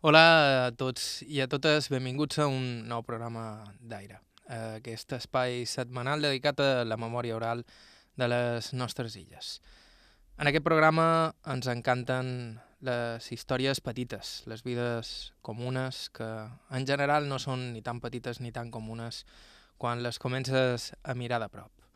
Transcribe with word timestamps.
Hola 0.00 0.66
a 0.68 0.70
tots 0.78 1.24
i 1.26 1.40
a 1.42 1.48
totes, 1.50 1.88
benvinguts 1.90 2.38
a 2.38 2.44
un 2.46 2.84
nou 2.86 3.00
programa 3.02 3.64
d'Aire. 3.82 4.20
Aquest 4.46 5.16
espai 5.16 5.64
setmanal 5.66 6.22
dedicat 6.22 6.62
a 6.62 6.84
la 6.86 6.94
memòria 6.94 7.34
oral 7.34 7.64
de 8.14 8.28
les 8.30 8.68
nostres 8.78 9.16
illes. 9.18 9.56
En 10.38 10.46
aquest 10.46 10.62
programa 10.62 11.08
ens 11.50 11.66
encanten 11.66 12.30
les 12.86 13.26
històries 13.34 13.82
petites, 13.82 14.44
les 14.46 14.62
vides 14.62 15.32
comunes, 15.42 16.04
que 16.14 16.30
en 16.70 16.86
general 16.86 17.26
no 17.26 17.42
són 17.42 17.72
ni 17.72 17.82
tan 17.82 17.98
petites 17.98 18.38
ni 18.38 18.54
tan 18.54 18.70
comunes 18.70 19.24
quan 19.82 20.06
les 20.06 20.22
comences 20.22 20.92
a 21.02 21.18
mirar 21.18 21.42
de 21.42 21.50
prop. 21.50 21.87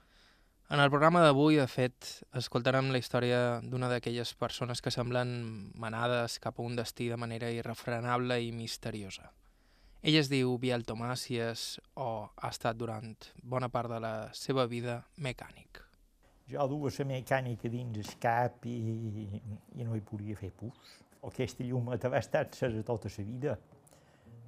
En 0.72 0.80
el 0.80 0.88
programa 0.88 1.20
d'avui, 1.20 1.58
de 1.60 1.66
fet, 1.68 2.06
escoltarem 2.40 2.86
la 2.94 2.96
història 3.02 3.38
d'una 3.60 3.90
d'aquelles 3.92 4.30
persones 4.40 4.80
que 4.80 4.88
semblen 4.94 5.34
manades 5.76 6.38
cap 6.40 6.56
a 6.56 6.64
un 6.64 6.78
destí 6.78 7.10
de 7.10 7.18
manera 7.20 7.50
irrefrenable 7.52 8.38
i 8.40 8.54
misteriosa. 8.56 9.28
Ell 10.00 10.16
es 10.16 10.30
diu 10.32 10.56
Biel 10.56 10.86
és, 11.28 11.78
o 11.94 12.24
ha 12.24 12.48
estat 12.48 12.78
durant 12.78 13.12
bona 13.42 13.68
part 13.68 13.90
de 13.90 14.00
la 14.00 14.30
seva 14.32 14.64
vida, 14.64 15.04
mecànic. 15.18 15.82
Jo 16.48 16.66
duia 16.66 16.96
la 16.98 17.04
mecànica 17.04 17.68
dins 17.68 17.98
el 17.98 18.18
cap 18.18 18.64
i, 18.64 18.78
i 19.76 19.84
no 19.84 19.94
hi 19.94 20.00
podia 20.00 20.36
fer 20.36 20.52
pus. 20.56 21.04
Aquesta 21.22 21.64
llumeta 21.64 22.08
va 22.08 22.16
estar 22.16 22.48
cesa 22.50 22.82
tota 22.82 23.10
la 23.18 23.24
vida, 23.26 23.58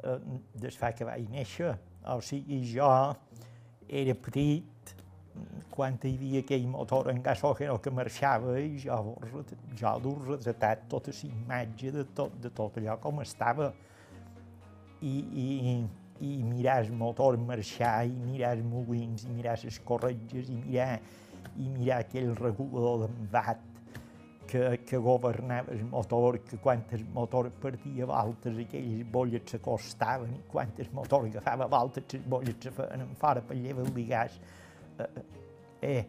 eh, 0.03 0.19
des 0.55 0.75
fa 0.75 0.95
que 0.97 1.05
vaig 1.05 1.29
néixer. 1.29 1.77
O 2.07 2.23
sigui, 2.23 2.65
jo 2.65 3.15
era 3.91 4.15
petit, 4.15 5.04
quan 5.75 5.97
hi 6.03 6.13
havia 6.15 6.43
aquell 6.45 6.67
motor 6.71 7.11
en 7.11 7.21
gasògeno 7.23 7.81
que 7.83 7.91
marxava 7.91 8.55
i 8.61 8.79
jo, 8.85 9.17
jo 9.81 9.93
dur 10.05 10.15
retratat 10.29 10.87
tota 10.93 11.15
la 11.17 11.31
imatge 11.31 11.91
de 11.97 12.05
tot, 12.15 12.39
de 12.43 12.51
tot 12.51 12.79
allò 12.79 12.97
com 13.03 13.21
estava. 13.25 13.73
I, 15.03 15.15
i, 15.45 15.77
i 16.25 16.31
mirar 16.47 16.79
el 16.85 16.93
motor 16.97 17.37
marxar, 17.37 18.07
i 18.07 18.15
mirar 18.15 18.55
els 18.57 18.65
molins, 18.65 19.27
i 19.27 19.35
mirar 19.35 19.59
les 19.65 19.79
corretges, 19.85 20.49
i 20.49 20.57
mirar, 20.63 20.99
i 21.59 21.69
mirar 21.69 22.01
aquell 22.05 22.31
regulador 22.39 23.05
d'embat 23.05 23.61
que, 24.47 24.63
que 24.87 25.01
governava 25.03 25.75
el 25.75 25.85
motor, 25.91 26.39
que 26.47 26.57
quan 26.63 26.85
el 26.93 27.05
motor 27.13 27.51
perdia 27.61 28.07
voltes, 28.07 28.59
aquelles 28.65 29.07
bolles 29.13 29.45
s'acostaven, 29.51 30.39
i 30.39 30.45
quan 30.49 30.73
el 30.79 30.93
motor 30.95 31.27
agafava 31.27 31.67
voltes, 31.67 32.07
les 32.15 32.29
bolles 32.29 32.61
se 32.63 32.73
feien 32.79 33.17
fora 33.21 33.43
per 33.43 33.59
llevar 33.59 33.89
el 33.91 34.07
gas 34.09 34.39
eh, 35.83 36.05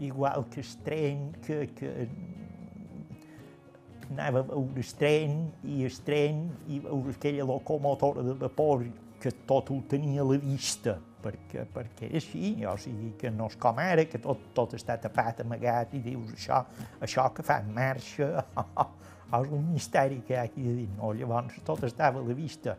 igual 0.00 0.46
que 0.50 0.60
el 0.60 0.76
tren, 0.84 1.32
que, 1.46 1.66
que 1.74 2.08
anava 4.10 4.44
el 4.52 4.84
tren 4.98 5.40
i 5.64 5.82
el 5.86 5.96
tren 6.04 6.44
i 6.68 6.78
veure 6.84 7.14
aquella 7.14 7.46
locomotora 7.48 8.22
de 8.22 8.36
vapor 8.44 8.84
que 9.20 9.32
tot 9.48 9.70
ho 9.72 9.80
tenia 9.88 10.20
a 10.22 10.28
la 10.28 10.36
vista, 10.38 10.98
perquè, 11.24 11.64
perquè 11.72 12.10
era 12.10 12.20
així, 12.20 12.50
o 12.68 12.74
sigui, 12.76 13.14
que 13.20 13.30
no 13.32 13.48
és 13.48 13.56
com 13.60 13.78
ara, 13.80 14.04
que 14.04 14.20
tot, 14.20 14.50
tot 14.56 14.74
està 14.76 14.98
tapat, 15.00 15.40
amagat, 15.40 15.94
i 15.96 16.02
dius 16.04 16.34
això, 16.36 16.60
això 17.00 17.30
que 17.32 17.46
fa 17.46 17.62
en 17.64 17.72
marxa, 17.72 18.44
és 18.44 19.48
un 19.58 19.70
misteri 19.72 20.20
que 20.26 20.36
hi 20.36 20.38
ha 20.42 20.44
aquí 20.50 20.66
a 20.68 20.76
dir, 20.76 20.90
no? 20.98 21.14
Llavors 21.16 21.56
tot 21.64 21.86
estava 21.88 22.20
a 22.20 22.28
la 22.28 22.36
vista 22.36 22.76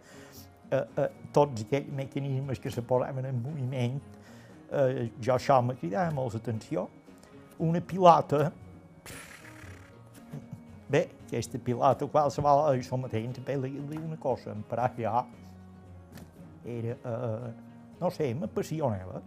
eh, 0.76 1.04
eh, 1.04 1.09
tots 1.36 1.66
aquells 1.66 1.92
mecanismes 1.95 2.62
que 2.62 2.72
se 2.72 2.84
posaven 2.86 3.30
en 3.30 3.42
moviment, 3.42 4.00
eh, 4.72 5.09
jo 5.22 5.36
això 5.36 5.62
me 5.64 5.76
cridava 5.80 6.14
molt 6.16 6.38
l'atenció. 6.38 6.88
Una 7.64 7.82
pilota, 7.82 8.50
bé, 10.92 11.06
aquesta 11.28 11.62
pilota 11.64 12.08
qualsevol, 12.12 12.66
això 12.73 13.00
mateix, 13.00 13.32
també 13.38 13.58
li 13.62 13.78
dir 13.90 14.02
una 14.04 14.20
cosa, 14.22 14.56
per 14.70 14.82
allà 14.90 15.23
era, 16.66 16.98
eh, 16.98 17.54
no 18.02 18.12
sé, 18.12 18.34
m'apassionava. 18.36 19.22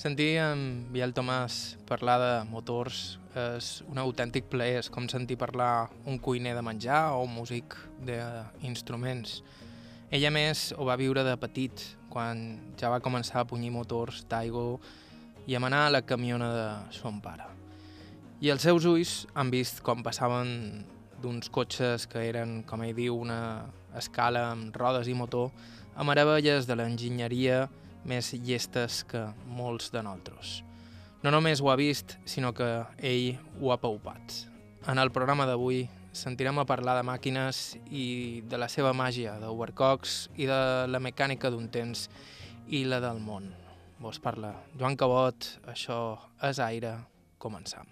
Sentir 0.00 0.38
en 0.40 0.60
Biel 0.88 1.12
Tomàs 1.12 1.76
parlar 1.84 2.16
de 2.22 2.34
motors 2.48 3.18
és 3.36 3.66
un 3.90 3.98
autèntic 4.00 4.46
plaer, 4.48 4.78
és 4.80 4.88
com 4.88 5.04
sentir 5.12 5.36
parlar 5.36 5.90
un 6.08 6.16
cuiner 6.18 6.54
de 6.56 6.62
menjar 6.64 7.10
o 7.12 7.26
un 7.26 7.34
músic 7.34 7.76
d'instruments. 8.06 9.42
Ella, 10.10 10.32
més, 10.34 10.72
ho 10.74 10.82
va 10.88 10.96
viure 10.98 11.22
de 11.22 11.36
petit, 11.38 11.82
quan 12.10 12.40
ja 12.80 12.88
va 12.90 12.98
començar 12.98 13.44
a 13.44 13.46
punyir 13.46 13.68
motors 13.70 14.24
d'aigua 14.26 14.80
i 15.46 15.54
a 15.54 15.60
manar 15.62 15.84
la 15.94 16.00
camiona 16.02 16.48
de 16.50 16.64
son 16.96 17.20
pare. 17.22 17.46
I 18.42 18.50
els 18.50 18.66
seus 18.66 18.88
ulls 18.90 19.12
han 19.38 19.52
vist 19.54 19.78
com 19.86 20.02
passaven 20.02 20.82
d'uns 21.22 21.46
cotxes 21.54 22.08
que 22.10 22.24
eren, 22.26 22.64
com 22.66 22.82
ell 22.82 22.96
diu, 22.96 23.20
una 23.22 23.68
escala 23.94 24.48
amb 24.50 24.74
rodes 24.74 25.06
i 25.06 25.14
motor, 25.14 25.52
a 25.94 26.02
meravelles 26.02 26.66
de 26.66 26.74
l'enginyeria 26.74 27.68
més 28.02 28.32
llestes 28.34 29.04
que 29.06 29.28
molts 29.46 29.92
de 29.94 30.02
nosaltres. 30.02 30.64
No 31.22 31.30
només 31.30 31.62
ho 31.62 31.70
ha 31.70 31.78
vist, 31.78 32.16
sinó 32.24 32.50
que 32.50 32.66
ell 32.98 33.38
ho 33.60 33.70
ha 33.70 33.78
paupat. 33.78 34.40
En 34.90 34.98
el 34.98 35.14
programa 35.14 35.46
d'avui 35.46 35.84
sentirem 36.12 36.58
a 36.58 36.66
parlar 36.66 36.96
de 36.98 37.04
màquines 37.06 37.76
i 37.90 38.42
de 38.50 38.58
la 38.58 38.68
seva 38.68 38.92
màgia, 38.96 39.36
d'overclocks 39.42 40.28
i 40.36 40.48
de 40.50 40.60
la 40.90 41.00
mecànica 41.02 41.50
d'un 41.50 41.68
temps 41.70 42.08
i 42.68 42.84
la 42.84 43.00
del 43.02 43.22
món. 43.22 43.50
Vos 44.00 44.18
parla 44.18 44.54
Joan 44.78 44.96
Cabot, 44.96 45.46
això 45.68 46.16
és 46.48 46.60
aire, 46.64 46.96
començam. 47.38 47.86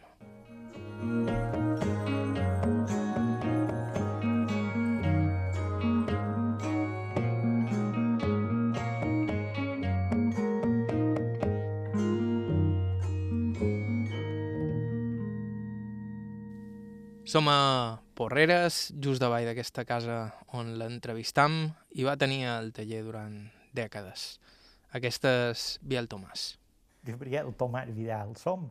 Som 17.28 17.50
a 17.52 18.07
Porreres, 18.18 18.88
just 18.98 19.22
davall 19.22 19.44
d'aquesta 19.46 19.84
casa 19.86 20.16
on 20.58 20.72
l'entrevistam 20.80 21.68
i 21.94 22.02
va 22.02 22.16
tenir 22.18 22.40
el 22.50 22.72
taller 22.74 23.04
durant 23.06 23.36
dècades. 23.78 24.24
Aquesta 24.98 25.30
és 25.52 25.66
Biel 25.86 26.10
Tomàs. 26.10 26.48
Gabriel 27.06 27.52
Tomàs 27.54 27.92
Vidal 27.94 28.34
som 28.40 28.64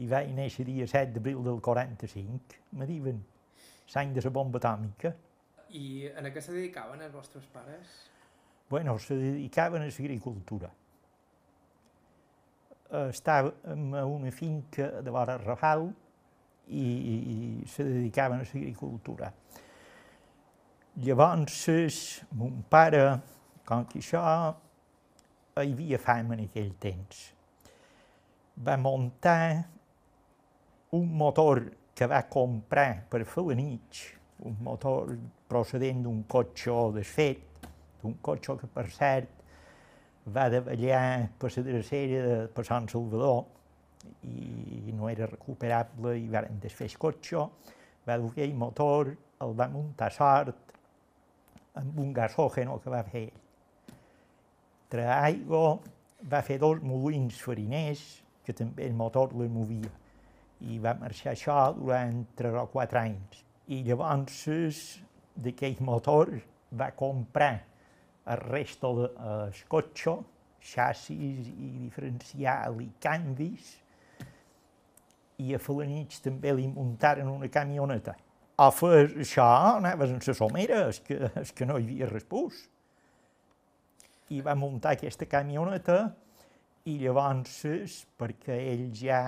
i 0.00 0.08
vaig 0.08 0.32
néixer 0.32 0.64
dia 0.64 0.86
7 0.88 1.12
d'abril 1.12 1.44
del 1.44 1.60
45, 1.60 2.56
me 2.72 2.88
diuen, 2.88 3.20
l'any 3.92 4.14
de 4.16 4.24
la 4.24 4.32
bomba 4.40 4.56
atòmica. 4.62 5.12
I 5.76 6.08
en 6.08 6.32
què 6.32 6.40
se 6.40 6.56
dedicaven 6.56 7.04
els 7.04 7.12
vostres 7.12 7.44
pares? 7.52 7.92
Bueno, 8.72 8.96
se 8.96 9.20
dedicaven 9.20 9.84
a 9.84 9.90
l'agricultura. 9.90 10.72
Estàvem 13.04 13.92
a 14.00 14.06
una 14.08 14.32
finca 14.32 14.88
de 15.04 15.12
vora 15.12 15.36
Rafal, 15.44 15.92
i, 16.68 16.86
i 17.62 17.68
se 17.68 17.84
dedicaven 17.84 18.40
a 18.40 18.46
l'agricultura. 18.46 19.32
Llavors, 21.02 22.22
mon 22.36 22.62
pare, 22.68 23.04
com 23.64 23.86
que 23.88 24.00
això 24.02 24.22
hi 25.62 25.72
havia 25.72 25.98
fam 26.00 26.34
en 26.34 26.44
aquell 26.46 26.72
temps, 26.80 27.22
va 28.56 28.76
muntar 28.76 29.64
un 30.92 31.06
motor 31.16 31.62
que 31.96 32.08
va 32.08 32.22
comprar 32.28 33.06
per 33.08 33.24
fer 33.24 33.44
la 33.46 33.56
nit, 33.56 34.02
un 34.44 34.56
motor 34.60 35.14
procedent 35.48 36.02
d'un 36.04 36.22
cotxe 36.28 36.74
desfet, 36.96 37.40
d'un 38.02 38.18
cotxe 38.20 38.56
que, 38.60 38.68
per 38.68 38.88
cert, 38.92 39.28
va 40.26 40.48
davallar 40.52 41.30
per 41.38 41.50
la 41.56 41.64
drecera 41.66 42.22
de 42.52 42.64
Sant 42.64 42.88
Salvador, 42.92 43.44
i 44.22 44.92
no 44.96 45.08
era 45.10 45.26
recuperable 45.26 46.16
i 46.18 46.28
van 46.30 46.58
desfer 46.62 46.88
el 46.90 46.98
cotxe, 47.04 47.46
va 48.06 48.18
dur 48.18 48.30
aquell 48.32 48.54
motor, 48.58 49.12
el 49.42 49.54
va 49.58 49.68
muntar 49.70 50.10
sort 50.14 50.76
amb 51.80 51.98
un 51.98 52.12
gasògeno 52.12 52.78
que 52.82 52.92
va 52.92 53.02
fer 53.08 53.24
ell. 53.28 53.40
Tra 54.92 55.22
aigua 55.22 55.78
va 56.32 56.42
fer 56.44 56.58
dos 56.60 56.82
molins 56.84 57.38
fariners, 57.42 58.02
que 58.44 58.52
també 58.52 58.86
el 58.86 58.94
motor 58.98 59.32
les 59.38 59.50
movia, 59.50 59.90
i 60.68 60.78
va 60.82 60.94
marxar 60.98 61.32
això 61.32 61.56
durant 61.78 62.24
tres 62.38 62.58
o 62.58 62.66
quatre 62.70 63.00
anys. 63.00 63.42
I 63.72 63.82
llavors 63.86 64.78
d'aquell 65.34 65.80
motor 65.80 66.34
va 66.78 66.90
comprar 66.98 67.54
el 68.32 68.42
resto 68.42 68.92
del 68.98 69.62
cotxe, 69.72 70.18
xassis 70.62 71.48
i 71.50 71.70
diferencial 71.80 72.78
i 72.84 72.90
canvis, 73.02 73.72
i 75.42 75.54
a 75.56 75.60
Falanich 75.62 76.20
també 76.24 76.52
li 76.56 76.68
muntaren 76.70 77.28
una 77.30 77.50
camioneta. 77.52 78.14
A 78.62 78.68
fer 78.74 79.08
això 79.24 79.46
anaves 79.78 80.12
en 80.12 80.20
la 80.26 80.34
somera, 80.36 80.82
és 80.92 81.00
que, 81.06 81.18
és 81.40 81.52
que 81.56 81.66
no 81.66 81.78
hi 81.78 81.86
havia 81.88 82.10
respús. 82.10 82.66
I 84.32 84.40
va 84.44 84.54
muntar 84.56 84.94
aquesta 84.96 85.26
camioneta 85.28 85.98
i 86.88 86.98
llavors, 87.02 88.02
perquè 88.18 88.56
ell 88.72 88.88
ja 88.96 89.22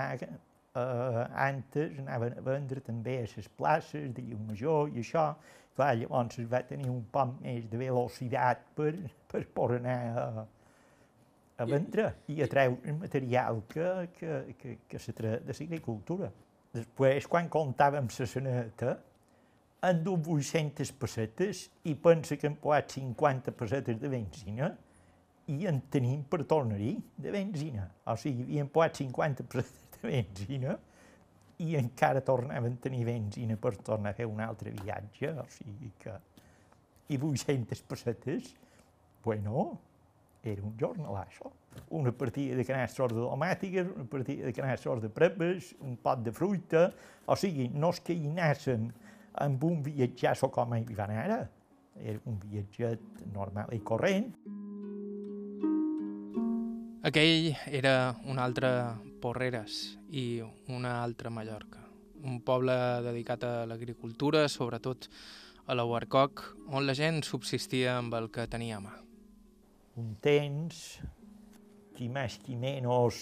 uh, 0.75 1.21
antes 1.47 1.99
anaven 2.01 2.39
a 2.39 2.45
vendre 2.45 2.81
també 2.83 3.19
a 3.21 3.27
les 3.27 3.51
places 3.59 4.09
de 4.15 4.25
llum 4.29 4.49
major 4.49 4.91
i 4.91 5.03
això, 5.03 5.29
clar, 5.75 5.93
llavors 5.99 6.41
va 6.51 6.63
tenir 6.67 6.89
un 6.91 7.03
poc 7.11 7.37
més 7.41 7.67
de 7.71 7.79
velocitat 7.79 8.65
per, 8.77 8.93
per 9.31 9.45
poder 9.55 9.79
anar 9.83 9.99
a, 10.23 10.45
a 11.57 11.65
vendre 11.67 12.09
i 12.31 12.41
a 12.43 12.47
treure 12.51 12.93
material 12.97 13.61
que, 13.69 13.89
que, 14.17 14.39
que, 14.59 14.77
que 14.89 14.99
se 14.99 15.13
tre 15.15 15.39
de 15.45 15.55
l'agricultura. 15.55 16.31
Després, 16.75 17.27
quan 17.31 17.47
comptàvem 17.51 18.09
la 18.11 18.27
seneta, 18.27 18.95
han 19.85 20.01
dut 20.03 20.27
800 20.27 20.91
pessetes 20.99 21.67
i 21.87 21.93
pensa 21.95 22.35
que 22.39 22.49
han 22.49 22.57
posat 22.59 22.97
50 22.97 23.53
pessetes 23.55 24.01
de 24.01 24.11
benzina 24.11 24.71
i 25.53 25.67
en 25.69 25.79
tenim 25.93 26.23
per 26.27 26.41
tornar-hi 26.49 26.95
de 27.21 27.31
benzina. 27.31 27.85
O 28.09 28.17
sigui, 28.19 28.47
havien 28.47 28.71
posat 28.73 29.03
50 29.03 29.47
pessetes 29.51 29.99
de 30.01 30.09
benzina 30.09 30.75
i 31.63 31.75
encara 31.79 32.23
tornaven 32.25 32.75
a 32.75 32.83
tenir 32.83 33.05
benzina 33.07 33.55
per 33.61 33.75
tornar 33.77 34.11
a 34.11 34.17
fer 34.17 34.27
un 34.27 34.41
altre 34.43 34.73
viatge. 34.75 35.31
O 35.39 35.47
sigui 35.53 35.93
que... 36.01 36.17
I 37.13 37.19
800 37.21 37.83
pessetes, 37.85 38.47
bueno, 39.23 39.67
era 40.51 40.63
un 40.63 40.75
jornal, 40.79 41.17
això. 41.21 41.51
Una 41.97 42.11
partida 42.15 42.55
de 42.55 42.65
canastros 42.65 43.13
de 43.13 43.19
domàtiques, 43.19 43.89
una 43.95 44.05
partida 44.09 44.45
de 44.45 44.53
canastros 44.53 45.01
de 45.01 45.09
prepes, 45.09 45.73
un 45.81 45.97
pot 45.97 46.23
de 46.23 46.33
fruita... 46.35 46.89
O 47.25 47.33
sigui, 47.33 47.71
no 47.73 47.89
és 47.89 48.03
que 48.05 48.13
hi 48.13 48.27
anéssim 48.29 48.83
amb 49.41 49.63
un 49.65 49.79
viatjasso 49.81 50.51
com 50.53 50.75
hi 50.77 50.83
van 50.93 51.13
ara. 51.17 51.39
Era 51.97 52.19
un 52.29 52.37
viatget 52.37 53.23
normal 53.33 53.73
i 53.73 53.79
corrent. 53.81 54.29
Aquell 57.05 57.51
era 57.69 58.15
un 58.25 58.41
altre 58.41 58.69
Porreres 59.21 59.95
i 60.09 60.41
una 60.73 60.99
altra 61.03 61.29
Mallorca. 61.33 61.81
Un 62.25 62.39
poble 62.45 62.75
dedicat 63.05 63.45
a 63.45 63.53
l'agricultura, 63.69 64.47
sobretot 64.49 65.09
a 65.65 65.77
la 65.77 65.85
Huarcoc, 65.85 66.45
on 66.69 66.85
la 66.85 66.97
gent 66.97 67.21
subsistia 67.25 67.97
amb 67.99 68.13
el 68.17 68.29
que 68.33 68.45
tenia 68.49 68.77
a 68.77 68.85
mà. 68.85 69.04
Un 69.95 70.15
temps, 70.19 70.79
qui 71.95 72.09
més 72.11 72.35
qui 72.43 72.57
menys, 72.59 73.19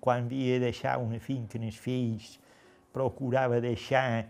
quan 0.00 0.26
havia 0.26 0.58
de 0.58 0.66
deixar 0.66 0.98
una 1.00 1.20
finca 1.20 1.56
en 1.56 1.64
els 1.68 1.78
fills, 1.80 2.34
procurava 2.92 3.60
deixar 3.64 4.26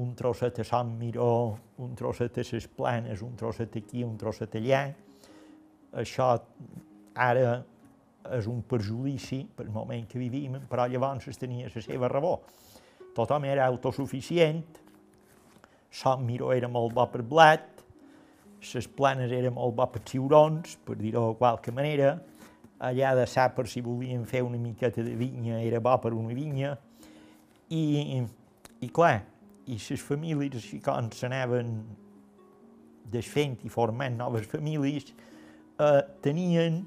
un 0.00 0.14
trosset 0.14 0.60
a 0.62 0.64
Sant 0.64 0.92
Miró, 0.96 1.58
un 1.82 1.96
trosset 1.98 2.38
a 2.38 2.44
les 2.52 2.68
planes, 2.68 3.22
un 3.26 3.34
trosset 3.36 3.76
aquí, 3.76 4.04
un 4.06 4.16
trosset 4.16 4.54
allà. 4.60 4.84
Això 6.00 6.30
ara 7.18 7.58
és 8.36 8.46
un 8.46 8.60
perjudici 8.68 9.42
pel 9.56 9.72
moment 9.74 10.06
que 10.06 10.20
vivim, 10.20 10.60
però 10.70 10.86
llavors 10.86 11.26
es 11.28 11.40
tenia 11.40 11.68
la 11.74 11.82
seva 11.82 12.08
raó. 12.08 12.38
Tothom 13.16 13.44
era 13.50 13.66
autosuficient, 13.66 14.62
Sant 15.90 16.22
Miró 16.22 16.52
era 16.54 16.68
molt 16.70 16.94
bo 16.94 17.08
per 17.10 17.24
blat, 17.26 17.79
les 18.60 18.88
planes 18.96 19.32
eren 19.32 19.54
molt 19.56 19.74
bo 19.78 19.86
per 19.90 20.02
ciurons, 20.08 20.76
per 20.84 20.96
dir-ho 21.00 21.30
de 21.30 21.38
qualque 21.38 21.72
manera, 21.72 22.14
allà 22.80 23.14
de 23.16 23.26
Sàper, 23.28 23.66
si 23.68 23.82
volien 23.84 24.24
fer 24.28 24.42
una 24.44 24.60
miqueta 24.60 25.02
de 25.04 25.14
vinya, 25.16 25.60
era 25.60 25.80
bo 25.80 25.96
per 26.00 26.12
una 26.16 26.34
vinya, 26.36 26.74
i, 27.70 28.20
i 28.80 28.88
clar, 28.92 29.20
i 29.70 29.78
les 29.78 30.02
famílies 30.02 30.56
així 30.58 30.80
com 30.84 31.10
s'anaven 31.14 31.74
desfent 33.10 33.58
i 33.66 33.72
formant 33.72 34.16
noves 34.18 34.46
famílies, 34.50 35.10
eh, 35.80 36.00
tenien 36.22 36.80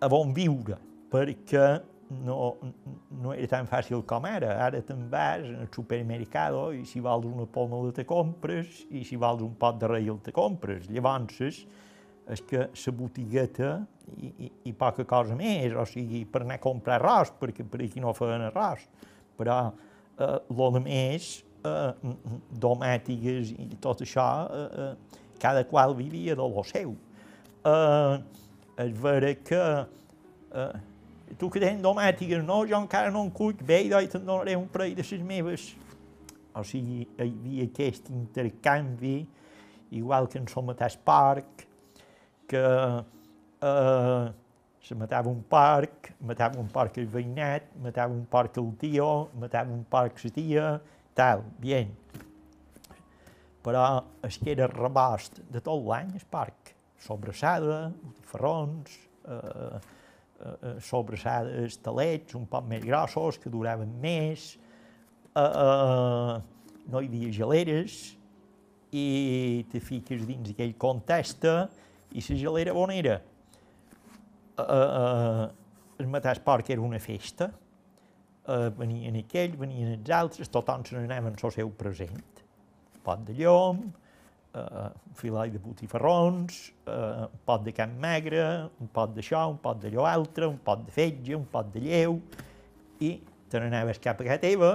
a 0.00 0.08
bon 0.12 0.32
viure, 0.36 0.78
perquè 1.12 1.66
no, 2.10 2.56
no 3.22 3.32
era 3.34 3.48
tan 3.50 3.66
fàcil 3.70 4.04
com 4.06 4.26
ara. 4.28 4.52
Ara 4.66 4.82
te'n 4.86 5.08
vas 5.10 5.42
al 5.46 5.66
supermercado 5.74 6.68
i 6.76 6.84
si 6.86 7.02
vols 7.04 7.26
una 7.26 7.46
pomme 7.46 7.92
te 7.96 8.06
compres 8.06 8.84
i 8.90 9.04
si 9.04 9.18
vols 9.20 9.42
un 9.42 9.56
pot 9.58 9.80
de 9.80 9.90
raïl 9.90 10.20
te 10.22 10.34
compres. 10.34 10.88
Llavors, 10.90 11.64
és 12.26 12.40
que 12.42 12.64
la 12.66 12.92
botigueta 12.98 13.74
i, 14.16 14.32
i, 14.46 14.52
i 14.70 14.72
poca 14.74 15.04
cosa 15.06 15.36
més, 15.38 15.74
o 15.74 15.84
sigui, 15.86 16.24
per 16.26 16.42
anar 16.42 16.58
a 16.58 16.62
comprar 16.62 16.96
arròs, 16.98 17.30
perquè 17.38 17.66
per 17.66 17.84
aquí 17.84 18.02
no 18.02 18.14
feien 18.14 18.48
arròs 18.48 18.86
però 19.36 19.58
eh, 20.18 20.80
més, 20.80 21.44
eh, 21.64 21.92
domètiques 22.50 23.52
i 23.52 23.76
tot 23.80 24.02
això, 24.02 24.26
eh, 24.48 24.68
eh, 24.86 25.30
cada 25.40 25.64
qual 25.68 25.94
vivia 25.94 26.34
de 26.34 26.42
lo 26.42 26.64
seu. 26.64 26.96
Eh, 27.64 28.18
és 28.84 28.92
vera 29.00 29.34
que 29.34 29.62
eh, 30.52 30.72
tu 31.34 31.50
que 31.50 31.60
tens 31.60 31.82
domètiques, 31.82 32.44
no, 32.46 32.62
jo 32.68 32.78
encara 32.78 33.10
no 33.10 33.24
en 33.26 33.32
cuic 33.34 33.62
bé, 33.66 33.82
i 33.88 34.08
te'n 34.10 34.24
donaré 34.24 34.54
un 34.56 34.68
parell 34.70 34.94
de 34.94 35.04
les 35.04 35.22
meves. 35.26 35.66
O 36.56 36.62
sigui, 36.64 37.02
hi 37.04 37.26
havia 37.26 37.66
aquest 37.66 38.08
intercanvi, 38.14 39.18
igual 39.90 40.28
que 40.28 40.38
en 40.38 40.46
el 40.48 40.64
mateix 40.64 40.96
parc, 41.04 41.66
que 42.48 42.62
eh, 43.60 44.32
se 44.80 44.94
matava 44.94 45.28
un 45.28 45.42
porc, 45.42 46.12
matava 46.20 46.60
un 46.62 46.68
porc 46.70 46.98
el 47.02 47.10
veïnat, 47.10 47.72
matava 47.82 48.14
un 48.14 48.24
porc 48.30 48.56
el 48.62 48.70
tio, 48.80 49.10
matava 49.34 49.74
un 49.74 49.84
porc 49.90 50.22
la 50.24 50.30
tia, 50.30 50.68
tal, 51.18 51.42
bien. 51.58 51.90
Però 53.66 53.82
es 54.22 54.38
que 54.38 54.52
era 54.54 54.70
rebost 54.70 55.42
de 55.50 55.60
tot 55.60 55.82
l'any, 55.82 56.14
el 56.14 56.26
porc. 56.30 56.72
Sobrassada, 57.02 57.90
ferrons, 58.30 58.94
eh, 59.26 59.80
sobrassades 60.84 61.78
talets 61.84 62.36
un 62.36 62.44
poc 62.50 62.66
més 62.68 62.84
grossos, 62.84 63.38
que 63.40 63.52
duraven 63.52 63.92
més, 64.02 64.52
eh, 65.34 65.40
eh, 65.40 66.34
no 66.92 67.00
hi 67.02 67.08
havia 67.08 67.32
geleres, 67.32 68.16
i 68.96 69.66
te 69.72 69.80
fiques 69.82 70.22
dins 70.24 70.52
aquell 70.52 70.76
context 70.78 71.44
i 71.46 72.22
la 72.22 72.36
gelera 72.38 72.74
on 72.76 72.92
era? 72.94 73.18
uh, 74.58 75.46
el 76.00 76.08
mateix 76.12 76.40
porc 76.44 76.70
era 76.72 76.82
una 76.84 77.00
festa, 77.02 77.50
uh, 78.48 78.70
venien 78.78 79.18
aquells, 79.20 79.56
venien 79.60 79.92
els 79.96 80.10
altres, 80.12 80.50
tothom 80.52 80.84
se 80.86 80.96
n'anaven 80.96 81.36
al 81.36 81.54
seu 81.54 81.70
present. 81.76 82.42
Pot 83.06 83.22
de 83.26 83.36
llom, 83.38 83.86
uh, 84.56 84.88
un 85.10 85.16
filall 85.18 85.52
de 85.52 85.60
botifarrons, 85.62 86.58
uh, 86.88 87.26
un 87.28 87.40
pot 87.46 87.64
de 87.66 87.74
camp 87.76 87.94
magre, 88.02 88.42
un 88.80 88.90
pot 88.92 89.12
d'això, 89.14 89.46
un 89.52 89.60
pot 89.62 89.80
d'allò 89.82 90.06
altre, 90.08 90.48
un 90.48 90.58
pot 90.64 90.84
de 90.86 90.94
fetge, 90.94 91.36
un 91.36 91.46
pot 91.52 91.68
de 91.74 91.82
lleu, 91.84 92.18
i 93.04 93.16
te 93.50 93.60
n'anaves 93.60 94.00
cap 94.02 94.20
a 94.20 94.26
casa 94.26 94.42
teva 94.42 94.72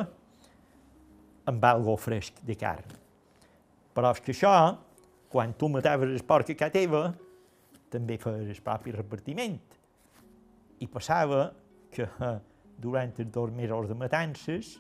amb 1.50 1.66
algo 1.66 1.98
fresc 2.00 2.40
de 2.46 2.56
carn. 2.60 2.96
Però 3.92 4.14
és 4.14 4.22
que 4.24 4.32
això, 4.36 4.54
quan 5.32 5.56
tu 5.58 5.68
mataves 5.72 6.14
el 6.14 6.24
porc 6.28 6.54
a 6.54 6.58
casa 6.64 6.76
teva, 6.78 7.04
també 7.92 8.18
feies 8.22 8.54
el 8.54 8.64
propi 8.64 8.94
repartiment. 8.96 9.58
I 10.80 10.88
passava 10.88 11.50
que 11.92 12.08
durant 12.82 13.12
els 13.20 13.34
dos 13.34 13.52
mesos 13.54 13.90
de 13.92 13.98
matances 13.98 14.76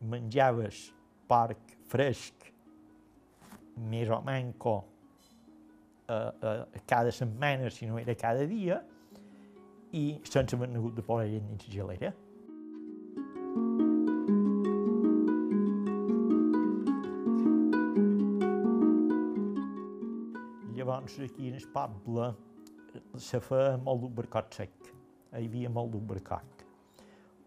menjaves 0.00 0.90
porc 1.30 1.76
fresc 1.90 2.49
més 3.88 4.10
o 4.12 4.20
manco 4.24 4.74
eh, 6.08 6.30
eh, 6.42 6.80
cada 6.86 7.12
setmana, 7.12 7.70
si 7.70 7.86
no 7.86 7.98
era 7.98 8.14
cada 8.14 8.46
dia, 8.46 8.80
i 9.92 10.20
sense 10.24 10.56
haver 10.56 10.70
hagut 10.76 10.94
de 10.94 11.02
posar 11.06 11.26
gent 11.30 11.48
dins 11.50 11.66
gelera. 11.70 12.12
Llavors, 20.76 21.18
aquí 21.20 21.50
en 21.50 21.58
el 21.58 21.66
poble 21.74 22.30
se 23.18 23.40
feia 23.42 23.76
molt 23.82 24.04
d'ubercoc 24.04 24.54
sec. 24.54 24.90
Hi 25.30 25.46
havia 25.46 25.70
molt 25.70 25.92
d'ubercoc. 25.94 26.64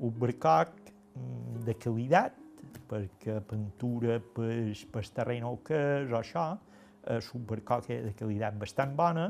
Ubercoc 0.03 0.75
mm, 1.15 1.63
de 1.67 1.75
qualitat, 1.79 2.42
perquè 2.89 3.39
pintura 3.49 4.19
per, 4.35 4.53
per 4.91 5.03
terreny 5.15 5.45
que 5.65 5.79
és 6.03 6.11
o 6.11 6.19
això, 6.19 6.45
l'ubercoc 7.29 7.89
era 7.91 8.07
de 8.07 8.13
qualitat 8.17 8.59
bastant 8.59 8.95
bona, 8.95 9.27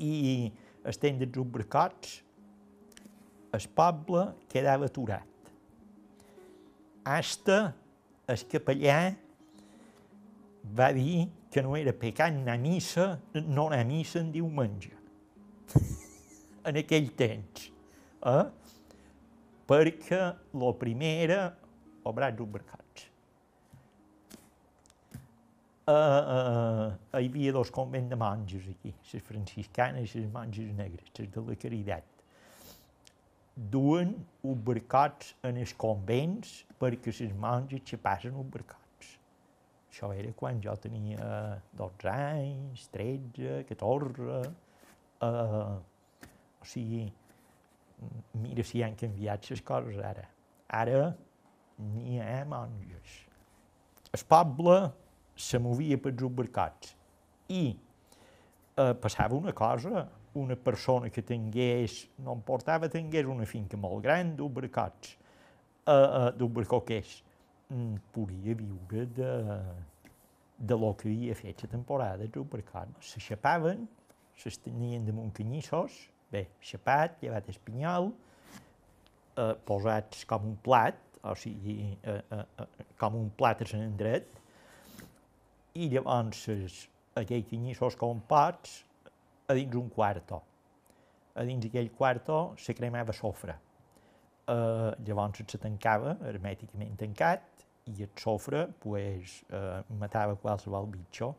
i 0.00 0.50
estem 0.88 1.18
dels 1.20 1.38
ubercocs, 1.40 2.20
el 3.52 3.66
poble 3.74 4.26
quedava 4.50 4.86
aturat. 4.86 5.26
Hasta 7.04 7.58
el 8.30 8.44
capellà 8.50 9.00
va 10.76 10.92
dir 10.94 11.26
que 11.50 11.62
no 11.66 11.74
era 11.76 11.92
pecat 11.96 12.30
anar 12.30 12.54
a 12.54 12.62
missa, 12.62 13.06
no 13.34 13.66
anar 13.68 13.80
a 13.82 13.88
missa 13.88 14.20
en 14.20 14.30
diumenge. 14.32 14.94
en 16.68 16.78
aquell 16.80 17.10
temps. 17.18 17.66
Eh? 18.26 18.44
Perquè 19.70 20.20
la 20.62 20.72
primera, 20.78 21.40
obrats 22.04 22.40
obracats. 22.40 23.06
Uh, 25.90 25.92
uh, 25.92 27.18
hi 27.18 27.26
havia 27.26 27.52
dos 27.52 27.70
convents 27.74 28.10
de 28.12 28.16
monges 28.16 28.68
aquí, 28.70 28.92
les 29.12 29.24
franciscanes 29.26 30.14
i 30.14 30.20
les 30.20 30.32
monges 30.32 30.70
negres, 30.76 31.10
les 31.18 31.30
de 31.34 31.44
la 31.48 31.56
caritat. 31.58 32.06
duen 33.70 34.14
obercats 34.46 35.34
en 35.44 35.58
els 35.60 35.72
convents 35.76 36.52
perquè 36.80 37.12
les 37.18 37.32
monges 37.36 37.82
xapassen 37.90 38.36
obercats. 38.40 39.10
Això 39.90 40.12
era 40.14 40.30
quan 40.38 40.60
jo 40.64 40.76
tenia 40.80 41.26
12 41.76 42.12
anys, 42.14 42.86
13, 42.94 43.64
14... 43.68 44.42
Eh, 45.20 45.78
o 46.60 46.66
sigui, 46.68 47.02
mira 48.40 48.64
si 48.64 48.82
han 48.84 48.94
canviat 49.00 49.50
les 49.50 49.62
coses 49.64 49.98
ara. 50.04 50.26
Ara 50.80 51.10
n'hi 51.80 52.20
ha 52.20 52.44
monges. 52.48 53.18
El 54.12 54.24
poble 54.28 54.78
se 55.40 55.60
movia 55.62 55.98
pels 56.02 56.22
obercats 56.26 56.94
i 57.50 57.62
eh, 57.72 58.94
passava 58.94 59.36
una 59.36 59.52
cosa, 59.52 60.06
una 60.34 60.56
persona 60.56 61.10
que 61.10 61.22
tingués, 61.26 62.04
no 62.22 62.34
importava, 62.38 62.90
tingués 62.90 63.26
una 63.26 63.46
finca 63.46 63.78
molt 63.80 64.02
gran 64.04 64.34
d'obercats, 64.38 65.16
eh, 65.86 65.92
eh, 65.94 66.30
d'obercoquers, 66.38 67.16
mm, 67.70 67.96
podia 68.14 68.54
viure 68.54 69.06
de, 69.16 69.32
de 70.58 70.78
lo 70.78 70.94
que 70.94 71.08
havia 71.08 71.34
fet 71.34 71.64
la 71.64 71.68
temporada. 71.68 72.28
Se 73.00 73.20
xapaven, 73.20 73.88
s'estenien 74.36 75.04
damunt 75.06 75.32
canyissos, 75.34 76.10
bé, 76.30 76.46
xapat, 76.62 77.18
llevat 77.22 77.48
espanyol, 77.50 78.12
eh, 79.36 79.54
posats 79.66 80.24
com 80.28 80.52
un 80.52 80.56
plat, 80.62 81.09
o 81.22 81.34
sigui, 81.36 81.98
eh, 82.02 82.22
eh, 82.32 82.84
com 82.98 83.16
un 83.18 83.30
plat 83.36 83.64
Sant 83.68 83.82
Andret, 83.84 84.28
i 85.74 85.88
llavors 85.92 86.46
aquell 87.20 87.44
canyissos 87.50 87.96
com 87.98 88.20
pots 88.28 88.80
a 89.48 89.54
dins 89.54 89.76
un 89.78 89.90
quarto. 89.90 90.40
A 91.34 91.44
dins 91.46 91.66
aquell 91.66 91.90
quarto 91.96 92.40
se 92.58 92.74
cremava 92.74 93.12
sofre. 93.12 93.56
Eh, 94.50 94.90
llavors 95.06 95.44
se 95.46 95.58
tancava, 95.58 96.16
hermèticament 96.30 96.96
tancat, 96.98 97.66
i 97.90 98.02
el 98.04 98.10
sofre 98.18 98.66
pues, 98.80 99.40
eh, 99.50 99.82
matava 99.98 100.36
qualsevol 100.38 100.88
bitxo, 100.90 101.34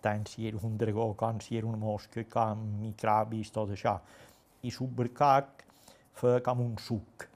tant 0.00 0.26
si 0.30 0.46
era 0.48 0.60
un 0.64 0.76
dragó 0.78 1.12
com 1.18 1.40
si 1.40 1.56
era 1.58 1.66
una 1.66 1.80
mosca, 1.80 2.24
com 2.30 2.62
microbis, 2.82 3.50
tot 3.54 3.72
això. 3.74 3.96
I 4.62 4.72
subbercoc 4.72 5.64
feia 6.16 6.42
com 6.44 6.62
un 6.64 6.76
suc, 6.80 7.26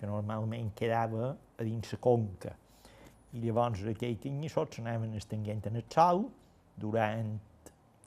que 0.00 0.08
normalment 0.08 0.72
quedava 0.76 1.34
a 1.34 1.66
dins 1.66 1.92
la 1.92 2.00
conca. 2.00 2.56
I 3.36 3.44
llavors 3.44 3.84
aquell 3.92 4.16
canyissot 4.18 4.78
s'anaven 4.78 5.14
estenguent 5.20 5.68
en 5.68 5.76
el 5.78 5.86
sol 5.92 6.24
durant 6.80 7.36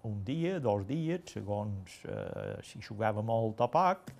un 0.04 0.24
dia, 0.26 0.58
dos 0.60 0.84
dies, 0.88 1.22
segons 1.32 2.02
eh, 2.10 2.58
si 2.66 2.82
jugava 2.84 3.24
molt 3.24 3.62
o 3.64 3.70
poc, 3.72 4.12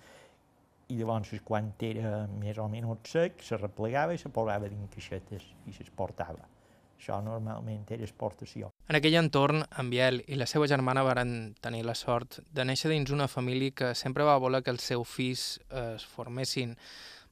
i 0.88 0.96
llavors 0.96 1.34
quan 1.44 1.72
era 1.84 2.24
més 2.30 2.58
o 2.60 2.68
menys 2.68 3.12
sec, 3.16 3.42
se 3.42 3.58
replegava 3.60 4.14
i 4.14 4.20
se 4.20 4.30
posava 4.32 4.70
dins 4.70 4.90
caixetes 4.94 5.46
i 5.66 5.76
s'exportava. 5.76 6.46
Això 6.94 7.18
normalment 7.20 7.84
era 7.92 8.06
exportació. 8.06 8.70
En 8.88 8.96
aquell 8.96 9.18
entorn, 9.18 9.64
en 9.80 9.90
Biel 9.92 10.22
i 10.24 10.38
la 10.40 10.46
seva 10.48 10.68
germana 10.70 11.02
varen 11.04 11.54
tenir 11.60 11.82
la 11.84 11.96
sort 11.98 12.38
de 12.54 12.64
néixer 12.64 12.92
dins 12.92 13.12
una 13.12 13.28
família 13.28 13.74
que 13.76 13.90
sempre 13.98 14.24
va 14.24 14.38
voler 14.40 14.62
que 14.64 14.72
els 14.72 14.86
seus 14.92 15.10
fills 15.10 15.44
eh, 15.68 15.96
es 15.98 16.06
formessin. 16.08 16.76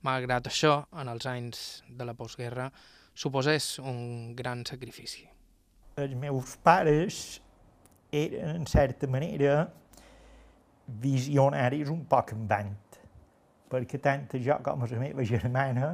Malgrat 0.02 0.48
això, 0.50 0.80
en 0.98 1.06
els 1.12 1.26
anys 1.30 1.58
de 1.86 2.06
la 2.06 2.14
postguerra, 2.18 2.66
suposés 3.14 3.76
un 3.78 4.32
gran 4.34 4.64
sacrifici. 4.66 5.22
Els 6.02 6.16
meus 6.18 6.56
pares 6.64 7.18
eren, 8.10 8.56
en 8.56 8.66
certa 8.66 9.06
manera, 9.06 9.60
visionaris 11.04 11.92
un 11.92 12.02
poc 12.10 12.32
en 12.34 12.48
vant, 12.50 12.74
perquè 13.70 14.00
tant 14.02 14.26
jo 14.42 14.58
com 14.66 14.82
la 14.82 14.98
meva 15.04 15.24
germana, 15.28 15.92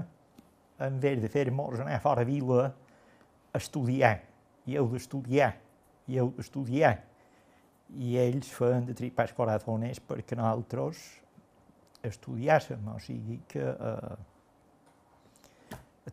en 0.80 0.98
vez 1.02 1.20
de 1.20 1.28
fer-nos 1.28 1.84
anar 1.84 2.00
fora 2.00 2.24
vila, 2.24 2.70
estudiar, 3.52 4.16
i 4.64 4.78
heu 4.78 4.88
d'estudiar, 4.88 5.52
i 6.08 6.16
heu 6.16 6.32
d'estudiar. 6.36 6.96
I 7.98 8.16
ells 8.24 8.48
feien 8.52 8.88
de 8.88 8.96
tripar 8.96 9.28
corazones 9.36 10.00
perquè 10.00 10.36
nosaltres 10.36 11.04
estudiàssim, 12.04 12.84
o 12.88 12.98
sigui 13.02 13.40
que 13.48 13.62
eh, 13.62 14.16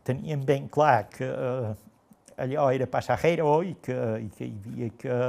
teníem 0.04 0.44
ben 0.46 0.68
clar 0.68 1.08
que 1.10 1.28
eh, 1.28 1.76
allò 2.38 2.70
era 2.74 2.88
passajero 2.88 3.62
i 3.64 3.76
que, 3.82 4.00
i 4.26 4.30
que 4.30 4.46
hi 4.48 4.58
havia 4.60 4.90
que 5.00 5.20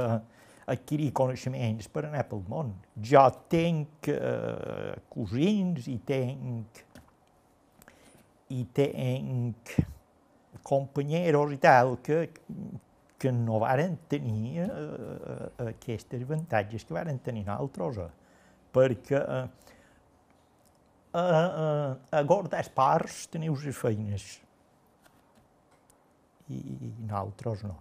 adquirir 0.67 1.13
coneixements 1.15 1.87
per 1.91 2.07
anar 2.07 2.25
pel 2.27 2.43
món. 2.49 2.73
Jo 2.99 3.23
tinc 3.51 4.09
eh, 4.11 4.95
cosins 5.13 5.87
i 5.87 5.97
tinc 6.07 6.83
i 8.51 8.63
tinc 8.75 9.77
companyeros 10.67 11.53
i 11.55 11.59
tal 11.63 11.97
que, 12.03 12.27
que 13.19 13.31
no 13.31 13.59
varen 13.63 13.97
tenir 14.11 14.65
eh, 14.65 14.67
eh, 14.67 15.69
aquests 15.71 16.19
avantatges 16.19 16.85
que 16.87 16.95
varen 16.95 17.19
tenir 17.23 17.45
nosaltres, 17.47 18.03
eh, 18.03 18.11
perquè 18.75 19.19
eh, 19.23 19.45
a, 21.17 21.41
a, 21.63 21.67
a 22.19 22.23
Gordes 22.27 22.69
Parts 22.75 23.25
teniu 23.33 23.57
les 23.63 23.75
feines 23.75 24.27
i, 26.47 26.57
i 26.57 26.91
nosaltres 27.03 27.63
no. 27.67 27.77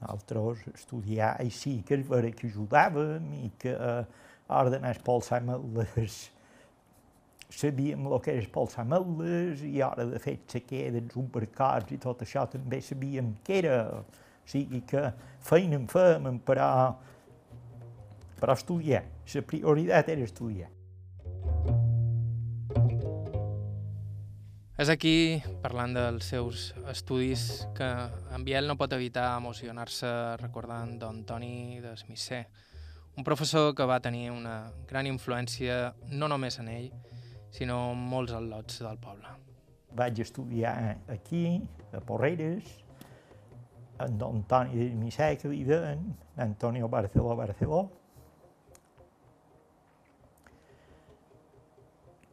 Nosaltres 0.00 0.66
estudiar 0.74 1.34
i 1.44 1.50
sí 1.52 1.80
que 1.86 1.98
és 1.98 2.04
vera 2.08 2.30
que 2.32 2.48
ajudàvem 2.48 3.32
i 3.40 3.50
que 3.60 3.74
eh, 3.74 4.04
a 4.50 4.62
ordenar 4.64 4.94
espolsar 4.96 5.42
les 5.46 6.20
sabíem 7.50 8.06
el 8.06 8.18
que 8.22 8.34
és 8.38 8.48
pels 8.50 8.76
ametlles 8.78 9.62
i 9.66 9.80
ara 9.82 10.06
de 10.06 10.18
fet 10.22 10.54
se 10.54 10.62
queden 10.66 11.10
supercars 11.12 11.90
i 11.94 11.98
tot 12.02 12.22
això 12.24 12.46
també 12.50 12.80
sabíem 12.84 13.34
què 13.46 13.62
era. 13.64 13.78
O 14.00 14.04
sigui 14.50 14.80
que 14.88 15.02
feina 15.46 15.78
en 15.78 15.86
fem, 15.90 16.38
però, 16.46 16.66
però 18.40 18.56
estudiar. 18.56 19.04
La 19.34 19.42
prioritat 19.46 20.08
era 20.10 20.26
estudiar. 20.26 20.70
És 24.80 24.88
aquí, 24.88 25.42
parlant 25.60 25.92
dels 25.92 26.24
seus 26.30 26.70
estudis, 26.88 27.66
que 27.76 27.84
en 28.32 28.44
Biel 28.46 28.64
no 28.64 28.78
pot 28.80 28.94
evitar 28.96 29.26
emocionar-se 29.36 30.08
recordant 30.40 30.94
Don 30.96 31.18
Toni 31.28 31.82
de 31.84 31.90
un 33.18 33.22
professor 33.22 33.74
que 33.74 33.84
va 33.84 33.98
tenir 34.00 34.30
una 34.30 34.72
gran 34.88 35.04
influència 35.04 35.92
no 36.08 36.28
només 36.32 36.56
en 36.62 36.70
ell, 36.72 36.86
sinó 37.52 37.92
molts 37.92 38.32
al·lots 38.32 38.80
del 38.80 38.96
poble. 39.02 39.28
Vaig 39.92 40.22
estudiar 40.24 40.96
aquí, 41.12 41.60
a 41.92 42.00
Porreres, 42.00 42.64
amb 43.98 44.24
Antoni 44.30 44.78
de 44.78 44.94
Missà, 44.96 45.28
que 45.36 45.50
li 45.52 45.60
deien, 45.68 46.06
Antonio 46.38 46.88
Barceló 46.88 47.36
Barceló, 47.36 47.82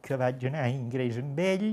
que 0.00 0.16
vaig 0.16 0.48
anar 0.48 0.64
a 0.64 0.72
ingrés 0.72 1.20
amb 1.20 1.44
ell, 1.44 1.68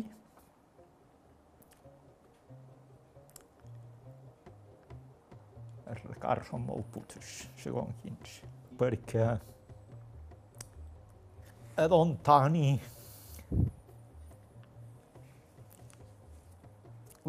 els 6.25 6.39
records 6.39 6.51
són 6.51 6.65
molt 6.65 6.87
putos, 6.93 7.33
segons 7.61 7.95
quins, 8.01 8.39
perquè 8.79 9.27
a 11.75 11.87
Don 11.91 12.15
Toni 12.23 12.69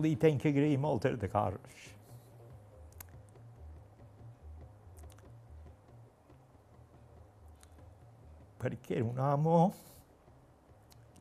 li 0.05 0.15
tenc 0.21 0.43
que 0.43 0.53
agrair 0.53 0.79
moltes 0.79 1.19
de 1.21 1.29
coses. 1.33 1.85
Perquè 8.61 8.99
era 8.99 9.07
un 9.07 9.21
home 9.21 9.61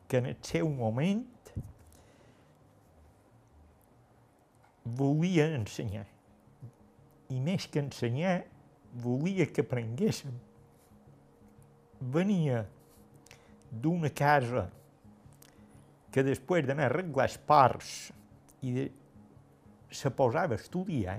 que 0.07 0.21
en 0.21 0.31
el 0.31 0.37
seu 0.41 0.69
moment 0.69 1.25
volia 4.85 5.49
ensenyar. 5.55 6.14
I 7.33 7.39
més 7.41 7.65
que 7.71 7.81
ensenyar, 7.81 8.43
volia 9.01 9.47
que 9.49 9.63
aprenguéssim. 9.65 10.33
Venia 12.15 12.65
d'una 13.71 14.11
casa 14.13 14.67
que 16.13 16.23
després 16.23 16.67
d'anar 16.67 16.87
a 16.87 16.91
arreglar 16.91 17.25
els 17.27 17.37
parts 17.47 17.93
i 18.63 18.75
de, 18.75 18.85
se 19.91 20.11
posava 20.15 20.55
a 20.55 20.61
estudiar 20.61 21.17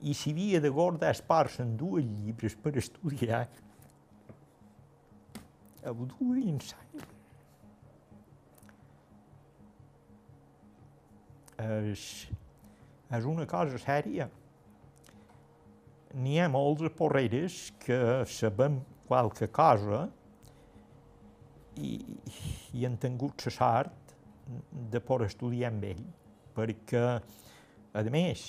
i 0.00 0.14
si 0.14 0.32
havia 0.34 0.60
de 0.62 0.70
guardar 0.70 1.10
els 1.14 1.22
parts 1.26 1.58
en 1.62 1.72
dues 1.78 2.04
llibres 2.06 2.54
per 2.62 2.74
estudiar, 2.78 3.46
ho 5.88 6.04
duia 6.12 6.44
dins 6.44 6.74
és, 11.58 12.02
és 13.10 13.26
una 13.26 13.46
cosa 13.50 13.80
sèria. 13.82 14.28
N'hi 16.16 16.38
ha 16.40 16.48
molts 16.48 16.86
a 16.86 16.90
Porreres 16.94 17.58
que 17.82 17.98
sabem 18.32 18.78
qualque 19.08 19.48
cosa 19.52 20.06
i, 21.76 21.98
i 22.76 22.86
han 22.86 22.96
tingut 23.00 23.44
la 23.44 23.52
sort 23.52 24.14
de 24.92 25.00
poder 25.04 25.28
estudiar 25.28 25.70
amb 25.72 25.84
ell, 25.90 26.04
perquè, 26.56 27.04
a 27.92 28.04
més, 28.12 28.44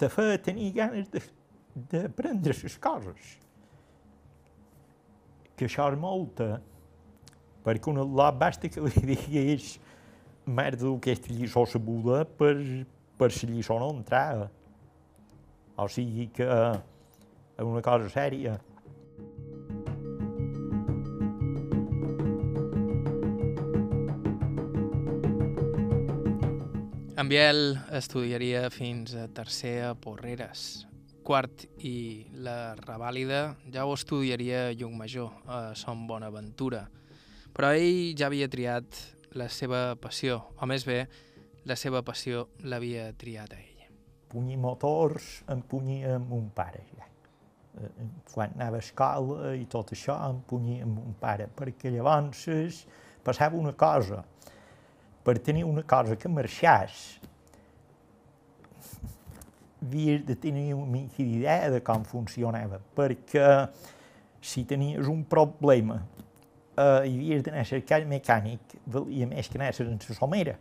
te 0.00 0.08
fa 0.12 0.26
tenir 0.44 0.70
ganes 0.76 1.10
d'aprendre 1.92 2.56
les 2.62 2.78
coses. 2.80 3.34
Que 5.54 5.68
això 5.68 5.90
és 5.92 6.00
molta, 6.00 6.58
perquè 7.64 7.92
un 7.92 8.02
al·lot 8.02 8.40
basta 8.40 8.70
que 8.72 8.82
li 8.88 9.04
digués 9.12 9.74
merda 10.44 10.88
d'aquesta 10.88 11.32
lliçó 11.32 11.64
sabuda 11.68 12.24
per, 12.38 12.56
per 13.18 13.30
la 13.30 13.50
lliçó 13.52 13.78
no 13.80 13.92
entrava. 13.94 14.50
O 15.76 15.88
sigui 15.90 16.28
que 16.34 16.46
és 16.46 17.66
una 17.66 17.82
cosa 17.82 18.10
sèria. 18.12 18.58
En 27.14 27.30
Biel 27.30 27.78
estudiaria 27.94 28.66
fins 28.74 29.14
a 29.14 29.28
tercer 29.32 29.76
a 29.86 29.92
Porreres. 29.94 30.84
Quart 31.24 31.64
i 31.80 32.26
la 32.44 32.74
revàlida 32.76 33.54
ja 33.72 33.86
ho 33.86 33.94
estudiaria 33.94 34.66
a 34.68 34.88
Major, 34.90 35.30
a 35.46 35.74
Son 35.74 36.06
Bonaventura. 36.06 36.88
Però 37.54 37.70
ell 37.72 38.14
ja 38.18 38.26
havia 38.26 38.50
triat 38.50 38.98
la 39.32 39.48
seva 39.48 39.94
passió, 39.96 40.42
o 40.60 40.66
més 40.66 40.84
bé, 40.84 41.06
la 41.64 41.76
seva 41.76 42.02
passió 42.02 42.48
l'havia 42.62 43.12
triat 43.16 43.54
ell. 43.54 43.73
Punyir 44.34 44.58
motors 44.58 45.44
em 45.52 45.62
punyia 45.62 46.16
amb 46.18 46.32
un 46.34 46.48
pare, 46.54 46.82
ja. 46.98 47.06
Eh, 47.78 47.90
quan 48.32 48.54
anava 48.58 48.80
a 48.80 48.84
escola 48.84 49.54
i 49.54 49.64
tot 49.70 49.94
això 49.94 50.16
em 50.28 50.40
punyia 50.50 50.86
amb 50.86 50.98
un 51.02 51.14
pare, 51.20 51.46
perquè 51.46 51.92
llavors 51.94 52.84
passava 53.24 53.58
una 53.58 53.72
cosa. 53.78 54.24
Per 55.24 55.38
tenir 55.40 55.64
una 55.64 55.86
cosa 55.88 56.18
que 56.20 56.28
marxàs, 56.28 57.04
havies 59.84 60.24
de 60.26 60.36
tenir 60.36 60.74
una 60.74 60.90
mica 60.90 61.22
d'idea 61.22 61.70
de 61.70 61.80
com 61.84 62.04
funcionava, 62.08 62.80
perquè 62.96 63.48
si 64.44 64.64
tenies 64.68 65.08
un 65.08 65.24
problema 65.28 66.00
eh, 66.76 67.08
i 67.08 67.14
havies 67.14 67.44
d'anar 67.44 67.64
a 67.64 67.68
cercar 67.68 68.00
el 68.02 68.08
mecànic, 68.10 68.78
valia 68.86 69.28
més 69.30 69.48
que 69.48 69.60
anaves 69.60 69.80
en 69.84 70.00
la 70.00 70.16
somera, 70.16 70.56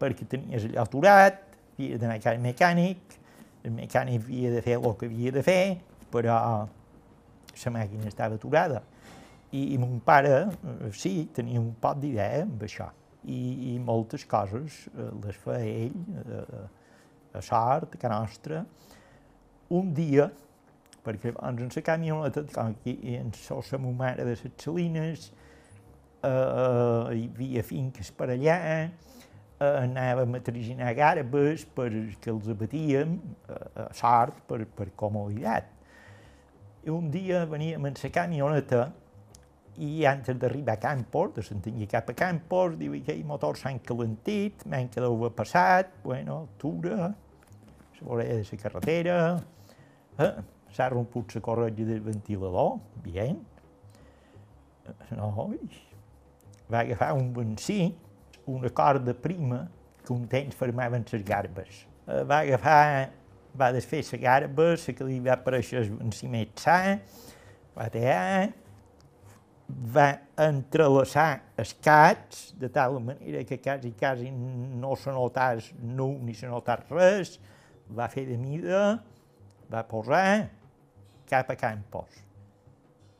perquè 0.00 0.28
tenies 0.28 0.68
allò 0.68 0.84
aturat, 0.84 1.42
havies 1.74 2.00
d'anar 2.00 2.18
a 2.18 2.32
el 2.32 2.40
mecànic, 2.42 3.18
el 3.64 3.74
mecànic 3.74 4.22
havia 4.22 4.50
de 4.54 4.62
fer 4.62 4.78
el 4.78 4.96
que 4.98 5.06
havia 5.10 5.32
de 5.32 5.42
fer, 5.42 5.62
però 6.12 6.38
la 7.54 7.72
màquina 7.74 8.08
estava 8.10 8.38
aturada. 8.38 8.82
I, 9.54 9.74
i 9.74 9.78
mon 9.78 10.00
pare, 10.02 10.48
sí, 10.92 11.28
tenia 11.34 11.60
un 11.60 11.74
pot 11.80 12.00
d'idea 12.02 12.42
amb 12.42 12.62
això. 12.66 12.88
I, 13.24 13.74
i 13.74 13.76
moltes 13.80 14.26
coses 14.28 14.84
les 15.22 15.36
feia 15.40 15.86
ell, 15.86 16.00
eh, 16.24 16.64
a 17.38 17.42
Sart, 17.42 17.94
a 18.02 18.10
Nostra. 18.12 18.64
Un 19.70 19.94
dia, 19.94 20.28
perquè 21.04 21.32
abans 21.32 21.62
en 21.62 21.72
la 21.74 21.82
camioneta, 21.86 22.44
com 22.52 22.74
aquí 22.74 23.16
en 23.16 23.32
sou 23.38 23.62
la 23.72 23.78
mare 23.78 24.24
de 24.24 24.34
les 24.34 24.44
Salines, 24.58 25.30
eh, 26.22 27.14
hi 27.16 27.24
havia 27.30 27.62
finques 27.62 28.10
per 28.12 28.30
allà, 28.34 28.58
eh, 28.74 28.90
anàvem 29.82 30.36
a 30.36 30.42
traginar 30.44 30.92
garbes 30.96 31.64
perquè 31.76 32.32
els 32.32 32.50
abatíem 32.52 33.16
eh, 33.48 33.56
a 33.84 33.88
sort 33.96 34.42
per, 34.48 34.62
per 34.66 34.90
comoditat. 34.96 35.70
I 36.84 36.92
un 36.92 37.08
dia 37.10 37.44
veníem 37.48 37.86
en 37.88 37.96
la 38.02 38.10
camioneta 38.12 38.84
i 39.82 40.04
antes 40.06 40.36
d'arribar 40.38 40.76
a 40.76 40.80
Campos, 40.82 41.32
de 41.34 41.42
Santanyí 41.42 41.88
cap 41.90 42.10
a 42.10 42.14
Campos, 42.14 42.76
diu 42.78 42.94
que 43.02 43.14
els 43.14 43.26
motors 43.26 43.64
s'han 43.64 43.80
calentit, 43.82 44.62
m'han 44.70 44.90
quedat 44.92 45.34
passat, 45.34 45.90
bueno, 46.04 46.44
altura, 46.44 47.08
la 47.08 48.06
vorella 48.06 48.36
de 48.38 48.44
la 48.50 48.60
carretera, 48.62 49.16
eh, 50.18 50.30
s'ha 50.70 50.88
romput 50.92 51.34
la 51.34 51.40
corretja 51.40 51.88
del 51.88 52.00
ventilador, 52.00 52.78
bien. 53.02 53.42
No, 55.16 55.30
va 56.70 56.80
agafar 56.80 57.12
un 57.16 57.32
bencí, 57.32 57.94
una 58.46 58.70
corda 58.70 59.14
prima, 59.14 59.64
que 60.04 60.12
un 60.12 60.26
temps 60.28 60.56
fermaven 60.56 61.04
les 61.10 61.24
garbes. 61.24 61.84
Va 62.06 62.42
agafar, 62.42 63.10
va 63.56 63.70
desfer 63.72 64.02
la 64.12 64.18
garba, 64.18 64.74
la 64.74 64.94
que 64.98 65.08
li 65.08 65.20
va 65.24 65.38
aparèixer 65.38 65.80
el 65.80 65.94
venciment 65.96 66.52
sa, 66.60 66.98
va 67.76 67.88
tallar, 67.92 68.52
va 69.68 70.08
entrelaçar 70.44 71.30
els 71.56 71.72
cats, 71.82 72.50
de 72.60 72.68
tal 72.68 72.98
manera 73.00 73.44
que 73.48 73.58
quasi, 73.62 73.94
quasi 73.98 74.30
no 74.30 74.92
se 75.00 75.14
notàs 75.14 75.72
nu 75.80 76.10
ni 76.20 76.34
se 76.36 76.50
notàs 76.50 76.84
res, 76.92 77.38
va 77.88 78.10
fer 78.12 78.26
de 78.28 78.36
mida, 78.40 78.84
va 79.72 79.82
posar 79.88 80.50
cap 81.30 81.50
a 81.50 81.56
Campos. 81.56 82.20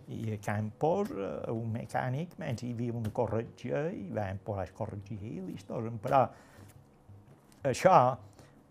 I 0.08 0.34
a 0.34 0.38
Campos, 0.44 1.10
eh, 1.10 1.50
un 1.52 1.70
mecànic, 1.72 2.34
menys 2.38 2.64
hi 2.64 2.72
havia 2.74 2.92
una 2.92 3.12
corretja 3.14 3.86
i 3.88 4.10
vam 4.12 4.40
poder 4.44 4.68
corregir 4.76 5.20
i 5.30 5.40
listos. 5.46 5.88
Però 6.02 6.20
això 7.64 7.96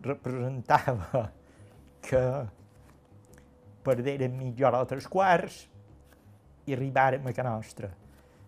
representava 0.04 1.24
que 2.04 2.22
perdérem 3.84 4.32
mitja 4.38 4.70
hora 4.70 5.00
quarts 5.10 5.64
i 6.66 6.72
arribàrem 6.72 7.26
a 7.26 7.32
Can 7.32 7.50
Nostra. 7.50 7.90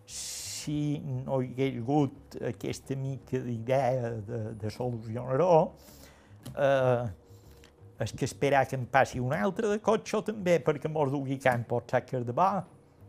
Si 0.06 0.98
no 1.02 1.40
hi 1.42 1.52
hagués 1.52 1.76
hagut 1.80 2.38
aquesta 2.52 2.96
mica 2.96 3.38
d'idea 3.42 4.10
de, 4.26 4.40
de 4.60 4.70
solucionar-ho, 4.70 5.74
eh, 6.54 7.06
és 7.98 8.12
que 8.12 8.26
esperar 8.28 8.66
que 8.68 8.76
em 8.76 8.84
passi 8.84 9.20
un 9.20 9.32
altre 9.32 9.68
de 9.70 9.78
cotxe 9.80 10.20
també 10.26 10.58
perquè 10.64 10.90
mos 10.92 11.12
dugui 11.12 11.38
camp 11.40 11.64
pot 11.68 11.90
ser 11.90 12.02
que 12.04 12.20
de 12.20 12.34
bo. 12.36 12.48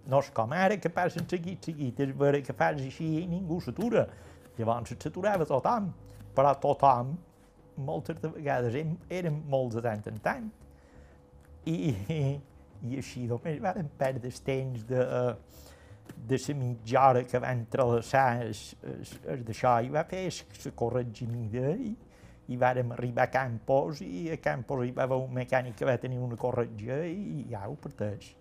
No 0.08 0.22
és 0.24 0.30
com 0.36 0.54
ara 0.56 0.78
que 0.80 0.90
passen 0.94 1.28
seguit, 1.28 1.66
seguit, 1.68 2.00
és 2.00 2.14
vera 2.16 2.40
que 2.42 2.56
fas 2.56 2.80
així 2.80 3.08
i 3.22 3.26
ningú 3.28 3.60
s'atura. 3.64 4.06
Llavors 4.58 4.96
s'aturava 4.96 5.46
tothom, 5.46 5.92
però 6.36 6.54
tothom, 6.62 7.16
moltes 7.78 8.18
de 8.22 8.32
vegades 8.34 8.78
eren 9.10 9.42
molts 9.52 9.78
de 9.78 9.84
tant 9.86 10.08
en 10.10 10.22
tant. 10.24 10.48
I, 11.68 11.76
i, 11.76 12.20
i 12.88 12.98
així 13.02 13.28
només 13.28 13.60
vam 13.62 13.92
perdre 14.00 14.32
el 14.32 14.42
temps 14.48 14.88
de, 14.88 15.04
de 16.32 16.40
la 16.48 16.56
mitja 16.62 17.04
hora 17.10 17.24
que 17.28 17.44
van 17.44 17.64
entrelaçar 17.66 18.30
d'això 18.48 19.78
i 19.84 19.94
va 19.94 20.06
fer 20.08 20.26
la 20.64 20.74
corregimida 20.82 21.76
i, 21.76 21.94
i 22.48 22.58
vàrem 22.58 22.96
arribar 22.96 23.28
a 23.28 23.34
Campos 23.34 24.02
i 24.06 24.30
a 24.32 24.40
Campos 24.42 24.86
hi 24.88 24.96
va 24.96 25.04
haver 25.04 25.20
un 25.20 25.34
mecànic 25.36 25.76
que 25.76 25.88
va 25.90 25.98
tenir 26.02 26.24
una 26.24 26.40
corretja 26.40 27.04
i 27.06 27.46
ja 27.52 27.68
ho 27.68 27.76
parteix. 27.76 28.32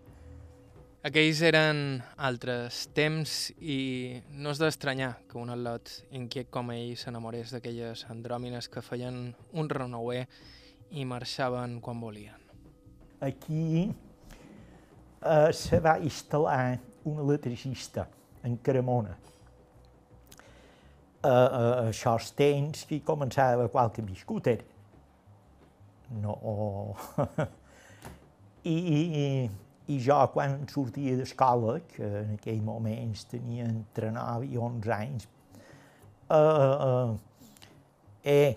Aquells 1.07 1.39
eren 1.47 2.01
altres 2.27 2.81
temps 2.97 3.33
i 3.63 4.19
no 4.43 4.51
és 4.51 4.59
d'estranyar 4.59 5.13
que 5.31 5.37
un 5.39 5.53
atlot 5.55 5.91
inquiet 6.19 6.49
com 6.51 6.73
ell 6.75 6.97
s'enamorés 6.99 7.53
d'aquelles 7.55 8.01
andròmines 8.11 8.67
que 8.73 8.83
feien 8.83 9.29
un 9.55 9.69
renouer 9.71 10.25
i 10.91 11.05
marxaven 11.07 11.77
quan 11.85 12.01
volien. 12.03 12.41
Aquí 13.23 13.85
eh, 13.87 15.53
se 15.55 15.79
va 15.85 15.93
instal·lar 16.03 16.81
un 17.07 17.21
electricista 17.23 18.09
en 18.43 18.57
Caramona 18.67 19.15
a, 21.23 21.31
a 21.31 21.85
els 21.93 22.33
temps 22.35 22.83
que 22.89 22.99
començava 23.07 23.69
qualque 23.71 24.03
biscúter. 24.03 24.59
No... 26.19 26.35
I, 28.67 28.75
i, 28.75 28.99
I 29.23 29.27
jo, 29.89 30.19
quan 30.35 30.59
sortia 30.69 31.17
d'escola, 31.17 31.79
que 31.93 32.07
en 32.23 32.33
aquell 32.35 32.63
moments 32.63 33.27
tenia 33.31 33.69
entre 33.71 34.11
9 34.15 34.49
i 34.51 34.59
11 34.59 34.95
anys, 34.97 35.29
eh, 36.31 36.39
eh, 36.87 37.11
he 38.27 38.57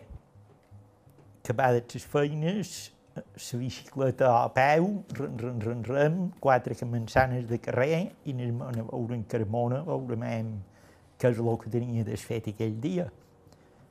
acabat 1.43 1.93
les 1.93 2.05
feines, 2.05 2.91
la 3.15 3.59
bicicleta 3.59 4.31
a 4.43 4.49
peu, 4.49 5.03
rem, 5.17 5.37
rem, 5.37 5.59
rem, 5.59 5.81
rem, 5.83 6.17
quatre 6.39 6.75
camançanes 6.75 7.47
de 7.49 7.57
carrer, 7.61 8.11
i 8.25 8.33
anem 8.33 8.61
a 8.61 8.71
veure 8.79 9.17
en 9.17 9.23
Carmona, 9.29 9.83
veurem 9.85 10.53
que 11.19 11.27
és 11.27 11.39
el 11.39 11.57
que 11.59 11.69
tenia 11.69 12.05
desfet 12.07 12.47
aquell 12.53 12.77
dia. 12.79 13.09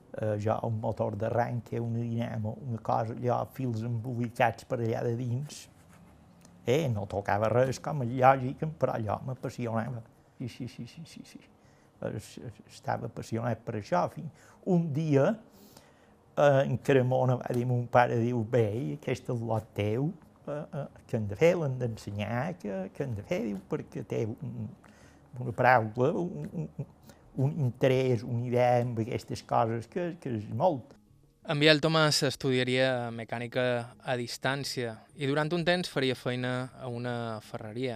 Uh, 0.09 0.33
ja 0.41 0.57
un 0.65 0.79
motor 0.81 1.15
d'arranque, 1.15 1.77
una 1.79 2.01
dinamo, 2.01 2.57
una 2.67 2.79
cosa 2.81 3.13
allò, 3.13 3.43
fils 3.53 3.83
embolicats 3.85 4.65
per 4.65 4.79
allà 4.81 5.03
de 5.05 5.13
dins. 5.15 5.67
Eh, 6.67 6.87
no 6.91 7.05
tocava 7.09 7.49
res 7.49 7.79
com 7.81 8.03
a 8.03 8.07
lògic, 8.07 8.65
però 8.79 8.95
allò 8.97 9.19
m'apassionava. 9.25 10.01
Sí, 10.39 10.47
sí, 10.47 10.67
sí, 10.67 10.85
sí, 10.87 11.03
sí, 11.05 11.23
sí. 11.25 11.39
Estava 12.67 13.09
apassionat 13.09 13.63
per 13.65 13.79
això. 13.79 14.05
Un 14.65 14.91
dia, 14.93 15.33
eh, 16.37 16.63
en 16.65 16.77
Cremona 16.77 17.39
va 17.41 17.55
dir 17.55 17.65
mon 17.65 17.87
pare, 17.87 18.19
diu, 18.21 18.43
bé, 18.43 18.95
aquest 18.97 19.31
és 19.33 19.41
lot 19.41 19.65
teu, 19.75 20.11
eh, 20.47 20.61
eh, 20.61 20.85
que 21.07 21.17
hem 21.17 21.27
de 21.27 21.39
fer, 21.39 21.55
l'hem 21.57 21.75
d'ensenyar, 21.79 22.53
que, 22.61 22.77
que 22.93 23.03
hem 23.03 23.17
de 23.17 23.25
fer, 23.31 23.41
diu, 23.47 23.59
perquè 23.71 24.05
té 24.07 24.23
un, 24.29 24.69
una 25.39 25.55
paraula, 25.55 26.13
un, 26.21 26.47
un, 26.53 26.87
un 27.39 27.59
interès, 27.65 28.23
una 28.23 28.47
idea 28.47 28.79
amb 28.83 28.99
aquestes 29.03 29.43
coses 29.47 29.87
que, 29.91 30.13
que 30.21 30.37
és 30.39 30.47
molt. 30.55 30.98
En 31.49 31.57
Biel 31.57 31.79
Tomàs 31.81 32.19
estudiaria 32.27 33.09
mecànica 33.09 33.63
a 34.05 34.13
distància 34.19 34.91
i 35.17 35.25
durant 35.25 35.49
un 35.57 35.63
temps 35.65 35.89
faria 35.89 36.13
feina 36.13 36.51
a 36.77 36.85
una 36.93 37.39
ferreria. 37.41 37.95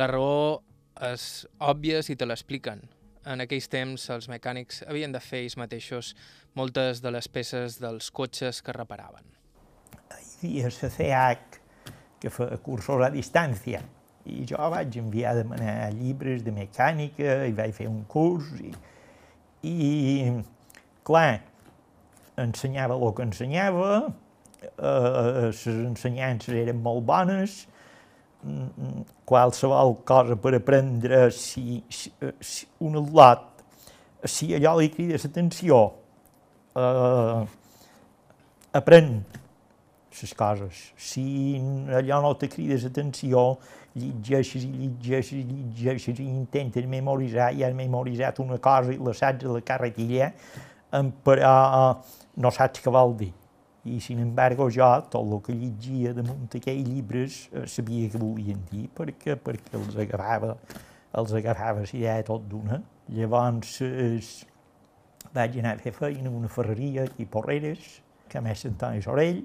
La 0.00 0.06
raó 0.08 0.62
és 1.04 1.26
òbvia 1.60 1.98
si 2.00 2.14
te 2.16 2.24
l'expliquen. 2.24 2.78
En 3.28 3.44
aquells 3.44 3.68
temps 3.68 4.06
els 4.14 4.30
mecànics 4.32 4.80
havien 4.88 5.12
de 5.12 5.20
fer 5.20 5.42
ells 5.42 5.58
mateixos 5.60 6.14
moltes 6.56 7.02
de 7.04 7.12
les 7.12 7.28
peces 7.28 7.76
dels 7.82 8.08
cotxes 8.08 8.62
que 8.64 8.72
reparaven. 8.72 9.28
Hi 10.40 10.62
havia 10.64 10.70
la 10.70 10.90
CH 10.94 11.58
que 12.22 12.32
fa 12.32 12.46
cursos 12.64 13.04
a 13.04 13.10
distància 13.12 13.82
i 14.24 14.46
jo 14.48 14.70
vaig 14.72 14.96
enviar 15.02 15.34
a 15.34 15.42
demanar 15.42 15.90
llibres 15.92 16.40
de 16.46 16.56
mecànica 16.56 17.36
i 17.44 17.52
vaig 17.52 17.76
fer 17.76 17.90
un 17.92 18.00
curs 18.08 18.48
i, 18.64 18.72
i 19.60 20.32
clar, 21.04 21.42
ensenyava 22.40 22.96
el 22.96 23.14
que 23.16 23.24
ensenyava, 23.26 23.90
eh, 24.66 25.48
les 25.48 25.64
ensenyances 25.72 26.54
eren 26.54 26.82
molt 26.82 27.04
bones, 27.08 27.64
qualsevol 29.26 29.96
cosa 30.06 30.36
per 30.38 30.54
aprendre, 30.54 31.30
si, 31.34 31.82
si, 31.90 32.12
si 32.40 32.66
un 32.86 33.00
al·lot, 33.00 33.64
si 34.26 34.52
allò 34.54 34.76
li 34.78 34.90
crida 34.92 35.18
l'atenció, 35.22 35.80
eh, 36.76 37.40
aprèn 38.76 39.10
les 40.20 40.32
coses. 40.34 40.84
Si 40.96 41.24
allò 41.92 42.20
no 42.22 42.36
te 42.36 42.48
crida 42.52 42.78
l'atenció, 42.82 43.48
llegeixes 43.96 44.64
i 44.68 44.70
llegeixes 44.92 45.40
i 45.40 45.44
llegeixes 45.80 46.20
i 46.20 46.28
intentes 46.28 46.86
memoritzar, 46.86 47.52
i 47.56 47.64
has 47.64 47.74
memoritzat 47.74 48.40
una 48.44 48.60
cosa 48.62 48.94
i 48.94 49.00
la 49.00 49.14
saps 49.16 49.46
a 49.46 49.56
la 49.56 49.64
carretilla, 49.64 50.32
però 50.90 51.56
no 52.36 52.52
saps 52.54 52.82
què 52.82 52.92
vol 52.92 53.16
dir. 53.16 53.32
I, 53.86 54.00
sin 54.00 54.18
embargo, 54.18 54.66
jo, 54.70 54.86
tot 55.10 55.22
el 55.22 55.40
que 55.46 55.54
llegia 55.54 56.12
damunt 56.14 56.48
d'aquells 56.50 56.88
llibres, 56.88 57.36
eh, 57.52 57.66
sabia 57.70 58.10
què 58.10 58.18
volien 58.18 58.58
dir, 58.70 58.88
perquè, 58.96 59.36
perquè 59.38 59.76
els 59.78 59.94
agafava, 60.02 60.56
els 61.14 61.34
agafava 61.38 61.84
la 61.84 61.92
idea 61.92 62.24
tot 62.26 62.48
d'una. 62.50 62.80
Llavors, 63.14 63.76
eh, 63.86 64.18
vaig 65.36 65.60
anar 65.60 65.76
a 65.76 65.82
fer 65.84 65.92
feina 65.94 66.26
en 66.26 66.34
una 66.34 66.50
ferreria 66.50 67.04
aquí 67.06 67.28
a 67.28 67.30
Porreres, 67.30 68.00
que 68.28 68.42
més 68.42 68.64
Antoni 68.66 69.04
Sorell, 69.04 69.44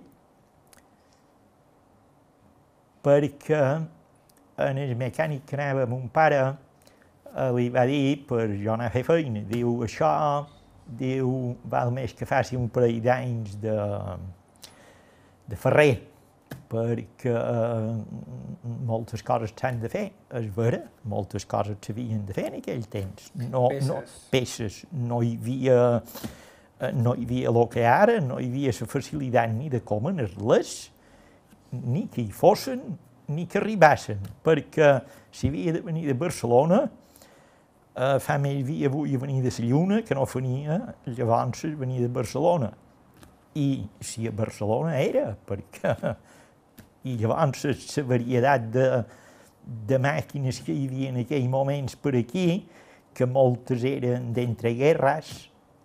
perquè 3.05 3.61
en 4.61 4.81
el 4.81 4.95
mecànic 4.97 5.45
que 5.49 5.57
anava 5.57 5.85
amb 5.85 5.97
un 5.97 6.09
pare 6.13 6.41
eh, 6.47 7.51
li 7.57 7.69
va 7.73 7.85
dir 7.89 8.23
per 8.29 8.47
jo 8.55 8.73
anar 8.73 8.89
a 8.89 8.93
fer 8.93 9.05
feina, 9.05 9.45
diu 9.49 9.83
això 9.85 10.09
diu, 10.99 11.55
val 11.71 11.91
més 11.93 12.13
que 12.17 12.27
faci 12.27 12.57
un 12.59 12.69
parell 12.73 13.01
d'anys 13.03 13.57
de, 13.61 13.75
de 15.49 15.59
ferrer, 15.59 15.93
perquè 16.71 17.31
eh, 17.31 18.69
moltes 18.87 19.23
coses 19.27 19.53
s'han 19.57 19.81
de 19.81 19.91
fer, 19.91 20.05
és 20.39 20.47
vera, 20.55 20.81
moltes 21.11 21.45
coses 21.49 21.79
s'havien 21.83 22.23
de 22.27 22.35
fer 22.35 22.47
en 22.51 22.59
aquell 22.61 22.85
temps. 22.91 23.31
No, 23.41 23.67
peces. 23.73 23.89
No, 23.89 23.99
peces. 24.31 24.79
No 25.11 25.21
hi 25.25 25.35
havia, 25.39 25.77
eh, 26.79 26.91
no 26.95 27.15
hi 27.15 27.27
havia 27.27 27.51
el 27.51 27.61
que 27.73 27.85
ara, 27.87 28.19
no 28.23 28.39
hi 28.39 28.49
havia 28.51 28.75
la 28.79 28.89
facilitat 28.95 29.55
ni 29.55 29.71
de 29.73 29.83
comenar-les, 29.83 30.75
ni 31.71 32.07
que 32.11 32.23
hi 32.23 32.31
fossin, 32.35 32.83
ni 33.31 33.47
que 33.47 33.59
arribassin, 33.61 34.19
perquè 34.43 34.97
si 35.31 35.51
havia 35.51 35.77
de 35.77 35.83
venir 35.85 36.07
de 36.09 36.15
Barcelona, 36.19 36.83
fa 37.93 38.37
més 38.39 38.61
dia 38.65 38.87
avui 38.87 39.17
venir 39.19 39.41
de 39.43 39.51
la 39.51 39.65
Lluna 39.67 40.01
que 40.07 40.15
no 40.15 40.25
venia 40.25 40.77
llavors 41.05 41.65
venia 41.77 42.01
de 42.01 42.07
Barcelona. 42.07 42.71
I 43.55 43.83
si 43.99 44.27
a 44.27 44.31
Barcelona 44.31 44.95
era, 45.01 45.35
perquè 45.47 45.95
i 47.09 47.17
llavors 47.19 47.65
la 47.65 48.05
varietat 48.07 48.69
de, 48.71 48.87
de 49.87 49.99
màquines 49.99 50.61
que 50.63 50.73
hi 50.73 50.87
havia 50.87 51.11
en 51.11 51.21
aquells 51.23 51.49
moments 51.49 51.97
per 51.99 52.15
aquí, 52.19 52.63
que 53.13 53.27
moltes 53.27 53.83
eren 53.83 54.31
d'entreguerres, 54.35 55.31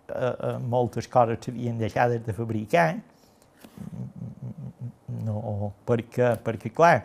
eh, 0.07 0.15
eh, 0.15 0.57
moltes 0.63 1.09
coses 1.11 1.43
s'havien 1.43 1.77
deixat 1.79 2.15
de 2.23 2.35
fabricar, 2.35 2.89
no, 5.27 5.73
perquè, 5.87 6.35
perquè 6.43 6.71
clar, 6.73 7.01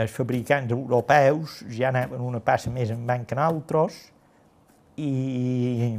els 0.00 0.12
fabricants 0.12 0.72
europeus 0.72 1.60
ja 1.68 1.90
anaven 1.90 2.22
una 2.24 2.40
passa 2.40 2.70
més 2.72 2.90
en 2.90 3.04
van 3.06 3.26
que 3.28 3.36
nosaltres 3.36 3.98
i, 4.96 5.98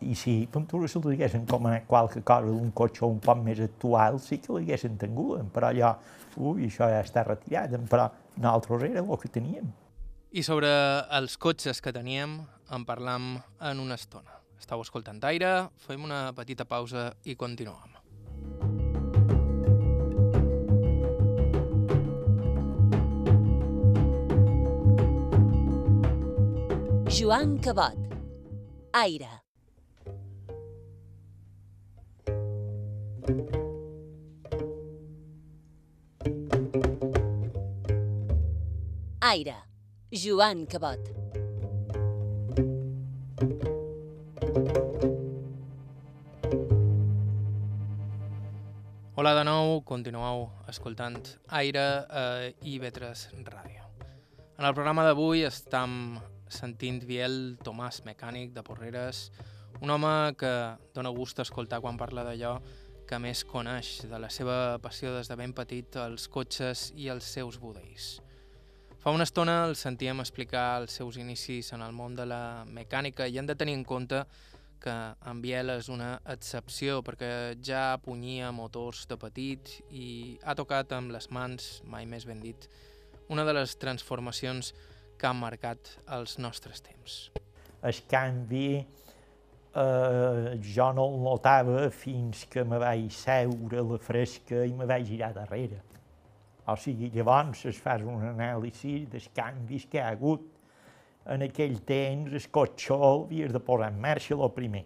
i 0.00 0.14
si 0.14 0.34
tu 0.52 0.86
se 0.86 1.02
l'haguessin 1.02 1.46
comanat 1.46 1.86
qualque 1.86 2.22
cosa 2.22 2.46
d'un 2.46 2.70
cotxe 2.70 3.04
un 3.04 3.18
poc 3.20 3.42
més 3.42 3.60
actual, 3.60 4.20
sí 4.20 4.38
que 4.38 4.52
l'haguessin 4.54 4.96
tingut, 4.98 5.42
però 5.52 5.70
allò, 5.70 5.94
ui, 6.36 6.66
això 6.66 6.88
ja 6.88 7.02
està 7.02 7.24
retirat, 7.26 7.74
però 7.90 8.08
nosaltres 8.36 8.90
era 8.90 9.02
el 9.02 9.18
que 9.18 9.28
teníem. 9.28 9.70
I 10.30 10.42
sobre 10.46 10.70
els 11.18 11.36
cotxes 11.36 11.82
que 11.82 11.92
teníem 11.92 12.38
en 12.70 12.84
parlam 12.86 13.40
en 13.60 13.80
una 13.82 13.98
estona. 13.98 14.38
Estau 14.60 14.84
escoltant 14.84 15.18
Aire, 15.26 15.70
fem 15.86 16.04
una 16.04 16.28
petita 16.36 16.68
pausa 16.68 17.10
i 17.24 17.34
continuem. 17.34 17.99
Joan 27.10 27.58
Cabot. 27.58 27.98
Aire. 28.92 29.42
Aire. 39.20 39.56
Joan 40.12 40.66
Cabot. 40.66 41.10
Hola 49.16 49.34
de 49.34 49.44
nou, 49.44 49.82
continueu 49.82 50.46
escoltant 50.70 51.18
Aire 51.58 51.88
eh, 52.06 52.54
i 52.62 52.78
Vetres 52.78 53.32
Ràdio. 53.42 53.82
En 54.60 54.68
el 54.70 54.74
programa 54.78 55.02
d'avui 55.02 55.42
estem 55.42 56.20
sentint 56.52 57.02
Biel 57.06 57.56
Tomàs, 57.64 58.02
mecànic 58.06 58.54
de 58.54 58.64
Porreres, 58.66 59.28
un 59.80 59.90
home 59.90 60.34
que 60.38 60.52
dona 60.94 61.12
gust 61.14 61.40
escoltar 61.40 61.80
quan 61.80 61.98
parla 62.00 62.24
d'allò 62.26 62.58
que 63.08 63.18
més 63.18 63.42
coneix, 63.42 64.04
de 64.06 64.18
la 64.22 64.28
seva 64.30 64.78
passió 64.82 65.14
des 65.16 65.30
de 65.30 65.36
ben 65.38 65.54
petit, 65.56 65.96
els 65.98 66.28
cotxes 66.30 66.90
i 66.94 67.08
els 67.10 67.26
seus 67.26 67.58
budells. 67.58 68.20
Fa 69.00 69.14
una 69.16 69.24
estona 69.24 69.64
el 69.64 69.74
sentíem 69.80 70.20
explicar 70.20 70.82
els 70.82 70.94
seus 70.98 71.16
inicis 71.16 71.72
en 71.72 71.82
el 71.82 71.94
món 71.96 72.14
de 72.14 72.26
la 72.28 72.66
mecànica 72.68 73.26
i 73.26 73.38
hem 73.40 73.48
de 73.48 73.56
tenir 73.56 73.78
en 73.78 73.84
compte 73.88 74.20
que 74.80 74.94
en 75.30 75.40
Biel 75.40 75.72
és 75.74 75.88
una 75.92 76.10
excepció 76.28 77.00
perquè 77.04 77.56
ja 77.64 77.96
punyia 78.04 78.52
motors 78.52 79.06
de 79.08 79.16
petit 79.20 79.72
i 79.88 80.38
ha 80.44 80.54
tocat 80.56 80.92
amb 80.96 81.12
les 81.16 81.30
mans, 81.32 81.80
mai 81.84 82.06
més 82.06 82.26
ben 82.28 82.40
dit, 82.44 82.68
una 83.28 83.44
de 83.48 83.54
les 83.56 83.76
transformacions 83.80 84.72
que 85.20 85.28
han 85.28 85.38
marcat 85.40 85.92
els 86.16 86.38
nostres 86.40 86.80
temps. 86.84 87.20
El 87.84 88.00
canvi 88.08 88.80
eh, 88.80 90.58
jo 90.74 90.88
no 90.96 91.06
el 91.12 91.18
notava 91.24 91.88
fins 91.92 92.46
que 92.50 92.64
me 92.64 92.80
vaig 92.80 93.10
seure 93.14 93.80
a 93.80 93.86
la 93.92 93.98
fresca 94.00 94.64
i 94.64 94.72
me 94.76 94.88
vaig 94.88 95.06
girar 95.12 95.32
darrere. 95.36 95.82
O 96.70 96.76
sigui, 96.78 97.10
llavors 97.14 97.64
es 97.66 97.80
fas 97.82 98.02
un 98.06 98.22
anàlisi 98.30 99.04
dels 99.10 99.28
canvis 99.34 99.86
que 99.90 100.00
ha 100.00 100.10
hagut. 100.14 100.46
En 101.30 101.44
aquell 101.44 101.80
temps 101.86 102.32
el 102.32 102.46
cotxe 102.52 102.96
havies 102.96 103.52
de 103.52 103.60
posar 103.60 103.90
en 103.92 104.00
marxa 104.00 104.34
el 104.36 104.52
primer, 104.54 104.84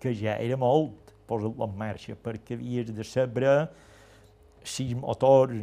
que 0.00 0.12
ja 0.18 0.36
era 0.36 0.58
molt 0.60 1.14
posar-lo 1.28 1.64
en 1.64 1.78
marxa, 1.78 2.16
perquè 2.20 2.58
havies 2.58 2.92
de 2.92 3.06
saber 3.08 3.54
si 4.64 4.90
el 4.90 5.00
motor 5.00 5.54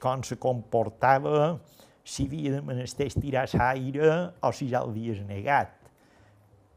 com 0.00 0.22
se 0.22 0.36
comportava, 0.40 1.58
si 2.04 2.26
havia 2.28 2.52
de 2.52 2.60
menester 2.60 3.08
estirar 3.08 3.46
l'aire 3.54 4.10
o 4.42 4.52
si 4.52 4.68
ja 4.68 4.84
l'havies 4.84 5.22
negat. 5.24 5.72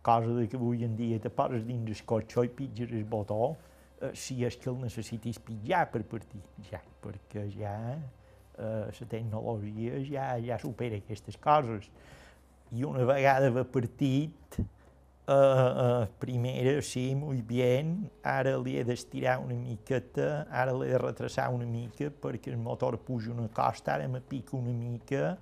Cosa 0.02 0.32
de 0.32 0.48
que 0.48 0.56
avui 0.56 0.86
en 0.86 0.96
dia 0.96 1.20
te 1.20 1.30
poses 1.30 1.66
dins 1.68 1.90
el 1.92 2.06
cotxe 2.08 2.46
i 2.48 2.52
pitges 2.56 2.94
el 2.96 3.04
botó 3.04 3.58
eh, 4.02 4.14
si 4.16 4.40
és 4.48 4.56
que 4.56 4.70
el 4.72 4.80
necessitis 4.80 5.40
pitjar 5.44 5.90
per 5.92 6.06
partir 6.08 6.40
ja, 6.70 6.80
perquè 7.04 7.44
ja 7.58 7.76
eh, 7.92 8.88
la 8.88 9.10
tecnologia 9.12 10.00
ja, 10.08 10.30
ja 10.40 10.60
supera 10.64 10.96
aquestes 10.96 11.36
coses. 11.38 11.92
I 12.72 12.84
una 12.88 13.04
vegada 13.08 13.52
va 13.52 13.64
partit, 13.68 14.58
Uh, 15.28 15.34
uh, 15.34 16.08
primera, 16.22 16.82
sí, 16.82 17.14
muy 17.14 17.42
bien, 17.42 18.10
ara 18.24 18.54
li 18.56 18.78
he 18.80 18.84
d'estirar 18.88 19.42
una 19.44 19.58
miqueta, 19.60 20.46
ara 20.48 20.72
l'he 20.72 20.88
de 20.94 21.02
retrasar 21.04 21.50
una 21.52 21.68
mica 21.68 22.08
perquè 22.08 22.54
el 22.54 22.62
motor 22.64 22.96
puja 23.04 23.34
una 23.34 23.50
costa, 23.52 23.98
ara 23.98 24.08
me 24.08 24.22
pica 24.24 24.56
una 24.56 24.72
mica, 24.72 25.34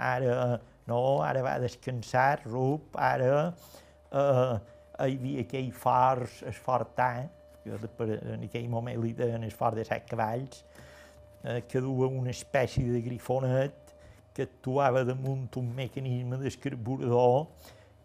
ara 0.00 0.62
No, 0.86 1.22
ara 1.24 1.40
va 1.40 1.54
descansar, 1.62 2.42
rup, 2.44 2.96
ara 3.00 3.28
eh, 4.12 4.56
hi 5.06 5.14
havia 5.16 5.44
aquell 5.46 5.70
fars, 5.72 6.42
el 6.44 6.56
fortà, 6.58 7.08
que 7.64 7.78
en 8.34 8.44
aquell 8.44 8.66
moment 8.68 9.00
li 9.00 9.14
deien 9.16 9.46
el 9.46 9.54
fort 9.54 9.80
de 9.80 9.86
set 9.88 10.04
cavalls, 10.10 10.60
eh, 11.40 11.62
que 11.68 11.80
duia 11.80 12.10
una 12.10 12.34
espècie 12.34 12.84
de 12.92 13.00
grifonet 13.06 13.94
que 14.36 14.44
actuava 14.44 15.06
damunt 15.08 15.56
un 15.56 15.72
mecanisme 15.72 16.36
d'escarburador 16.42 17.46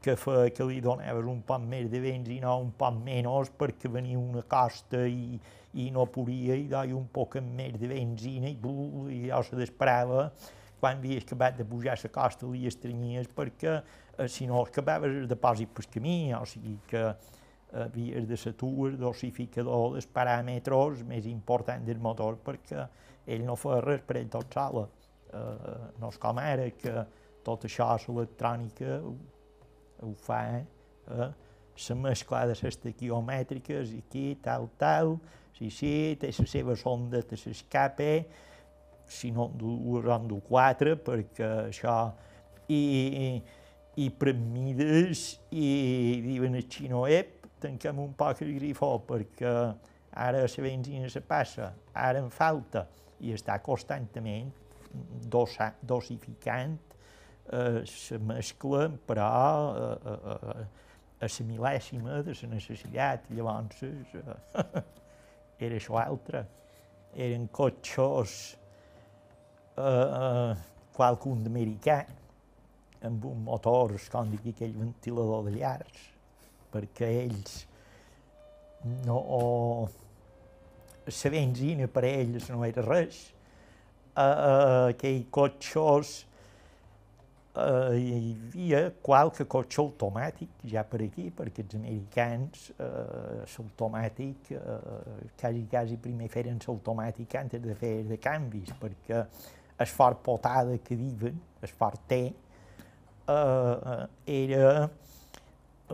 que 0.01 0.15
feia 0.15 0.51
que 0.55 0.65
li 0.67 0.79
donaves 0.81 1.27
un 1.27 1.41
poc 1.47 1.63
més 1.67 1.89
de 1.91 1.99
benzina 1.99 2.53
o 2.53 2.61
un 2.63 2.71
poc 2.79 3.01
menys 3.03 3.51
perquè 3.59 3.91
venia 3.91 4.19
una 4.19 4.43
costa 4.47 5.01
i, 5.07 5.39
i 5.83 5.89
no 5.91 6.05
podia 6.07 6.55
i 6.55 6.69
doia 6.71 6.95
un 6.95 7.09
poc 7.11 7.35
més 7.43 7.75
de 7.79 7.89
benzina 7.91 8.47
i, 8.47 8.55
blu, 8.55 9.07
i 9.11 9.25
allò 9.27 9.43
se 9.43 9.59
desesperava 9.59 10.29
quan 10.79 11.01
havies 11.01 11.25
acabat 11.25 11.57
de 11.57 11.65
pujar 11.67 11.97
la 11.99 12.11
costa 12.15 12.47
li 12.47 12.65
estranyies 12.67 13.27
perquè 13.35 13.73
eh, 13.75 14.27
si 14.27 14.47
no 14.47 14.61
acabaves 14.63 15.17
el 15.23 15.27
depòsit 15.27 15.73
pel 15.75 15.89
camí, 15.91 16.33
o 16.33 16.45
sigui 16.47 16.77
que 16.87 17.03
havies 17.79 18.27
de 18.27 18.37
satur 18.39 18.89
el 18.89 18.95
dosificador 18.97 19.97
dels 19.97 20.07
paràmetres 20.15 21.03
més 21.09 21.27
importants 21.29 21.85
del 21.85 21.99
motor 21.99 22.39
perquè 22.45 22.87
ell 23.27 23.43
no 23.45 23.57
feia 23.59 23.81
res 23.83 24.05
per 24.07 24.17
ell 24.21 24.31
tot 24.31 24.55
sola. 24.55 24.87
Eh, 25.29 25.75
no 25.99 26.09
és 26.09 26.17
com 26.17 26.39
ara 26.41 26.69
que 26.79 27.03
tot 27.45 27.67
això, 27.67 27.91
l'electrònica, 28.07 28.97
ho, 29.03 29.13
ho 30.03 30.13
fa 30.25 30.41
eh, 30.59 31.29
la 31.87 31.95
mescla 31.95 32.45
de 32.47 32.55
les 32.61 32.77
taquiomètriques, 32.83 33.93
aquí, 33.97 34.37
tal, 34.43 34.69
tal, 34.77 35.17
sí, 35.57 35.69
sí, 35.71 35.93
té 36.19 36.31
la 36.35 36.47
seva 36.47 36.75
sonda, 36.79 37.21
té 37.23 37.39
l'escape, 37.39 38.11
si 39.09 39.31
no 39.31 39.49
en 39.49 40.27
du 40.29 40.41
quatre, 40.47 40.97
perquè 40.97 41.53
això... 41.69 42.01
I, 42.69 42.77
i, 42.77 43.29
i 43.97 44.11
per 44.13 44.35
mides, 44.37 45.39
i 45.49 46.21
diuen 46.21 46.53
el 46.55 46.67
xino, 46.69 47.07
ep, 47.09 47.47
tanquem 47.59 47.97
un 47.99 48.11
poc 48.13 48.43
el 48.45 48.53
grifó, 48.59 48.91
perquè 49.07 49.53
ara 50.13 50.43
la 50.43 50.63
benzina 50.63 51.09
se 51.09 51.23
passa, 51.25 51.71
ara 51.97 52.21
en 52.21 52.29
falta, 52.29 52.85
i 53.25 53.33
està 53.33 53.57
constantment 53.65 54.51
dosa, 55.33 55.73
dosificant 55.81 56.77
eh, 57.51 57.83
la 57.83 58.19
mescla, 58.19 58.89
però 59.05 59.29
eh, 59.75 59.97
eh, 60.05 60.67
a 61.19 61.27
la 61.27 61.45
mil·lèsima 61.45 62.21
de 62.23 62.35
la 62.41 62.49
necessitat. 62.53 63.27
Llavors, 63.35 63.83
eh, 63.83 64.83
era 65.65 65.75
això 65.75 65.99
altre. 65.99 66.45
Eren 67.15 67.47
cotxos 67.51 68.35
eh, 69.75 69.83
eh, 69.83 70.53
qualcun 70.95 71.43
d'americà, 71.43 72.03
amb 73.07 73.25
un 73.25 73.43
motor, 73.47 73.95
com 74.11 74.29
dic, 74.31 74.53
aquell 74.53 74.75
ventilador 74.75 75.47
de 75.47 75.57
llars, 75.57 76.05
perquè 76.73 77.09
ells 77.25 77.65
no... 79.07 79.89
La 81.09 81.29
benzina 81.33 81.87
per 81.89 82.03
ells 82.05 82.51
no 82.53 82.61
era 82.67 82.83
res. 82.85 83.31
Uh, 84.13 84.21
uh, 84.21 84.83
aquells 84.91 85.25
cotxos 85.33 86.11
uh, 87.55 87.93
hi 87.95 88.13
havia 88.17 88.81
qualque 89.01 89.45
cotxe 89.49 89.81
automàtic 89.81 90.65
ja 90.71 90.83
per 90.87 91.01
aquí, 91.05 91.29
perquè 91.35 91.65
els 91.65 91.77
americans 91.79 92.69
uh, 92.75 93.41
l'automàtic, 93.45 94.51
uh, 94.57 95.31
quasi, 95.39 95.65
quasi 95.71 95.97
primer 96.01 96.29
feren 96.31 96.61
l'automàtic 96.65 97.35
antes 97.39 97.63
de 97.63 97.75
fer 97.79 97.95
de 98.09 98.19
canvis, 98.21 98.73
perquè 98.81 99.23
el 99.79 99.89
fort 99.89 100.23
potada 100.23 100.77
que 100.83 100.97
diuen, 100.99 101.39
el 101.61 101.75
fort 101.75 102.07
T, 102.09 102.21
uh, 103.31 104.05
era 104.27 104.89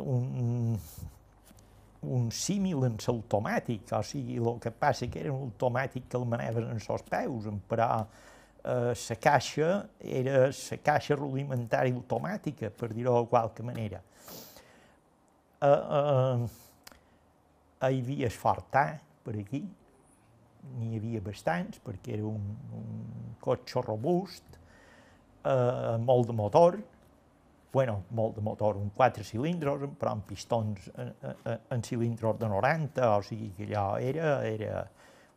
un, 0.02 0.78
un 2.06 2.30
símil 2.32 2.86
en 2.88 3.00
l'automàtic, 3.02 3.92
o 3.96 4.04
sigui, 4.06 4.40
el 4.42 4.62
que 4.62 4.72
passa 4.72 5.08
que 5.12 5.24
era 5.24 5.34
un 5.34 5.50
automàtic 5.50 6.10
que 6.10 6.20
el 6.20 6.30
maneves 6.30 6.66
en 6.70 6.82
els 6.82 7.10
peus, 7.10 7.52
però 7.70 7.90
la 8.66 8.92
eh, 8.92 9.18
caixa 9.22 9.90
era 10.00 10.48
la 10.48 10.78
caixa 10.82 11.16
rudimentària 11.16 11.94
automàtica, 11.94 12.72
per 12.74 12.92
dir-ho 12.94 13.20
de 13.22 13.30
qualque 13.30 13.64
manera. 13.64 14.02
Eh, 15.62 15.68
eh, 15.68 16.48
hi 17.86 18.02
havia 18.02 18.26
el 18.26 18.34
fortà, 18.34 18.88
per 19.26 19.36
aquí, 19.38 19.62
n'hi 20.80 20.98
havia 20.98 21.22
bastants, 21.22 21.78
perquè 21.86 22.16
era 22.18 22.26
un, 22.26 22.50
un 22.74 23.38
cotxe 23.40 23.86
robust, 23.86 24.58
eh, 25.46 25.96
molt 26.02 26.28
de 26.32 26.34
motor, 26.34 26.80
bueno, 27.76 28.04
molt 28.16 28.38
de 28.38 28.42
motor, 28.42 28.78
un 28.80 28.90
quatre 28.96 29.24
cilindres, 29.28 29.84
però 30.00 30.16
amb 30.16 30.24
pistons 30.26 30.90
en, 30.96 31.10
en, 31.22 31.64
en 31.76 31.82
cilindres 31.84 32.38
de 32.40 32.48
90, 32.48 33.10
o 33.12 33.24
sigui 33.28 33.52
que 33.58 33.68
allò 33.68 33.98
era, 34.00 34.38
era 34.48 34.86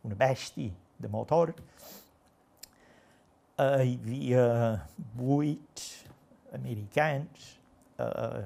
una 0.07 0.15
bèstia 0.15 0.71
de 0.97 1.11
motor. 1.11 1.51
Uh, 3.59 3.81
hi 3.83 3.97
havia 3.97 4.43
vuit 5.19 5.81
americans, 6.55 7.49
uh, 7.99 8.45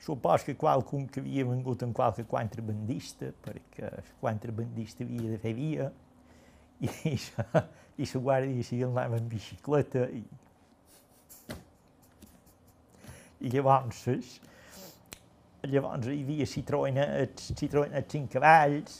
supos 0.00 0.46
que 0.46 0.54
qualcun 0.56 1.04
que 1.12 1.20
havia 1.20 1.44
vengut 1.44 1.84
en 1.84 1.92
qualque 1.92 2.24
contrabandista, 2.30 3.34
perquè 3.44 3.90
el 3.90 4.08
contrabandista 4.22 5.04
havia 5.04 5.34
de 5.34 5.42
fer 5.42 5.52
via, 5.58 5.90
i, 6.80 6.88
i, 7.12 7.18
i 8.00 8.08
la 8.14 8.24
Guàrdia 8.30 8.64
Civil 8.64 8.88
anava 8.94 9.20
en 9.20 9.28
bicicleta 9.28 10.08
i 10.08 10.24
i 13.40 13.50
llavors, 13.52 14.06
llavors 15.68 16.08
hi 16.08 16.22
havia 16.22 16.46
Citroënets, 16.48 17.50
Citroënets 17.58 18.16
5 18.16 18.32
cavalls, 18.32 18.96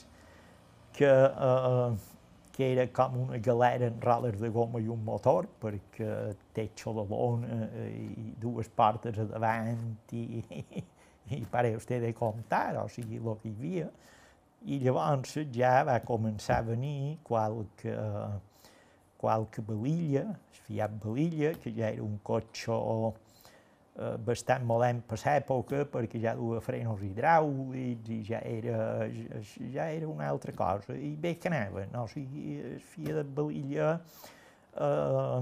que, 0.96 1.08
eh, 1.08 2.15
que 2.56 2.72
era 2.72 2.86
com 2.88 3.18
una 3.20 3.38
galera 3.38 3.90
en 3.90 4.00
rodes 4.00 4.40
de 4.40 4.48
goma 4.48 4.80
i 4.80 4.88
un 4.88 5.02
motor, 5.04 5.44
perquè 5.60 6.08
té 6.56 6.64
eh, 6.64 7.88
i 7.92 8.30
dues 8.40 8.70
portes 8.72 9.18
a 9.18 9.26
davant 9.28 9.82
i, 10.16 10.40
i, 10.60 10.84
i 11.36 11.42
pare 11.52 11.74
usted 11.76 12.00
de 12.00 12.14
comptar, 12.16 12.78
o 12.80 12.88
sigui, 12.88 13.20
el 13.20 13.36
que 13.42 13.50
hi 13.50 13.54
havia. 13.58 13.90
I 14.64 14.78
llavors 14.80 15.36
ja 15.52 15.82
va 15.84 15.98
començar 16.00 16.62
a 16.62 16.66
venir 16.70 17.18
qualque, 17.22 17.92
qualque 19.20 19.62
balilla, 19.62 20.24
el 20.32 20.64
Fiat 20.64 20.96
Balilla, 21.04 21.52
que 21.60 21.74
ja 21.76 21.92
era 21.92 22.02
un 22.02 22.16
cotxe 22.24 22.72
eh, 22.72 23.12
bastant 23.96 24.64
modern 24.68 25.00
per 25.08 25.16
l'època 25.22 25.86
perquè 25.88 26.20
ja 26.20 26.34
duia 26.36 26.60
frenos 26.60 27.00
hidràulics 27.00 28.10
i 28.12 28.18
ja 28.28 28.42
era, 28.44 29.06
ja 29.72 29.86
era 29.88 30.08
una 30.08 30.28
altra 30.28 30.52
cosa. 30.52 30.92
I 30.92 31.14
bé 31.16 31.36
que 31.40 31.48
anava, 31.48 31.86
no? 31.92 32.04
O 32.04 32.10
sigui, 32.12 32.58
el 32.60 32.80
Fiat 32.80 33.22
de 33.22 33.24
Balilla 33.38 33.94
eh, 33.96 35.40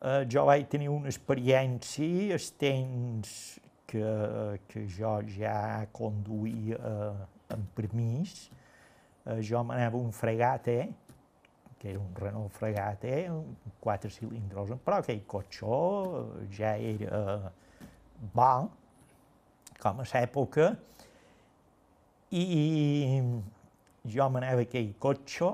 eh, 0.00 0.24
jo 0.32 0.46
vaig 0.48 0.66
tenir 0.72 0.88
una 0.94 1.12
experiència 1.12 2.32
els 2.38 2.50
temps 2.60 3.36
que, 3.90 4.10
que 4.70 4.88
jo 4.96 5.18
ja 5.36 5.84
conduïa 5.92 6.80
eh, 6.80 7.24
amb 7.54 7.72
permís. 7.76 8.46
Eh, 9.24 9.40
jo 9.44 9.60
m'anava 9.64 10.00
un 10.00 10.12
fregat, 10.12 10.72
eh? 10.72 10.88
Que 11.84 11.90
era 11.90 12.00
un 12.00 12.14
Renault 12.16 12.48
Fregat, 12.48 13.04
eh? 13.04 13.28
quatre 13.78 14.08
cilindres, 14.08 14.70
però 14.80 15.02
aquell 15.02 15.20
cotxó 15.28 15.74
ja 16.56 16.70
era 16.80 17.52
bo, 18.32 18.70
com 19.82 20.00
a 20.00 20.06
l'època, 20.08 20.70
i 22.32 23.20
jo 24.16 24.30
m'anava 24.32 24.64
aquell 24.64 24.94
cotxe, 24.96 25.52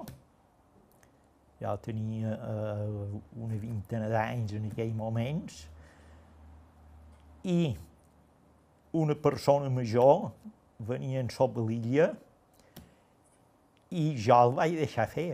jo 1.59 1.75
tenia 1.83 2.39
eh, 2.39 3.21
una 3.43 3.59
vintena 3.59 4.07
d'anys 4.15 4.55
en 4.55 4.71
aquell 4.71 4.95
moments, 4.95 5.65
i 7.43 7.75
una 8.95 9.19
persona 9.19 9.67
major 9.83 10.29
venia 10.79 11.27
en 11.27 11.35
sobre 11.35 11.67
l'illa 11.67 12.13
i 13.91 14.13
jo 14.15 14.45
el 14.47 14.61
vaig 14.63 14.79
deixar 14.79 15.11
fer 15.11 15.33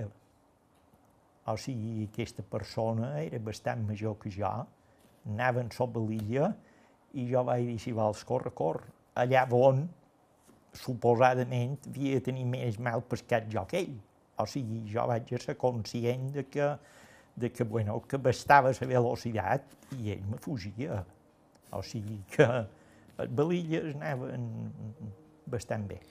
o 1.47 1.57
sigui, 1.57 2.07
aquesta 2.09 2.43
persona 2.43 3.13
era 3.23 3.39
bastant 3.39 3.85
major 3.87 4.17
que 4.19 4.33
jo, 4.35 4.51
anaven 5.27 5.71
sobre 5.75 6.03
l'illa 6.03 6.51
i 7.15 7.27
jo 7.31 7.43
vaig 7.47 7.67
dir, 7.71 7.79
si 7.83 7.95
vols, 7.97 8.25
corre, 8.27 8.53
corre. 8.55 8.91
Allà 9.17 9.47
on, 9.57 9.87
suposadament, 10.77 11.79
havia 11.89 12.19
de 12.19 12.27
tenir 12.29 12.45
més 12.51 12.79
mal 12.83 13.05
pescat 13.09 13.49
jo 13.53 13.65
que 13.71 13.81
ell. 13.85 13.97
O 14.43 14.45
sigui, 14.51 14.83
jo 14.93 15.07
vaig 15.09 15.33
ser 15.41 15.57
conscient 15.57 16.29
de 16.35 16.45
que, 16.51 16.69
de 17.37 17.53
que, 17.53 17.65
bueno, 17.65 18.01
que 18.05 18.21
bastava 18.21 18.75
la 18.77 18.91
velocitat 18.93 19.95
i 19.97 20.13
ell 20.13 20.27
me 20.29 20.43
fugia. 20.43 21.01
O 21.73 21.83
sigui 21.83 22.21
que 22.35 22.51
les 23.17 23.33
balilles 23.41 23.95
anaven 23.95 24.51
bastant 25.47 25.89
bé. 25.89 26.03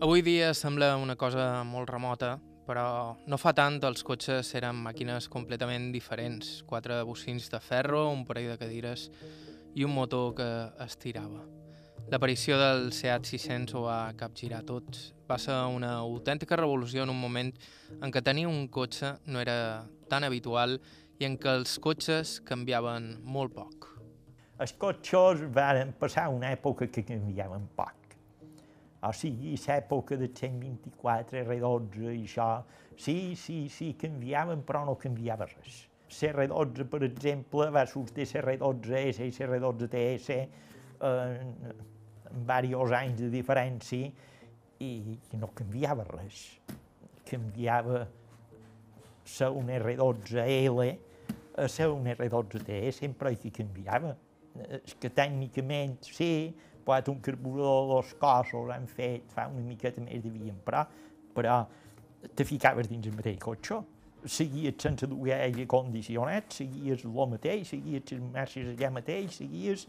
Avui 0.00 0.22
dia 0.22 0.54
sembla 0.56 0.94
una 0.96 1.12
cosa 1.12 1.60
molt 1.60 1.90
remota, 1.92 2.38
però 2.64 3.18
no 3.28 3.36
fa 3.36 3.50
tant 3.52 3.74
els 3.84 4.00
cotxes 4.00 4.48
eren 4.56 4.78
màquines 4.80 5.26
completament 5.28 5.90
diferents. 5.92 6.62
Quatre 6.64 7.02
bocins 7.04 7.50
de 7.52 7.60
ferro, 7.60 8.06
un 8.08 8.22
parell 8.24 8.48
de 8.48 8.56
cadires 8.62 9.10
i 9.76 9.84
un 9.84 9.92
motor 9.92 10.32
que 10.38 10.48
estirava. 10.86 11.44
L'aparició 12.08 12.56
del 12.56 12.94
Seat 12.96 13.28
600 13.28 13.76
ho 13.76 13.84
va 13.90 13.98
capgirar 14.16 14.62
tot. 14.64 14.88
Va 15.28 15.36
ser 15.36 15.60
una 15.68 15.92
autèntica 15.98 16.56
revolució 16.56 17.04
en 17.04 17.12
un 17.12 17.20
moment 17.20 17.52
en 18.00 18.08
què 18.08 18.24
tenir 18.24 18.48
un 18.48 18.70
cotxe 18.72 19.18
no 19.28 19.44
era 19.44 19.84
tan 20.08 20.24
habitual 20.24 20.78
i 21.20 21.28
en 21.28 21.36
què 21.36 21.58
els 21.60 21.76
cotxes 21.76 22.38
canviaven 22.48 23.18
molt 23.20 23.52
poc. 23.52 23.92
Els 24.64 24.72
cotxes 24.80 25.44
van 25.52 25.92
passar 26.00 26.30
una 26.32 26.56
època 26.56 26.88
que 26.88 27.04
canviaven 27.04 27.68
poc. 27.76 27.99
O 29.06 29.12
sigui, 29.16 29.54
l'època 29.56 30.16
del 30.20 30.32
124, 30.36 31.40
R12 31.46 32.10
i 32.12 32.24
això, 32.26 32.48
sí, 33.00 33.34
sí, 33.36 33.62
sí, 33.72 33.94
canviaven, 34.00 34.60
però 34.68 34.84
no 34.84 34.98
canviava 35.00 35.48
res. 35.48 35.86
CR12, 36.10 36.84
per 36.90 37.02
exemple, 37.06 37.70
va 37.72 37.86
sortir 37.88 38.26
CR12S 38.28 39.22
i 39.24 39.32
CR12TS 39.36 40.36
eh, 40.36 40.46
amb 41.06 42.50
diversos 42.50 42.96
anys 42.98 43.22
de 43.22 43.30
diferència 43.32 44.10
i, 44.84 44.90
i 45.16 45.40
no 45.40 45.48
canviava 45.56 46.04
res. 46.10 46.42
Canviava 47.30 48.04
ser 49.24 49.48
un 49.54 49.70
R12L 49.70 50.90
a 51.60 51.68
ser 51.68 51.88
un 51.92 52.08
R12TS, 52.10 52.98
sempre 53.00 53.32
hi 53.32 53.52
canviava. 53.54 54.16
És 54.80 54.96
que 54.98 55.08
tècnicament 55.14 55.96
sí, 56.04 56.50
pot 56.84 57.08
un 57.12 57.20
carburador 57.24 57.88
dos 57.94 58.14
cossos 58.20 58.72
han 58.74 58.86
fet, 58.90 59.30
fa 59.34 59.46
una 59.50 59.64
miqueta 59.66 60.02
més 60.04 60.22
de 60.24 60.32
via 60.32 60.52
emprar, 60.52 60.86
però 61.34 61.62
te 62.36 62.44
ficaves 62.44 62.90
dins 62.90 63.08
el 63.08 63.16
mateix 63.16 63.38
cotxe, 63.42 63.80
seguies 64.28 64.76
sense 64.82 65.08
dur 65.08 65.30
aire 65.32 65.66
condicionat, 65.68 66.52
seguies 66.52 67.04
el 67.04 67.14
mateix, 67.30 67.68
seguies 67.72 68.12
les 68.12 68.26
marxes 68.34 68.74
allà 68.74 68.90
mateix, 68.92 69.38
seguies 69.40 69.86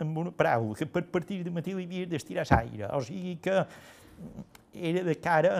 amb 0.00 0.18
una 0.18 0.32
paraula, 0.32 0.74
que 0.78 0.86
per 0.86 1.04
partir 1.12 1.42
de 1.44 1.52
matí 1.54 1.74
li 1.76 1.84
havies 1.86 2.08
d'estirar 2.10 2.46
l'aire, 2.50 2.88
o 2.96 3.00
sigui 3.04 3.36
que 3.42 3.56
era 4.90 5.04
de 5.04 5.16
cara, 5.20 5.54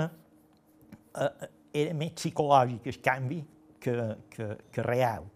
a, 1.14 1.30
era. 1.72 1.94
Més 1.94 2.16
psicològic 2.18 2.88
el 2.90 2.98
canvi 3.04 3.40
que, 3.80 3.94
que, 4.32 4.48
que 4.74 4.82
real. 4.82 5.28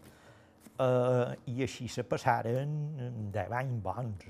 Uh, 0.74 1.30
I 1.52 1.62
així 1.62 1.86
se 1.88 2.02
passaren 2.02 2.72
10 3.32 3.52
anys 3.60 3.82
bons, 3.84 4.24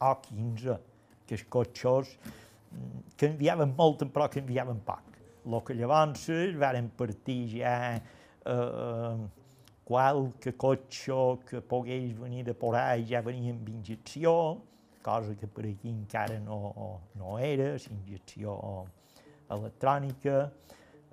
o 0.00 0.14
15, 0.26 0.78
que 1.26 1.36
els 1.38 1.44
cotxos 1.52 2.14
canviaven 3.20 3.74
molt, 3.76 4.06
però 4.14 4.28
canviaven 4.32 4.80
poc. 4.86 5.06
El 5.46 5.60
que 5.66 5.76
llavors 5.76 6.26
varen 6.60 6.90
partir 6.96 7.42
ja 7.54 7.74
eh, 7.96 9.20
qualque 9.90 10.52
cotxe 10.56 11.20
que 11.48 11.60
pogués 11.60 12.12
venir 12.18 12.44
de 12.44 12.54
por 12.54 12.76
ahí 12.76 13.06
ja 13.08 13.22
venia 13.26 13.54
amb 13.54 13.68
injecció, 13.72 14.60
cosa 15.02 15.34
que 15.34 15.48
per 15.48 15.64
aquí 15.66 15.90
encara 15.90 16.38
no, 16.44 17.00
no 17.18 17.38
era, 17.38 17.72
injecció 17.90 18.56
electrònica. 19.50 20.50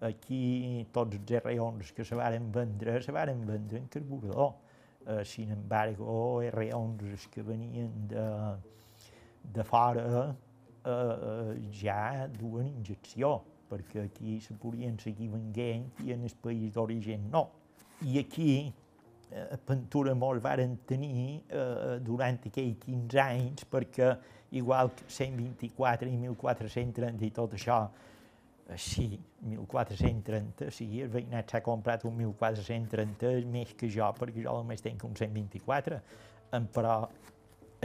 Aquí 0.05 0.85
tots 0.93 1.17
els 1.17 1.31
R11 1.39 1.93
que 1.97 2.05
se 2.05 2.15
varen 2.15 2.51
vendre, 2.53 2.99
se 3.01 3.15
varen 3.15 3.41
vendre 3.47 3.79
en 3.79 3.87
carburador. 3.89 4.53
Eh, 5.07 5.23
sin 5.23 5.51
embargo, 5.51 6.43
R11 6.43 7.29
que 7.29 7.41
venien 7.41 8.07
de, 8.09 8.57
de 9.53 9.63
fora 9.63 10.35
eh, 10.83 10.91
eh, 10.91 11.69
ja 11.71 12.27
duen 12.27 12.67
injecció, 12.67 13.37
perquè 13.69 14.03
aquí 14.03 14.41
se 14.43 14.57
podien 14.59 14.99
seguir 14.99 15.29
venguent 15.31 15.87
i 16.03 16.11
en 16.11 16.25
el 16.27 16.35
país 16.43 16.73
d'origen 16.75 17.29
no. 17.31 17.45
I 18.03 18.19
aquí 18.19 18.51
eh, 19.31 19.47
a 19.55 19.57
Pentura 19.69 20.11
molt 20.11 20.43
varen 20.43 20.75
tenir 20.89 21.39
eh, 21.47 21.95
durant 22.03 22.41
aquells 22.51 22.75
15 22.83 23.23
anys, 23.23 23.63
perquè 23.63 24.11
igual 24.59 24.91
que 24.91 25.07
124 25.07 26.11
i 26.11 26.19
1430 26.27 27.23
i 27.23 27.31
tot 27.31 27.55
això, 27.55 27.79
eh, 27.87 28.16
sí, 28.75 29.19
1430, 29.47 30.71
sí, 30.75 30.87
el 30.99 31.11
veïnat 31.11 31.53
s'ha 31.53 31.61
comprat 31.63 32.03
un 32.07 32.17
1430 32.19 33.45
més 33.51 33.71
que 33.79 33.87
jo, 33.91 34.07
perquè 34.17 34.43
jo 34.43 34.55
només 34.59 34.83
tenc 34.83 35.05
un 35.07 35.15
124, 35.15 35.99
però 36.75 36.97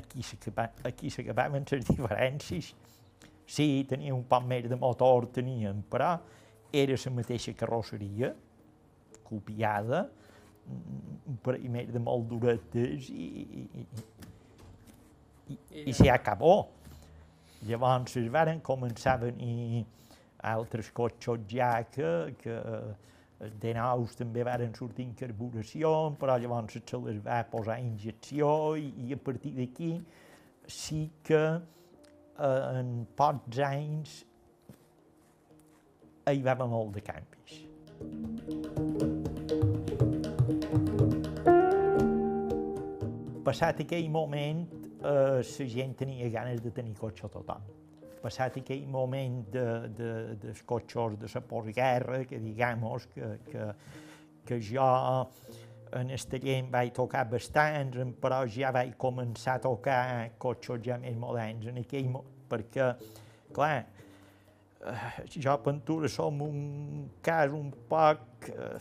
aquí 0.02 0.24
s'acabaven 0.24 1.68
les 1.70 1.86
diferències. 1.86 2.72
Sí, 3.46 3.84
tenia 3.88 4.14
un 4.14 4.24
poc 4.26 4.46
més 4.48 4.66
de 4.70 4.78
motor, 4.80 5.28
teníem, 5.34 5.84
però 5.90 6.16
era 6.72 6.98
la 7.04 7.14
mateixa 7.14 7.54
carrosseria, 7.58 8.32
copiada, 9.28 10.06
un 10.66 11.38
parell 11.42 11.70
més 11.70 11.90
de 11.92 12.00
molt 12.02 12.28
duretes 12.30 13.08
i, 13.10 13.26
i, 13.26 13.64
i, 13.80 13.86
i, 15.52 15.56
i 15.90 15.94
s'hi 15.94 16.10
acabó. 16.10 16.54
Llavors 17.66 18.16
es 18.18 18.30
varen 18.32 18.62
començar 18.64 19.18
a 19.18 19.24
venir 19.28 19.84
altres 20.42 20.90
cotxos 20.90 21.46
ja 21.50 21.84
que, 21.84 22.34
que 22.38 22.58
de 23.62 23.74
nous 23.74 24.14
també 24.18 24.44
varen 24.46 24.74
sortir 24.74 25.06
en 25.08 25.14
carburació, 25.18 25.90
però 26.18 26.36
llavors 26.38 26.78
se 26.78 27.00
les 27.06 27.18
va 27.24 27.42
posar 27.50 27.78
injecció 27.82 28.48
i, 28.78 28.92
i 29.06 29.14
a 29.14 29.18
partir 29.18 29.54
d'aquí 29.56 29.92
sí 30.66 31.08
que 31.26 31.42
eh, 31.42 32.78
en 32.78 32.92
pocs 33.18 33.62
anys 33.66 34.20
hi 36.30 36.42
va 36.42 36.54
haver 36.54 36.70
molt 36.70 36.94
de 36.94 37.02
canvis. 37.02 37.58
Passat 43.42 43.82
aquell 43.82 44.06
moment, 44.10 44.66
eh, 45.02 45.42
la 45.42 45.70
gent 45.76 45.96
tenia 45.98 46.30
ganes 46.30 46.62
de 46.62 46.70
tenir 46.70 46.94
cotxe 46.98 47.26
tothom 47.26 47.81
passat 48.22 48.60
aquell 48.60 48.86
moment 48.88 49.42
de, 49.52 49.66
de, 49.98 50.12
dels 50.44 50.62
cotxos 50.68 51.18
de 51.20 51.30
la 51.34 51.42
postguerra, 51.48 52.24
que 52.24 52.38
digamos 52.38 53.06
que, 53.14 53.34
que, 53.50 53.68
que 54.46 54.60
jo 54.62 54.86
en 55.92 56.10
el 56.10 56.24
taller 56.24 56.58
em 56.62 56.70
vaig 56.72 56.92
tocar 56.96 57.26
bastants, 57.28 57.98
però 58.22 58.42
ja 58.48 58.72
vaig 58.72 58.94
començar 58.96 59.58
a 59.58 59.64
tocar 59.66 59.98
cotxos 60.40 60.80
ja 60.86 60.96
més 60.98 61.18
moderns 61.20 61.68
en 61.68 61.82
aquell 61.82 62.08
perquè, 62.48 62.88
clar, 63.52 63.84
eh, 64.80 65.12
jo 65.36 65.56
Pentura 65.64 66.08
som 66.08 66.40
un 66.42 67.08
cas 67.22 67.52
un 67.52 67.70
poc 67.88 68.48
eh, 68.48 68.78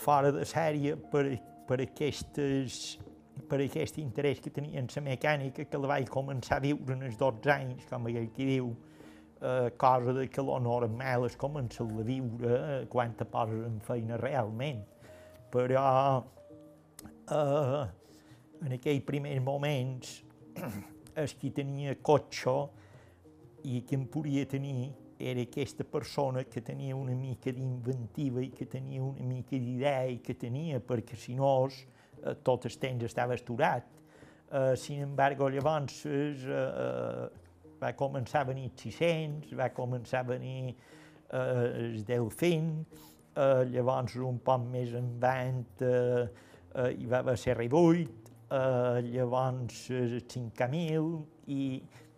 fora 0.00 0.30
de 0.32 0.46
sèrie 0.48 0.96
per, 1.10 1.26
per 1.68 1.80
aquestes 1.84 2.98
per 3.48 3.60
aquest 3.64 3.98
interès 3.98 4.40
que 4.42 4.52
tenia 4.54 4.80
en 4.80 4.88
la 4.94 5.02
mecànica 5.04 5.66
que 5.66 5.80
la 5.80 5.90
vaig 5.94 6.10
començar 6.10 6.58
a 6.58 6.64
viure 6.64 6.94
en 6.94 7.06
els 7.08 7.18
12 7.18 7.52
anys, 7.54 7.86
com 7.90 8.08
ell 8.08 8.28
qui 8.34 8.46
diu, 8.48 8.70
eh, 9.40 9.70
cosa 9.80 10.14
de 10.18 10.26
que 10.28 10.42
lo 10.42 10.58
normal 10.62 11.26
és 11.28 11.36
començar 11.40 11.86
a 11.86 12.04
viure 12.06 12.56
eh, 12.58 12.82
quan 12.90 13.14
te 13.16 13.26
poses 13.28 13.64
en 13.66 13.80
feina 13.86 14.18
realment. 14.20 14.82
Però 15.50 15.86
eh, 17.02 17.84
en 18.60 18.76
aquells 18.76 19.06
primers 19.06 19.42
moments 19.42 20.18
el 21.20 21.36
qui 21.40 21.50
tenia 21.54 21.96
cotxe 22.02 22.56
i 23.66 23.82
qui 23.86 23.96
en 23.96 24.06
podia 24.08 24.46
tenir 24.48 24.90
era 25.20 25.42
aquesta 25.44 25.84
persona 25.84 26.46
que 26.48 26.62
tenia 26.64 26.96
una 26.96 27.12
mica 27.12 27.52
d'inventiva 27.52 28.40
i 28.40 28.48
que 28.56 28.64
tenia 28.64 29.02
una 29.04 29.26
mica 29.26 29.58
d'idea 29.58 30.06
i 30.08 30.20
que 30.24 30.32
tenia, 30.38 30.78
perquè 30.80 31.18
si 31.18 31.34
no, 31.36 31.50
Eh, 31.68 31.99
tot 32.44 32.66
el 32.68 32.76
temps 32.80 33.06
estava 33.06 33.36
esturat. 33.38 33.86
Uh, 34.50 34.74
sin 34.74 35.04
embargo, 35.04 35.46
llavors 35.48 36.02
uh, 36.04 37.28
va 37.80 37.92
començar 37.94 38.42
a 38.42 38.48
venir 38.48 38.72
600, 38.76 39.54
va 39.54 39.70
començar 39.70 40.24
a 40.24 40.28
venir 40.32 40.74
uh, 40.74 41.68
el 41.78 42.00
Delfín, 42.04 42.72
uh, 43.36 43.62
llavors 43.70 44.16
un 44.18 44.40
poc 44.42 44.66
més 44.72 44.90
endavant 44.98 45.62
uh, 45.86 46.26
uh, 46.74 46.90
hi 46.90 47.06
va 47.06 47.22
haver 47.22 47.36
CR8, 47.38 48.10
uh, 48.50 48.98
llavors 49.06 49.86
el 49.94 50.18
5000 50.26 51.10
i 51.54 51.62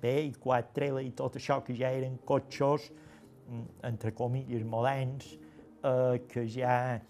bé, 0.03 0.17
i 0.27 0.35
4 0.35 0.91
i 1.05 1.13
tot 1.19 1.39
això 1.39 1.61
que 1.65 1.77
ja 1.79 1.93
eren 1.95 2.19
cotxos, 2.27 2.89
mm, 3.47 3.65
entre 3.93 4.13
comilles, 4.17 4.65
moderns, 4.65 5.37
uh, 5.85 6.19
que 6.29 6.47
ja 6.49 6.77
eh, 6.97 7.01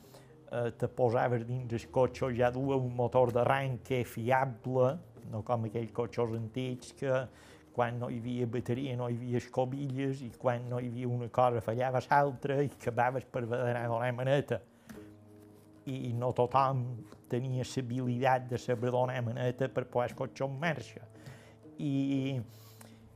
te 0.78 0.88
posaves 0.88 1.46
dins 1.48 1.72
el 1.72 1.88
cotxe, 1.94 2.28
ja 2.36 2.50
duia 2.52 2.76
un 2.76 2.92
motor 2.96 3.32
d'arranque 3.32 4.02
fiable, 4.04 4.92
no 5.32 5.40
com 5.46 5.64
aquells 5.68 5.92
cotxes 5.96 6.34
antics 6.36 6.92
que 6.98 7.22
quan 7.72 7.98
no 7.98 8.10
hi 8.12 8.18
havia 8.20 8.46
bateria 8.46 8.96
no 8.98 9.08
hi 9.08 9.16
havia 9.16 9.40
escobilles 9.40 10.20
i 10.26 10.28
quan 10.38 10.68
no 10.68 10.80
hi 10.80 10.90
havia 10.90 11.08
una 11.08 11.28
cosa 11.32 11.62
fallava 11.64 12.02
l'altra 12.04 12.58
i 12.60 12.68
acabaves 12.68 13.24
per 13.24 13.46
d'anar 13.46 13.86
a 13.86 13.88
donar 13.88 14.12
maneta. 14.12 14.60
I 15.88 16.12
no 16.14 16.30
tothom 16.36 16.84
tenia 17.32 17.64
l'habilitat 17.64 18.44
de 18.50 18.58
saber 18.58 18.92
donar 18.94 19.22
maneta 19.24 19.68
per 19.68 19.86
posar 19.90 20.10
el 20.10 20.18
cotxe 20.18 20.44
en 20.44 20.58
marxa. 20.60 21.08
I, 21.78 22.38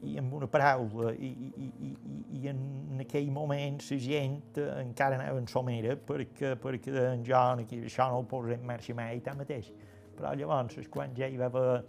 i 0.07 0.17
amb 0.21 0.33
una 0.39 0.47
paraula, 0.51 1.13
i, 1.15 1.29
i, 1.29 1.67
i, 1.67 1.91
i- 2.39 2.49
en 2.53 3.01
aquell 3.03 3.29
moment 3.35 3.81
la 3.91 3.99
gent 4.01 4.59
eh, 4.63 4.67
encara 4.85 5.19
anava 5.19 5.41
en 5.43 5.49
somera 5.51 5.97
perquè, 6.09 6.55
perquè 6.63 6.95
en 7.13 7.25
Joan 7.27 7.65
aquí 7.65 7.81
això 7.89 8.07
no 8.13 8.23
ho 8.23 8.27
posem 8.31 8.61
en 8.61 8.67
marxa 8.71 8.95
mai 8.95 9.21
tanmateix. 9.25 9.73
Però 10.17 10.33
llavors, 10.39 10.79
quan 10.93 11.13
ja 11.19 11.27
hi 11.29 11.37
va 11.37 11.51
haver 11.51 11.83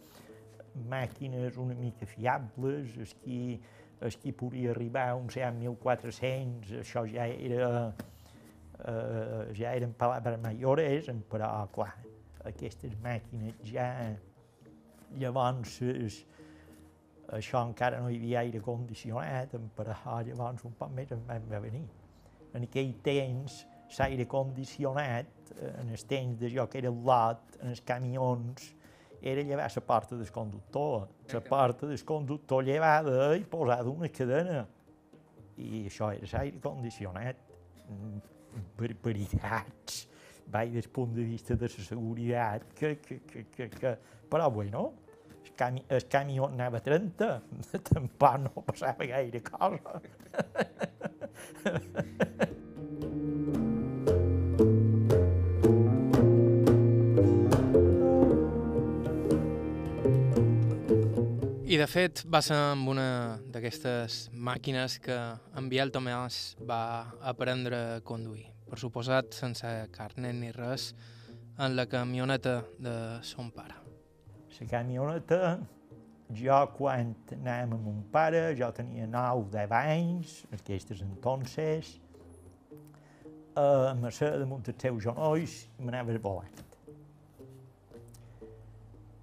màquines 0.92 1.56
una 1.62 1.76
mica 1.78 2.06
fiables, 2.06 2.98
es 3.02 3.14
qui, 3.24 3.58
es 4.04 4.18
qui 4.22 4.34
podia 4.36 4.72
arribar 4.74 5.08
a 5.12 5.16
un 5.18 5.30
CEAM 5.32 5.62
1400, 5.64 6.74
això 6.84 7.06
ja 7.10 7.26
era, 7.32 7.70
eh, 8.84 9.54
ja 9.58 9.72
eren 9.78 9.94
paraules 9.98 10.42
majores, 10.44 11.08
però 11.32 11.50
clar, 11.74 11.94
aquestes 12.52 12.94
màquines 13.04 13.56
ja, 13.72 13.88
llavors, 15.18 15.80
es, 15.82 16.20
això 17.36 17.62
encara 17.68 18.00
no 18.00 18.10
hi 18.10 18.18
havia 18.22 18.40
aire 18.46 18.62
condicionat, 18.64 19.56
però 19.76 19.96
llavors 20.24 20.64
un 20.68 20.76
poc 20.80 20.94
més 20.96 21.12
en 21.12 21.26
vam 21.28 21.50
venir. 21.64 21.84
En 22.56 22.64
aquell 22.64 22.94
temps, 23.04 23.66
l'aire 23.98 24.26
condicionat, 24.28 25.52
eh, 25.58 25.74
en 25.82 25.92
els 25.92 26.04
temps 26.08 26.40
de 26.40 26.50
jo 26.54 26.68
que 26.68 26.80
era 26.80 26.92
el 26.92 27.04
lot, 27.04 27.58
en 27.62 27.74
els 27.74 27.82
camions, 27.82 28.74
era 29.22 29.42
llevar 29.42 29.70
la 29.74 29.82
porta 29.82 30.16
del 30.16 30.32
conductor. 30.32 31.08
La 31.34 31.42
porta 31.42 31.88
del 31.88 32.04
conductor 32.06 32.64
llevada 32.64 33.36
i 33.36 33.44
posada 33.44 33.90
una 33.90 34.10
cadena. 34.10 34.68
I 35.58 35.88
això 35.88 36.12
era 36.14 36.28
l'aire 36.38 36.62
condicionat. 36.62 37.44
Barbaritats. 38.78 40.06
Vaig 40.48 40.72
des 40.72 40.88
punt 40.88 41.12
de 41.14 41.26
vista 41.28 41.56
de 41.56 41.68
la 41.68 41.84
seguretat, 41.84 42.70
que, 42.74 42.96
que, 43.04 43.20
que, 43.20 43.44
que, 43.52 43.68
que... 43.70 43.98
però 44.30 44.48
bueno, 44.50 44.94
cami 45.58 45.84
el 45.90 46.06
camió 46.12 46.48
anava 46.48 46.78
a 46.80 46.86
30, 46.86 47.30
tampoc 47.90 48.38
no 48.44 48.64
passava 48.68 49.08
gaire 49.10 49.42
cosa. 49.44 50.02
I 61.68 61.76
de 61.76 61.86
fet 61.92 62.22
va 62.32 62.40
ser 62.42 62.56
amb 62.56 62.88
una 62.88 63.10
d'aquestes 63.52 64.30
màquines 64.32 64.96
que 65.04 65.18
en 65.60 65.68
Biel 65.68 65.92
Tomàs 65.92 66.56
va 66.70 66.80
aprendre 67.34 67.82
a 67.98 68.00
conduir. 68.08 68.46
Per 68.68 68.80
suposat, 68.80 69.36
sense 69.36 69.74
carnet 69.96 70.40
ni 70.40 70.54
res, 70.56 70.94
en 71.60 71.76
la 71.76 71.88
camioneta 71.92 72.62
de 72.80 72.96
son 73.24 73.52
pare. 73.52 73.87
La 74.58 74.66
camioneta, 74.66 75.60
jo 76.34 76.56
quan 76.74 77.12
anàvem 77.36 77.76
amb 77.76 77.84
mon 77.86 78.00
pare, 78.10 78.40
jo 78.58 78.72
tenia 78.74 79.06
9 79.06 79.44
10 79.54 79.76
anys, 79.78 80.32
aquestes 80.56 81.04
entonces, 81.06 81.92
eh, 83.54 83.94
me 84.02 84.10
sé 84.10 84.32
damunt 84.40 84.66
dels 84.66 84.82
seus 84.82 85.04
genolls 85.06 85.60
i 85.78 85.86
m'anava 85.86 86.18
volant. 86.24 86.64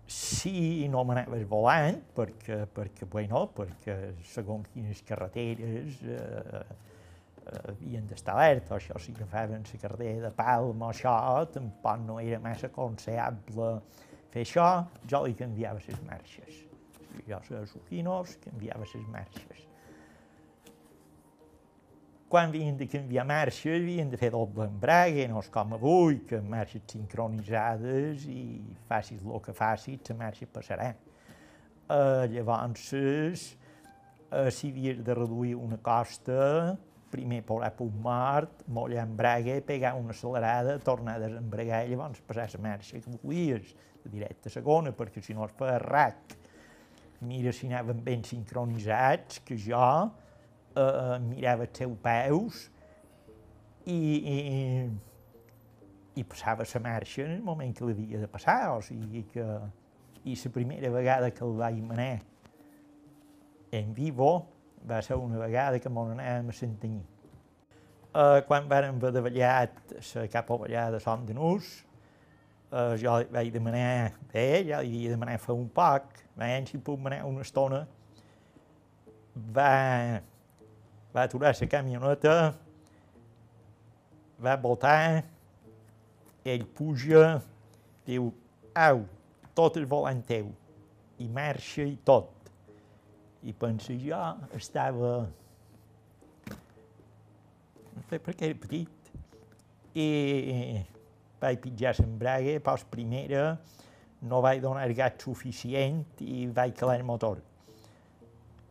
Si 0.06 0.86
no 0.92 1.02
m'anava 1.08 1.42
volant, 1.50 1.98
perquè, 2.14 2.62
perquè, 2.78 3.10
bueno, 3.10 3.48
perquè 3.58 3.98
segons 4.30 4.70
quines 4.70 5.02
carreteres 5.02 5.98
eh, 6.06 6.16
eh, 6.22 7.60
havien 7.74 8.06
d'estar 8.06 8.38
alerta, 8.38 8.78
això 8.78 9.02
si 9.02 9.18
agafaven 9.18 9.66
la 9.66 9.82
carretera 9.82 10.28
de 10.28 10.34
Palma 10.38 10.94
això, 10.94 11.18
tampoc 11.58 12.06
no 12.06 12.22
era 12.22 12.38
massa 12.38 12.70
aconsellable 12.70 13.80
fer 14.34 14.42
això, 14.42 14.68
jo 15.10 15.22
li 15.24 15.36
canviava 15.38 15.82
les 15.86 16.02
marxes. 16.08 16.64
Jo 17.28 17.38
sé 17.46 17.62
suquinos, 17.70 18.34
canviava 18.42 18.82
les 18.82 19.06
marxes. 19.12 19.62
Quan 22.28 22.50
havien 22.50 22.74
de 22.74 22.88
canviar 22.90 23.22
marxes, 23.28 23.78
havien 23.78 24.08
de 24.10 24.18
fer 24.18 24.32
doble 24.34 24.66
embrague, 24.66 25.28
no 25.30 25.38
és 25.44 25.50
com 25.54 25.76
avui, 25.76 26.18
que 26.26 26.40
marxes 26.42 26.82
sincronitzades 26.90 28.24
i 28.26 28.40
facis 28.88 29.22
el 29.22 29.44
que 29.44 29.54
facis, 29.54 30.02
la 30.10 30.16
marxa 30.24 30.48
passarà. 30.50 30.90
Uh, 31.84 32.24
llavors, 32.32 32.88
uh, 34.32 34.50
si 34.50 34.72
havies 34.72 35.04
de 35.06 35.14
reduir 35.14 35.54
una 35.54 35.78
costa, 35.78 36.74
primer 37.14 37.44
posar 37.46 37.70
punt 37.78 37.94
mort, 38.02 38.64
mollar 38.66 39.04
embrague, 39.06 39.60
pegar 39.62 39.94
una 39.94 40.10
accelerada, 40.10 40.80
tornar 40.82 41.20
a 41.20 41.26
desembragar 41.28 41.84
i 41.84 41.92
llavors 41.92 42.24
passar 42.26 42.48
la 42.56 42.62
marxa 42.66 42.98
que 42.98 43.18
volies, 43.22 43.76
de 44.04 44.12
directe 44.12 44.50
a 44.50 44.52
segona, 44.52 44.92
perquè 44.96 45.22
si 45.24 45.34
no 45.34 45.46
es 45.48 45.54
fa 45.56 45.78
rac. 45.82 46.36
Mira 47.24 47.52
si 47.52 47.70
anaven 47.70 48.02
ben 48.04 48.24
sincronitzats, 48.24 49.40
que 49.46 49.56
jo 49.58 49.80
eh, 50.76 51.18
mirava 51.24 51.64
els 51.64 51.78
seus 51.78 51.96
peus 52.04 52.60
i, 53.86 53.96
i, 53.96 54.36
i 56.20 56.24
passava 56.28 56.66
la 56.68 56.82
marxa 56.84 57.24
en 57.24 57.38
el 57.38 57.42
moment 57.42 57.72
que 57.74 57.86
l'havia 57.88 58.20
de 58.20 58.28
passar, 58.28 58.76
o 58.76 58.82
sigui 58.82 59.24
que... 59.32 59.48
I 60.24 60.38
la 60.40 60.50
primera 60.54 60.88
vegada 60.88 61.28
que 61.36 61.42
el 61.44 61.50
vaig 61.58 61.82
manar 61.84 62.22
en 63.76 63.90
vivo 63.92 64.46
va 64.88 65.02
ser 65.02 65.18
una 65.20 65.36
vegada 65.36 65.78
que 65.78 65.90
m'on 65.92 66.14
anàvem 66.14 66.48
a 66.48 66.54
Santanyí. 66.56 67.02
Uh, 68.14 68.40
quan 68.48 68.68
vàrem 68.70 69.00
davallat 69.02 69.92
la 70.14 70.24
capa 70.32 70.56
ballada 70.62 70.96
de 70.96 71.00
Som 71.04 71.26
de 71.28 71.34
Nus, 71.36 71.84
uh, 72.74 72.94
jo 72.98 73.14
vaig 73.32 73.52
demanar, 73.54 74.14
ja 74.34 74.82
li 74.82 74.98
havia 74.98 75.14
demanat 75.14 75.42
fa 75.42 75.54
un 75.54 75.68
poc, 75.70 76.18
veiem 76.38 76.66
si 76.66 76.80
puc 76.82 77.00
manar 77.00 77.22
una 77.28 77.44
estona. 77.46 77.84
Va, 79.54 80.20
va 81.14 81.24
aturar 81.24 81.54
la 81.58 81.68
camioneta, 81.70 82.34
va 84.42 84.56
voltar, 84.62 85.24
ell 86.44 86.66
puja, 86.76 87.40
diu, 88.06 88.30
au, 88.74 89.04
tot 89.54 89.78
el 89.80 89.86
volant 89.90 90.22
teu, 90.26 90.50
i 91.18 91.28
marxa 91.30 91.86
i 91.86 91.96
tot. 92.06 92.30
I 93.44 93.52
pensa, 93.52 93.92
jo 94.00 94.20
estava... 94.56 95.16
No 97.94 98.02
sé 98.08 98.18
per 98.18 98.34
què 98.34 98.48
era 98.48 98.58
petit. 98.58 99.10
I 99.94 100.06
vaig 101.42 101.60
pitjar 101.62 101.94
l'embrague, 101.98 102.58
pas 102.64 102.84
primera, 102.90 103.58
no 104.24 104.40
vaig 104.44 104.62
donar 104.62 104.88
gat 104.96 105.20
suficient 105.22 106.04
i 106.24 106.46
vaig 106.46 106.74
calar 106.78 106.98
el 107.00 107.04
motor. 107.06 107.40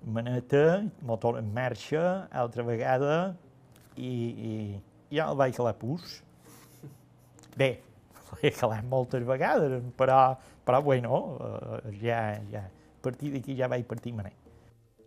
Maneta, 0.03 0.83
motor 1.01 1.39
en 1.39 1.53
marxa, 1.53 2.27
altra 2.31 2.65
vegada, 2.67 3.35
i, 3.95 4.09
i 4.09 4.53
ja 5.15 5.29
el 5.29 5.37
vaig 5.39 5.55
calar 5.55 5.75
pus. 5.79 6.17
Bé, 7.55 7.77
l'he 8.41 8.51
calat 8.57 8.85
moltes 8.89 9.25
vegades, 9.27 9.79
però, 9.97 10.33
però 10.65 10.81
bueno, 10.81 11.21
eh, 11.37 11.93
ja, 12.01 12.23
ja, 12.51 12.65
a 12.65 13.03
partir 13.05 13.31
d'aquí 13.35 13.55
ja 13.59 13.69
vaig 13.71 13.85
partir 13.87 14.15
manet. 14.17 14.39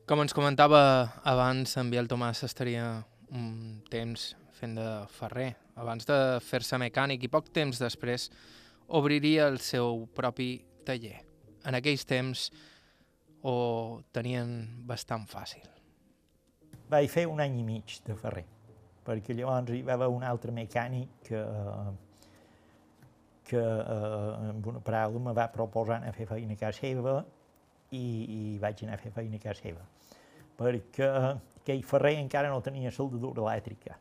Com 0.06 0.22
ens 0.22 0.34
comentava 0.36 0.80
abans, 1.26 1.72
en 1.80 1.90
Biel 1.90 2.06
Tomàs 2.06 2.44
estaria 2.46 3.02
un 3.34 3.80
temps 3.90 4.28
fent 4.54 4.76
de 4.78 4.90
ferrer, 5.10 5.56
abans 5.76 6.08
de 6.08 6.18
fer-se 6.44 6.78
mecànic 6.80 7.26
i 7.26 7.32
poc 7.32 7.50
temps 7.54 7.78
després 7.80 8.30
obriria 8.98 9.46
el 9.50 9.58
seu 9.60 10.06
propi 10.16 10.56
taller. 10.86 11.18
En 11.66 11.76
aquells 11.76 12.06
temps 12.08 12.48
ho 13.46 13.56
tenien 14.14 14.52
bastant 14.86 15.26
fàcil. 15.28 15.66
Vaig 16.90 17.10
fer 17.10 17.26
un 17.26 17.42
any 17.42 17.60
i 17.60 17.64
mig 17.66 17.96
de 18.06 18.14
ferrer, 18.18 18.44
perquè 19.06 19.34
llavors 19.34 19.74
hi 19.74 19.82
va 19.86 19.96
haver 19.96 20.08
un 20.12 20.22
altre 20.26 20.54
mecànic 20.54 21.16
que, 21.28 21.40
que 23.50 23.62
eh, 23.62 24.50
amb 24.52 24.70
una 24.72 24.82
paraula 24.86 25.24
me 25.28 25.34
va 25.34 25.48
proposar 25.54 25.98
anar 25.98 26.14
a 26.14 26.16
fer 26.16 26.28
feina 26.30 26.54
a 26.54 26.60
casa 26.62 26.86
seva 26.86 27.18
i, 27.90 28.04
i 28.38 28.40
vaig 28.62 28.84
anar 28.86 28.98
a 28.98 29.02
fer 29.02 29.12
feina 29.18 29.40
a 29.40 29.44
casa 29.48 29.66
seva, 29.66 29.82
perquè 30.58 31.10
aquell 31.10 31.82
ferrer 31.86 32.16
encara 32.22 32.54
no 32.54 32.62
tenia 32.62 32.94
soldadura 32.94 33.42
elèctrica. 33.42 33.98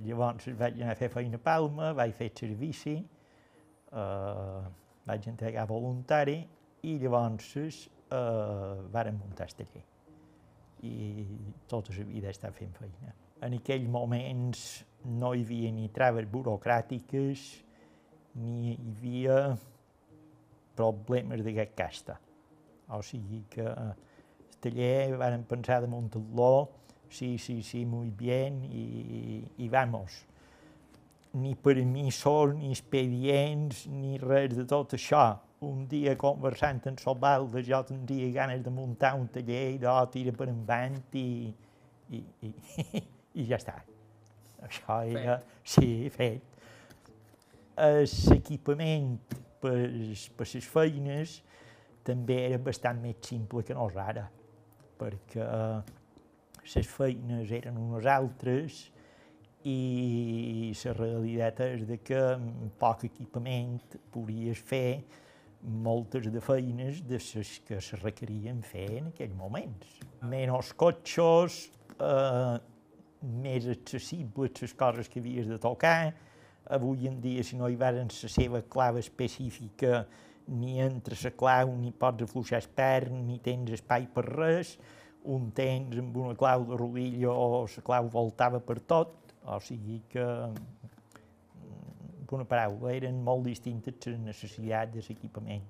Llavors 0.00 0.48
vaig 0.58 0.80
anar 0.80 0.96
a 0.96 0.98
fer 0.98 1.10
feina 1.12 1.38
a 1.38 1.42
Palma, 1.42 1.92
vaig 1.92 2.14
fer 2.16 2.30
servici, 2.34 2.96
eh, 3.92 4.62
vaig 5.06 5.28
entregar 5.28 5.66
voluntari 5.68 6.38
i 6.82 6.96
llavors 6.98 7.56
eh, 7.56 8.76
varen 8.90 9.18
muntar 9.18 9.46
el 9.46 9.58
taller. 9.60 9.84
I 10.82 11.26
tota 11.70 11.94
la 11.98 12.04
vida 12.08 12.30
estat 12.30 12.54
fent 12.56 12.74
feina. 12.78 13.12
En 13.42 13.54
aquells 13.54 13.88
moments 13.90 14.82
no 15.04 15.32
hi 15.34 15.44
havia 15.44 15.70
ni 15.74 15.88
traves 15.94 16.26
burocràtiques, 16.30 17.44
ni 18.34 18.72
hi 18.72 18.76
havia 18.96 19.38
problemes 20.78 21.42
d'aquest 21.44 21.74
casta. 21.78 22.18
O 22.92 23.00
sigui 23.02 23.44
que 23.50 23.64
el 23.66 23.94
taller 24.62 25.16
varen 25.18 25.44
pensar 25.48 25.80
de 25.82 25.90
muntar-lo, 25.90 26.68
sí, 27.12 27.36
sí, 27.38 27.62
sí, 27.62 27.84
muy 27.86 28.10
bien, 28.10 28.62
i, 28.64 29.44
i 29.58 29.68
vamos. 29.68 30.24
Ni 31.32 31.54
permisos, 31.54 32.54
ni 32.56 32.72
expedients, 32.72 33.86
ni 33.88 34.18
res 34.18 34.56
de 34.56 34.66
tot 34.68 34.96
això. 34.98 35.24
un 35.62 35.86
dia 35.86 36.16
conversant 36.18 36.80
amb 36.90 36.98
Sobalda 36.98 37.62
jo 37.62 37.78
tindria 37.86 38.30
ganes 38.34 38.62
de 38.64 38.70
muntar 38.74 39.14
un 39.14 39.28
taller 39.30 39.78
de 39.78 39.92
tira 40.10 40.32
per 40.34 40.48
endavant 40.50 40.98
i, 41.14 41.52
i, 42.10 42.22
i, 42.48 42.50
i 43.40 43.46
ja 43.46 43.60
està. 43.60 43.76
Això 44.66 45.00
era, 45.06 45.38
sí, 45.62 46.10
fet. 46.14 46.42
L'equipament 47.78 49.16
per, 49.62 49.78
per 50.36 50.48
les 50.50 50.68
feines 50.74 51.38
també 52.06 52.42
era 52.48 52.58
bastant 52.58 53.00
més 53.02 53.22
simple 53.22 53.62
que 53.66 53.74
no 53.78 53.88
és 53.90 53.98
ara, 54.02 54.26
perquè 54.98 55.46
les 56.62 56.88
feines 56.88 57.50
eren 57.50 57.78
unes 57.78 58.06
altres 58.06 58.84
i 59.66 60.72
la 60.84 60.94
realitat 60.96 61.60
és 61.68 61.84
de 61.86 61.98
que 62.02 62.18
amb 62.34 62.72
poc 62.80 63.04
equipament 63.06 63.78
podries 64.14 64.58
fer 64.58 65.02
moltes 65.62 66.26
de 66.32 66.40
feines 66.42 67.00
de 67.06 67.20
les 67.22 67.52
que 67.66 67.78
se 67.80 67.98
requerien 68.00 68.62
fer 68.66 68.88
en 68.98 69.12
aquells 69.12 69.36
moments. 69.38 70.00
Menys 70.26 70.72
cotxos, 70.74 71.70
eh, 71.98 72.58
més 73.22 73.68
accessibles 73.70 74.60
les 74.60 74.74
coses 74.74 75.08
que 75.08 75.20
havies 75.20 75.46
de 75.46 75.58
tocar. 75.58 76.14
Avui 76.66 77.06
en 77.06 77.20
dia, 77.20 77.42
si 77.44 77.56
no 77.56 77.68
hi 77.68 77.76
varen 77.76 78.10
la 78.10 78.28
seva 78.28 78.62
clave 78.62 79.00
específica, 79.00 80.06
ni 80.48 80.80
entre 80.80 81.14
la 81.22 81.30
clau 81.30 81.76
ni 81.76 81.92
pots 81.92 82.24
afluixar 82.24 82.58
el 82.58 82.68
pern, 82.74 83.22
ni 83.26 83.38
tens 83.38 83.70
espai 83.78 84.08
per 84.10 84.24
res, 84.26 84.76
un 85.24 85.50
tens 85.54 85.98
amb 85.98 86.16
una 86.16 86.34
clau 86.38 86.64
de 86.66 86.76
rodilla 86.76 87.30
o 87.30 87.62
la 87.62 87.84
clau 87.86 88.08
voltava 88.10 88.60
per 88.60 88.78
tot, 88.80 89.14
o 89.46 89.58
sigui 89.62 90.00
que, 90.10 90.26
una 92.32 92.46
paraula, 92.48 92.94
eren 92.96 93.18
molt 93.24 93.44
distintes 93.44 94.06
les 94.08 94.20
necessitats 94.24 94.94
de 94.94 95.02
l'equipament. 95.04 95.64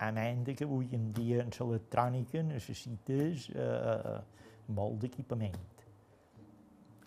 A 0.00 0.10
menys 0.16 0.56
que 0.58 0.64
avui 0.64 0.88
en 0.96 1.10
dia 1.12 1.42
en 1.44 1.52
l'electrònica 1.52 2.42
necessites 2.42 3.50
eh, 3.52 4.16
molt 4.74 4.96
d'equipament 5.02 5.60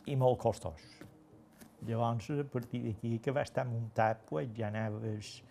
i 0.08 0.16
molt 0.16 0.40
costós. 0.40 0.86
Llavors, 1.88 2.30
a 2.32 2.46
partir 2.54 2.84
d'aquí 2.86 3.18
que 3.20 3.34
va 3.34 3.44
estar 3.46 3.66
muntat, 3.68 4.24
pues, 4.30 4.48
ja 4.58 4.70
anaves 4.70 5.42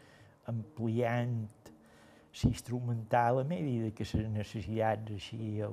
ampliant 0.51 1.45
l'instrumental 2.43 3.41
a 3.41 3.45
mesura 3.45 3.91
que 3.97 4.05
les 4.05 4.31
necessitats 4.33 5.13
així 5.13 5.63
ho, 5.65 5.73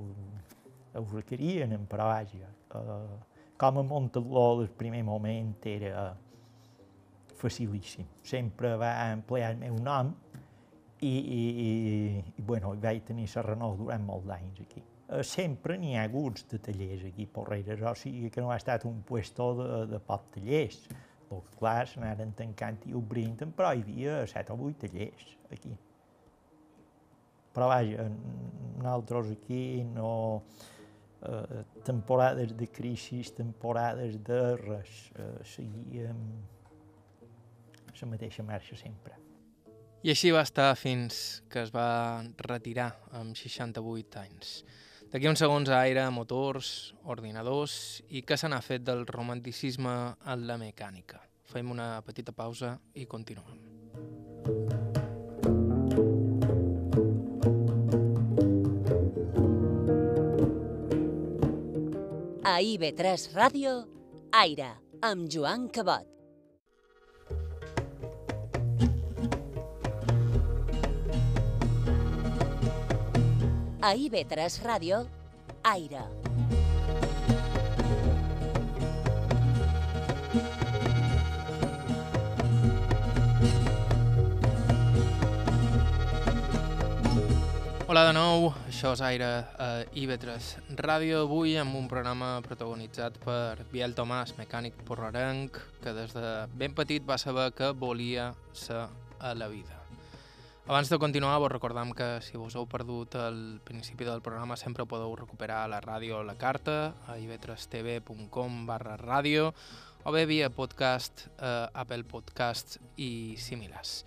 ho 0.96 1.06
requerien, 1.12 1.76
però 1.90 2.10
vaja, 2.12 2.50
eh, 2.80 3.18
com 3.58 3.80
a 3.80 3.84
muntador 3.84 4.62
del 4.62 4.72
primer 4.78 5.04
moment 5.04 5.54
era 5.66 6.14
facilíssim. 7.40 8.08
Sempre 8.24 8.76
va 8.80 8.94
emplear 9.12 9.52
el 9.54 9.60
meu 9.62 9.78
nom 9.84 10.14
i, 11.04 11.12
i, 11.12 11.44
i, 11.68 11.70
i 12.38 12.42
bueno, 12.42 12.74
vaig 12.80 13.04
tenir 13.08 13.28
la 13.36 13.46
Renault 13.50 13.80
durant 13.82 14.04
molts 14.08 14.32
anys 14.38 14.64
aquí. 14.64 14.84
Eh, 15.10 15.24
sempre 15.28 15.78
n'hi 15.78 15.98
ha 15.98 16.06
hagut 16.08 16.46
de 16.52 16.60
tallers 16.64 17.08
aquí 17.10 17.28
a 17.28 17.34
Porreres, 17.36 17.82
o 17.84 17.96
sigui 18.00 18.32
que 18.32 18.44
no 18.44 18.52
ha 18.52 18.60
estat 18.62 18.86
un 18.90 19.02
puesto 19.08 19.50
de, 19.60 19.72
de 19.92 20.00
poc 20.00 20.30
tallers. 20.38 20.86
El 21.34 21.42
que 21.42 21.58
clar, 21.60 21.88
s'anaren 21.90 22.32
tancant 22.38 22.84
i 22.88 22.94
obrint, 22.96 23.42
però 23.58 23.74
hi 23.74 23.82
havia 23.84 24.22
set 24.30 24.52
o 24.54 24.58
vuit 24.60 24.78
tallers 24.80 25.34
aquí. 25.52 25.74
Però 27.54 27.70
vaja, 27.72 28.10
nosaltres 28.78 29.34
aquí 29.38 29.84
no... 29.84 30.44
Eh, 31.24 31.62
temporades 31.88 32.52
de 32.60 32.68
crisi, 32.68 33.22
temporades 33.32 34.18
de 34.28 34.40
res, 34.60 34.96
eh, 35.16 35.38
seguíem 35.48 36.20
la 38.02 38.10
mateixa 38.12 38.44
marxa 38.44 38.76
sempre. 38.76 39.16
I 40.04 40.12
així 40.12 40.34
va 40.36 40.42
estar 40.44 40.74
fins 40.76 41.44
que 41.48 41.62
es 41.64 41.72
va 41.72 42.20
retirar 42.44 42.90
amb 43.16 43.38
68 43.40 44.20
anys. 44.20 44.58
D'aquí 45.14 45.30
uns 45.30 45.40
segons 45.40 45.70
a 45.70 45.80
aire, 45.86 46.04
motors, 46.12 46.94
ordinadors 47.16 48.02
i 48.10 48.26
què 48.28 48.36
se 48.36 48.52
n'ha 48.52 48.60
fet 48.66 48.84
del 48.84 49.06
romanticisme 49.08 49.94
en 50.34 50.48
la 50.50 50.60
mecànica. 50.60 51.24
Fem 51.54 51.72
una 51.72 51.94
petita 52.04 52.36
pausa 52.36 52.76
i 53.00 53.08
continuem. 53.08 54.83
A 62.54 62.60
IB3 62.62 63.32
Ràdio, 63.34 63.72
Aire, 64.38 64.68
amb 65.02 65.26
Joan 65.26 65.64
Cabot. 65.74 66.06
A 73.82 73.96
IB3 73.98 74.60
Ràdio, 74.68 75.02
Aire. 75.64 76.06
Hola 87.94 88.08
de 88.08 88.14
nou, 88.18 88.48
això 88.66 88.96
és 88.96 89.02
Aire 89.06 89.28
a 89.62 89.66
IB3 89.94 90.46
Ràdio, 90.80 91.20
avui 91.28 91.52
amb 91.62 91.76
un 91.78 91.86
programa 91.86 92.40
protagonitzat 92.42 93.20
per 93.22 93.68
Biel 93.70 93.94
Tomàs, 93.94 94.32
mecànic 94.34 94.80
porrarenc, 94.88 95.60
que 95.84 95.94
des 95.94 96.16
de 96.18 96.32
ben 96.58 96.74
petit 96.74 97.06
va 97.06 97.20
saber 97.22 97.52
que 97.54 97.70
volia 97.84 98.32
ser 98.50 98.88
a 99.20 99.36
la 99.38 99.52
vida. 99.52 99.78
Abans 100.66 100.90
de 100.90 100.98
continuar, 100.98 101.38
vos 101.38 101.54
recordam 101.54 101.94
que 101.94 102.10
si 102.26 102.34
vos 102.34 102.58
heu 102.58 102.66
perdut 102.66 103.14
el 103.28 103.62
principi 103.62 104.10
del 104.10 104.26
programa 104.26 104.58
sempre 104.58 104.90
podeu 104.90 105.14
recuperar 105.14 105.62
la 105.70 105.78
ràdio 105.86 106.24
o 106.24 106.26
la 106.26 106.34
carta 106.34 106.96
a 107.06 107.22
ib3tv.com 107.22 108.66
barra 108.66 108.98
ràdio 108.98 109.52
o 110.02 110.18
bé 110.18 110.26
via 110.26 110.50
podcast, 110.50 111.28
eh, 111.38 111.68
Apple 111.86 112.10
Podcast 112.10 112.80
i 112.98 113.38
similars. 113.38 114.00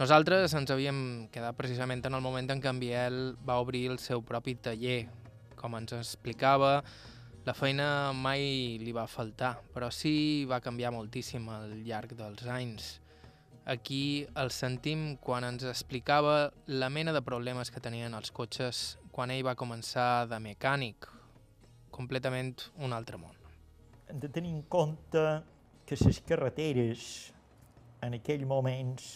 Nosaltres 0.00 0.54
ens 0.56 0.70
havíem 0.72 1.28
quedat 1.32 1.56
precisament 1.58 2.00
en 2.08 2.16
el 2.16 2.22
moment 2.24 2.48
en 2.50 2.60
què 2.62 2.70
en 2.70 2.78
Biel 2.80 3.18
va 3.46 3.58
obrir 3.60 3.84
el 3.92 3.98
seu 4.00 4.22
propi 4.24 4.54
taller. 4.56 5.04
Com 5.60 5.76
ens 5.78 5.92
explicava, 5.94 6.78
la 7.44 7.54
feina 7.54 8.12
mai 8.16 8.78
li 8.80 8.92
va 8.96 9.04
faltar, 9.06 9.56
però 9.74 9.90
sí 9.92 10.44
va 10.48 10.62
canviar 10.64 10.94
moltíssim 10.94 11.48
al 11.52 11.76
llarg 11.84 12.16
dels 12.18 12.48
anys. 12.48 12.88
Aquí 13.68 14.26
el 14.42 14.50
sentim 14.50 15.16
quan 15.22 15.44
ens 15.46 15.62
explicava 15.70 16.50
la 16.66 16.88
mena 16.90 17.12
de 17.14 17.22
problemes 17.22 17.70
que 17.70 17.82
tenien 17.84 18.16
els 18.18 18.32
cotxes 18.34 18.96
quan 19.14 19.30
ell 19.30 19.44
va 19.46 19.54
començar 19.54 20.26
de 20.26 20.40
mecànic. 20.42 21.06
Completament 21.94 22.56
un 22.80 22.96
altre 22.96 23.20
món. 23.20 23.36
Hem 24.08 24.18
de 24.18 24.32
tenir 24.32 24.56
en 24.56 24.64
compte 24.72 25.26
que 25.86 26.00
les 26.00 26.22
carreteres 26.26 27.04
en 28.02 28.16
aquells 28.18 28.48
moments 28.48 29.12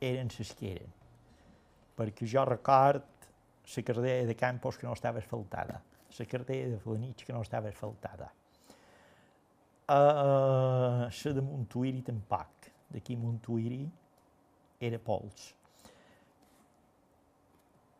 eren 0.00 0.30
les 0.38 0.54
que 0.54 0.72
eren. 0.76 0.94
Perquè 1.96 2.28
jo 2.28 2.44
record 2.44 3.28
la 3.66 3.82
carretera 3.82 4.26
de 4.26 4.36
Campos 4.36 4.78
que 4.78 4.86
no 4.86 4.92
estava 4.92 5.18
asfaltada, 5.18 5.80
la 6.18 6.26
carretera 6.26 6.68
de 6.70 6.78
Flanich 6.78 7.24
que 7.24 7.32
no 7.32 7.42
estava 7.42 7.68
asfaltada. 7.68 8.30
Uh, 9.88 11.06
la 11.06 11.32
de 11.32 11.42
Montuïri 11.42 12.02
tampoc. 12.02 12.72
D'aquí 12.90 13.16
Montuïri 13.18 13.84
era 14.80 14.98
pols. 15.02 15.54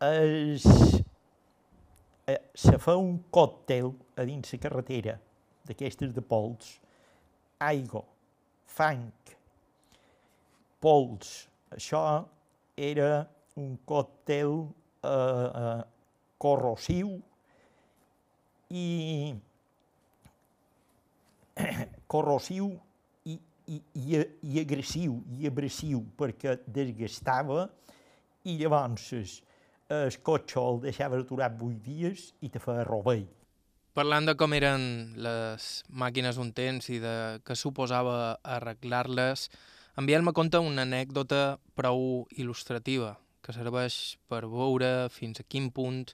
Es, 0.06 0.66
eh, 2.26 2.40
se 2.54 2.76
fa 2.78 2.96
un 3.00 3.16
còctel 3.32 3.90
a 4.16 4.26
dins 4.28 4.52
la 4.52 4.60
carretera 4.62 5.16
d'aquestes 5.66 6.12
de 6.14 6.22
pols, 6.22 6.76
aigua, 7.58 8.04
fang, 8.66 9.08
pols, 10.82 11.48
això 11.74 12.02
era 12.76 13.26
un 13.56 13.76
còctel 13.88 14.52
eh, 15.02 15.10
eh, 15.10 15.82
corrosiu 16.38 17.16
i 18.70 18.86
corrosiu 22.12 22.68
i, 23.24 23.38
i, 23.66 23.80
i, 23.94 24.20
i 24.52 24.60
agressiu 24.60 25.18
i 25.38 25.48
abrasiu 25.48 26.04
perquè 26.18 26.58
desgastava 26.66 27.66
i 28.46 28.58
llavors 28.60 29.10
el 29.88 30.18
cotxe 30.26 30.58
el 30.60 30.80
deixava 30.82 31.18
aturat 31.22 31.54
8 31.62 31.80
dies 31.84 32.30
i 32.42 32.50
te 32.50 32.58
feia 32.62 32.84
rovell. 32.86 33.26
Parlant 33.96 34.26
de 34.28 34.34
com 34.36 34.52
eren 34.52 34.82
les 35.24 35.66
màquines 35.88 36.36
un 36.42 36.50
temps 36.52 36.90
i 36.92 36.98
de 37.00 37.14
què 37.46 37.54
suposava 37.56 38.36
arreglar-les, 38.56 39.46
en 39.96 40.04
Biel 40.04 40.22
me 40.22 40.32
conta 40.36 40.60
una 40.60 40.82
anècdota 40.84 41.56
prou 41.72 42.26
il·lustrativa 42.36 43.14
que 43.40 43.54
serveix 43.56 44.18
per 44.28 44.42
veure 44.44 45.08
fins 45.08 45.40
a 45.40 45.44
quin 45.48 45.70
punt 45.72 46.10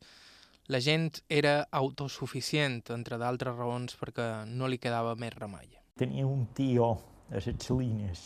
la 0.71 0.79
gent 0.79 1.09
era 1.27 1.67
autosuficient, 1.75 2.85
entre 2.95 3.19
d'altres 3.19 3.57
raons, 3.57 3.97
perquè 3.99 4.27
no 4.47 4.69
li 4.71 4.79
quedava 4.79 5.17
més 5.19 5.35
remei. 5.35 5.73
Tenia 5.99 6.29
un 6.29 6.45
tio 6.55 6.93
a 7.33 7.41
les 7.41 7.49
Salines 7.65 8.23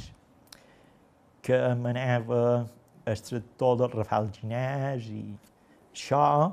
que 1.47 1.57
m'anava 1.81 2.43
el 3.07 3.25
tractor 3.31 3.81
del 3.81 3.95
Rafael 3.95 4.29
Ginès 4.37 5.09
i 5.09 5.25
això, 5.95 6.53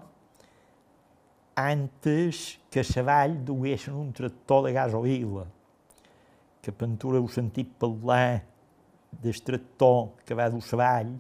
antes 1.59 2.45
que 2.71 2.87
la 2.93 3.05
vall 3.09 3.35
duguessin 3.43 3.99
un 3.99 4.15
tractor 4.15 4.63
de 4.69 4.73
gasolina, 4.79 5.43
que 6.63 6.71
Pentura 6.71 7.19
heu 7.19 7.27
sentit 7.27 7.75
parlar 7.81 8.52
del 9.22 9.43
tractor 9.43 10.24
que 10.26 10.36
va 10.36 10.49
dur 10.49 10.64
la 10.72 10.80
vall, 10.82 11.14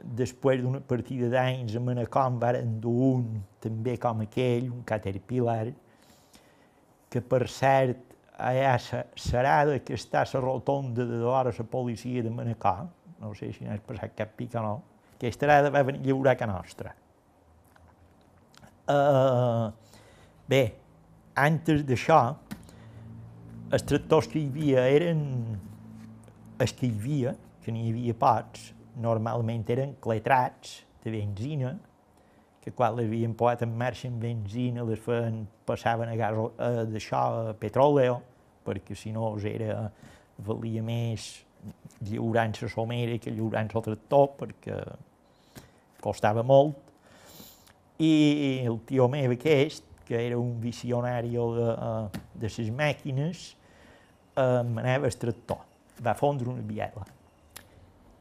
després 0.00 0.62
d'una 0.62 0.80
partida 0.80 1.28
d'anys 1.32 1.76
a 1.76 1.80
Manacom 1.84 2.38
varen 2.40 2.78
dur 2.80 2.98
un 3.14 3.40
també 3.60 3.96
com 4.00 4.22
aquell, 4.24 4.70
un 4.72 4.84
Caterpillar, 4.86 5.72
que 7.10 7.20
per 7.20 7.46
cert 7.50 8.06
allà 8.40 8.76
serà 8.80 9.58
que 9.84 9.98
està 9.98 10.22
a 10.22 10.30
la 10.32 10.40
rotonda 10.40 11.04
de 11.04 11.18
l'hora 11.20 11.52
la 11.56 11.64
policia 11.64 12.22
de 12.22 12.30
Manacor, 12.30 12.86
no 13.20 13.34
sé 13.34 13.52
si 13.52 13.64
n'has 13.64 13.82
passat 13.84 14.16
cap 14.16 14.32
pica 14.36 14.60
o 14.60 14.64
no, 14.64 14.76
aquesta 15.16 15.46
arada 15.46 15.70
va 15.70 15.82
venir 15.84 16.00
lliurar 16.06 16.36
a 16.40 16.46
nostra. 16.48 16.94
Uh, 18.90 19.68
bé, 20.48 20.62
antes 21.36 21.84
d'això, 21.86 22.20
els 23.70 23.84
tractors 23.86 24.26
que 24.30 24.40
hi 24.40 24.48
havia 24.48 24.86
eren 24.90 25.20
els 26.60 26.74
que 26.76 26.86
hi 26.86 26.94
havia, 26.94 27.34
que 27.64 27.72
n'hi 27.72 27.88
havia 27.90 28.16
pocs, 28.20 28.70
normalment 29.00 29.64
eren 29.72 29.94
cletrats 30.02 30.80
de 31.04 31.12
benzina, 31.14 31.74
que 32.60 32.72
quan 32.76 32.96
les 32.98 33.08
havien 33.08 33.32
posat 33.34 33.64
en 33.64 33.72
marxa 33.80 34.10
amb 34.10 34.20
benzina 34.20 34.84
les 34.84 35.00
feien, 35.00 35.46
passaven 35.68 36.10
a 36.12 36.16
gas 36.20 36.36
eh, 36.36 36.84
d'això, 36.90 37.22
a 37.50 37.54
petróleo, 37.56 38.18
perquè 38.66 38.96
si 38.96 39.14
no 39.16 39.32
era, 39.48 39.86
valia 40.44 40.82
més 40.84 41.30
lliurant 42.04 42.52
la 42.60 42.68
somera 42.72 43.16
que 43.20 43.32
lliurant 43.32 43.72
el 43.72 43.86
tractor, 43.86 44.28
perquè 44.42 44.76
costava 46.04 46.44
molt. 46.44 46.76
I 48.00 48.12
el 48.68 48.78
tio 48.88 49.08
meu 49.12 49.32
aquest, 49.32 49.84
que 50.08 50.20
era 50.26 50.36
un 50.40 50.58
visionari 50.60 51.32
de, 51.36 51.72
eh, 51.72 52.22
de 52.44 52.52
les 52.58 52.70
màquines, 52.76 53.48
eh, 54.36 54.62
manava 54.68 55.08
el 55.08 55.16
tractor. 55.16 55.69
Va 56.04 56.14
fondre 56.16 56.48
una 56.48 56.64
biela. 56.64 57.04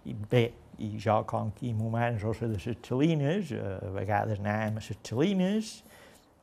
I 0.06 0.16
bé, 0.32 0.46
i 0.80 0.94
jo, 1.00 1.20
com 1.28 1.52
que 1.56 1.74
m'ho 1.76 1.90
manjo 1.92 2.34
de 2.40 2.54
les 2.54 2.68
xalines, 2.86 3.52
a 3.56 3.92
vegades 3.96 4.40
anàvem 4.40 4.80
a 4.80 4.84
les 4.84 5.02
xalines, 5.04 5.74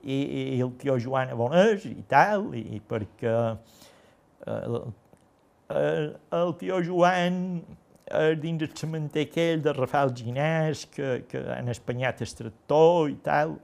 i, 0.03 0.18
i 0.57 0.61
el 0.61 0.72
tio 0.80 0.99
Joan 1.03 1.32
Abonés 1.34 1.87
i 1.89 2.05
tal, 2.11 2.53
i 2.57 2.78
perquè 2.89 3.32
el, 4.47 4.78
el, 5.72 6.12
el 6.39 6.55
tio 6.61 6.78
Joan 6.84 7.41
eh, 8.11 8.34
dins 8.39 8.62
el 8.62 8.70
cementer 8.76 9.26
aquell 9.26 9.64
de 9.64 9.74
Rafael 9.74 10.14
Ginès, 10.16 10.87
que, 10.93 11.24
que 11.30 11.43
han 11.57 11.72
espanyat 11.72 12.22
el 12.22 12.37
tractor 12.43 13.11
i 13.11 13.18
tal. 13.24 13.57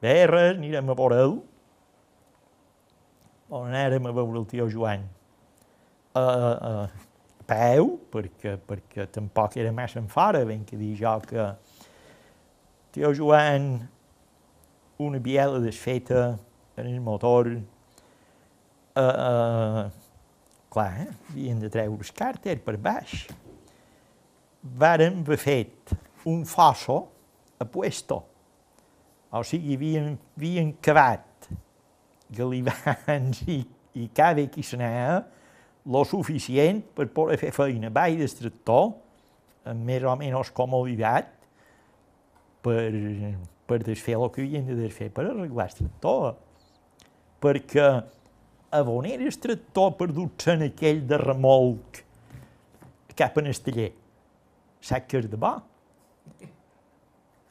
Bé, 0.00 0.16
res, 0.30 0.56
anirem 0.56 0.90
a 0.90 0.96
veure'l. 0.96 1.38
On 3.50 3.66
anàrem 3.68 4.06
a 4.06 4.14
veure 4.14 4.38
el 4.40 4.46
tio 4.50 4.68
Joan? 4.70 5.06
Uh, 6.10 6.86
uh, 6.86 7.08
peu, 7.50 7.96
perquè, 8.10 8.56
perquè 8.66 9.06
tampoc 9.10 9.56
era 9.58 9.72
massa 9.74 10.00
en 10.00 10.08
fora, 10.10 10.44
ben 10.46 10.64
que 10.66 10.78
dir 10.78 10.94
jo 10.98 11.12
que 11.26 11.46
tio 12.94 13.12
Joan, 13.14 13.88
una 14.98 15.20
biela 15.22 15.60
desfeta 15.62 16.38
en 16.76 16.86
el 16.86 17.00
motor, 17.00 17.50
uh, 18.96 19.02
uh, 19.02 19.84
clar, 20.70 20.90
eh? 21.02 21.08
havien 21.30 21.62
de 21.62 21.70
treure 21.70 21.94
el 21.94 22.14
càrter 22.14 22.58
per 22.64 22.76
baix. 22.78 23.24
Varen 24.60 25.22
haver 25.24 25.38
fet 25.40 25.94
un 26.28 26.44
fosso 26.44 27.00
a 27.58 27.64
puesto, 27.64 28.22
o 29.30 29.42
sigui, 29.46 29.74
havien, 29.78 30.14
havien 30.36 30.72
cavat 30.82 31.50
galivans 32.30 33.42
i, 33.46 33.62
i 33.98 34.08
cada 34.14 34.44
qui 34.50 34.62
s'anava, 34.66 35.22
lo 35.86 36.04
suficient 36.04 36.82
per 36.96 37.08
poder 37.14 37.38
fer 37.40 37.52
feina 37.56 37.90
baix 37.92 38.18
del 38.20 38.32
tractor, 38.42 38.92
amb 39.70 39.86
més 39.86 40.04
o 40.04 40.14
menys 40.18 40.52
comoditat, 40.56 41.32
per, 42.64 42.90
per 43.68 43.80
desfer 43.86 44.18
el 44.18 44.28
que 44.34 44.44
havien 44.44 44.68
de 44.68 44.76
desfer, 44.76 45.10
per 45.14 45.26
arreglar 45.28 45.70
el 45.70 45.76
tractor. 45.78 46.36
Perquè 47.40 47.88
a 48.70 48.82
on 48.84 49.08
era 49.08 49.24
el 49.24 49.40
tractor 49.40 49.96
perdut 49.98 50.46
en 50.52 50.68
aquell 50.68 51.02
de 51.08 51.18
remolc 51.18 52.04
cap 53.16 53.36
en 53.40 53.50
el 53.50 53.58
taller? 53.64 53.90
Saps 54.80 55.08
què 55.08 55.20
és 55.20 55.28
de 55.28 55.40
bo? 55.40 55.56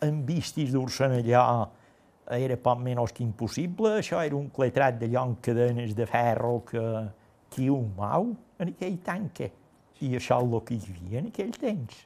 En 0.05 0.23
vistis 0.25 0.71
dur-se'n 0.73 1.17
allà 1.19 1.43
era 2.38 2.57
poc 2.61 2.82
menys 2.86 3.13
que 3.13 3.23
impossible, 3.25 3.95
això 3.99 4.21
era 4.21 4.38
un 4.38 4.49
cletrat 4.53 4.99
d'allò 4.99 5.25
amb 5.25 5.39
cadenes 5.41 5.95
de 5.97 6.05
ferro 6.09 6.59
que, 6.67 6.84
qui 7.50 7.70
ho 7.70 7.80
mau 7.97 8.32
en 8.60 8.72
aquell 8.74 8.97
tanque. 9.06 9.52
I 10.00 10.16
això 10.16 10.39
és 10.39 10.54
el 10.54 10.62
que 10.68 10.78
hi 10.78 10.93
havia 10.93 11.20
en 11.20 11.28
aquell 11.32 11.52
temps. 11.60 12.04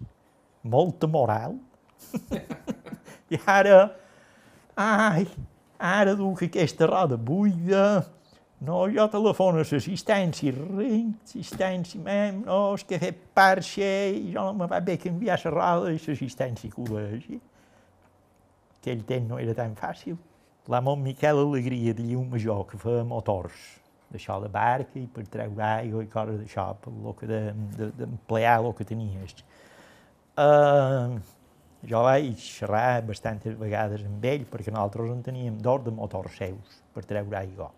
Molta 0.64 1.08
moral. 1.08 1.60
I 3.30 3.40
ara, 3.58 3.84
ai, 4.76 5.28
ara 5.78 6.16
duc 6.18 6.46
aquesta 6.48 6.88
roda 6.90 7.18
buida, 7.18 8.04
no, 8.64 8.86
jo 8.88 9.06
telefono 9.12 9.60
a 9.60 9.68
l'assistència, 9.68 10.54
ring, 10.56 11.12
assistència, 11.28 12.00
mem, 12.00 12.44
no, 12.48 12.60
és 12.78 12.86
que 12.88 12.96
he 12.96 13.02
fet 13.02 13.20
parxa 13.36 13.90
i 14.16 14.30
jo 14.32 14.46
no 14.48 14.54
me 14.62 14.70
va 14.72 14.80
bé 14.80 14.96
canviar 15.02 15.36
la 15.44 15.52
roda 15.52 15.92
i 15.92 16.00
l'assistència 16.00 16.72
que 16.72 16.88
vegi. 16.88 17.42
Aquell 18.80 19.04
temps 19.10 19.28
no 19.30 19.40
era 19.44 19.56
tan 19.58 19.76
fàcil. 19.76 20.16
L'amo 20.72 20.96
Miquel 20.96 21.44
Alegria 21.44 21.94
de 21.94 22.08
Llum 22.08 22.30
Major, 22.32 22.64
que 22.70 22.80
feia 22.80 23.04
motors, 23.04 23.83
de 24.14 25.08
per 25.14 25.26
treure 25.28 25.64
aigua 25.64 26.04
i 26.04 26.08
coses 26.08 26.40
d'això, 26.40 26.74
per 26.80 26.94
lo 26.94 27.14
que 27.14 27.28
d'emplear 27.28 28.60
de, 28.62 28.68
el 28.68 28.74
que 28.78 28.86
tenies. 28.86 29.36
Uh, 30.38 31.20
jo 31.86 32.00
vaig 32.06 32.38
xerrar 32.40 33.04
bastantes 33.06 33.58
vegades 33.60 34.06
amb 34.08 34.24
ell 34.26 34.46
perquè 34.50 34.72
nosaltres 34.72 35.12
en 35.12 35.24
teníem 35.26 35.58
dos 35.62 35.84
de 35.84 35.92
motors 35.92 36.38
seus 36.38 36.78
per 36.94 37.04
treure 37.06 37.38
aigua. 37.38 37.72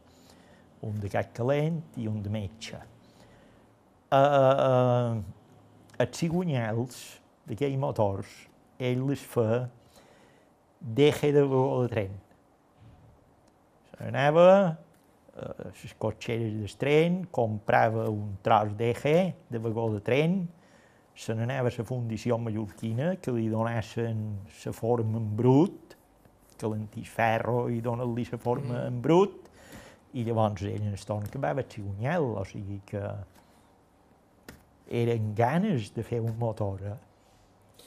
Un 0.86 1.00
de 1.02 1.10
gat 1.10 1.32
calent 1.34 1.82
i 1.98 2.08
un 2.08 2.22
de 2.22 2.30
metge. 2.30 2.78
Uh, 4.14 5.24
els 5.98 6.20
cigonyals 6.20 7.02
d'aquells 7.50 7.80
motors, 7.82 8.30
ell 8.78 9.02
les 9.10 9.24
fa 9.26 9.66
d'eje 10.80 11.32
de 11.34 11.42
vagó 11.42 11.82
de 11.84 11.90
tren. 11.90 12.16
Anava 14.06 14.78
les 15.36 15.96
cotxeres 16.00 16.54
del 16.56 16.76
tren, 16.80 17.24
comprava 17.32 18.08
un 18.10 18.38
tros 18.44 18.76
d'eje 18.78 19.34
de 19.52 19.60
vagó 19.60 19.90
de 19.94 20.02
tren, 20.06 20.46
se 21.16 21.36
n'anava 21.36 21.72
a 21.72 21.76
la 21.78 21.86
fundició 21.88 22.38
mallorquina, 22.38 23.16
que 23.22 23.32
li 23.32 23.48
donassin 23.52 24.22
la 24.66 24.74
forma 24.76 25.20
en 25.20 25.30
brut, 25.36 25.96
que 26.56 26.68
l'antís 26.72 27.12
ferro 27.12 27.68
i 27.72 27.82
dona-li 27.84 28.28
la 28.32 28.40
forma 28.40 28.86
en 28.88 29.02
brut, 29.04 29.50
i 30.16 30.24
llavors 30.24 30.64
ell 30.64 30.84
en 30.84 30.96
estona 30.96 31.28
acabava 31.28 31.64
el 31.64 31.72
cigonyel, 31.72 32.30
o 32.40 32.44
sigui 32.48 32.80
que 32.88 33.04
eren 34.88 35.34
ganes 35.36 35.92
de 35.96 36.04
fer 36.04 36.22
un 36.24 36.38
motor. 36.40 36.84
Eh? 36.84 36.96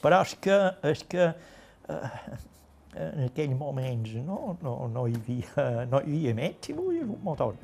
Però 0.01 0.21
és 0.21 0.35
que, 0.41 0.59
és 0.85 1.01
que 1.09 1.25
eh, 1.29 2.09
en 2.95 3.27
aquells 3.27 3.55
moments 3.57 4.15
no, 4.25 4.57
no, 4.63 4.75
no, 4.89 5.05
hi 5.07 5.17
havia, 5.19 5.85
no 5.91 6.01
hi 6.01 6.17
havia 6.17 6.35
més 6.37 6.57
si 6.65 6.73
volies 6.73 7.05
un 7.05 7.21
motor. 7.23 7.57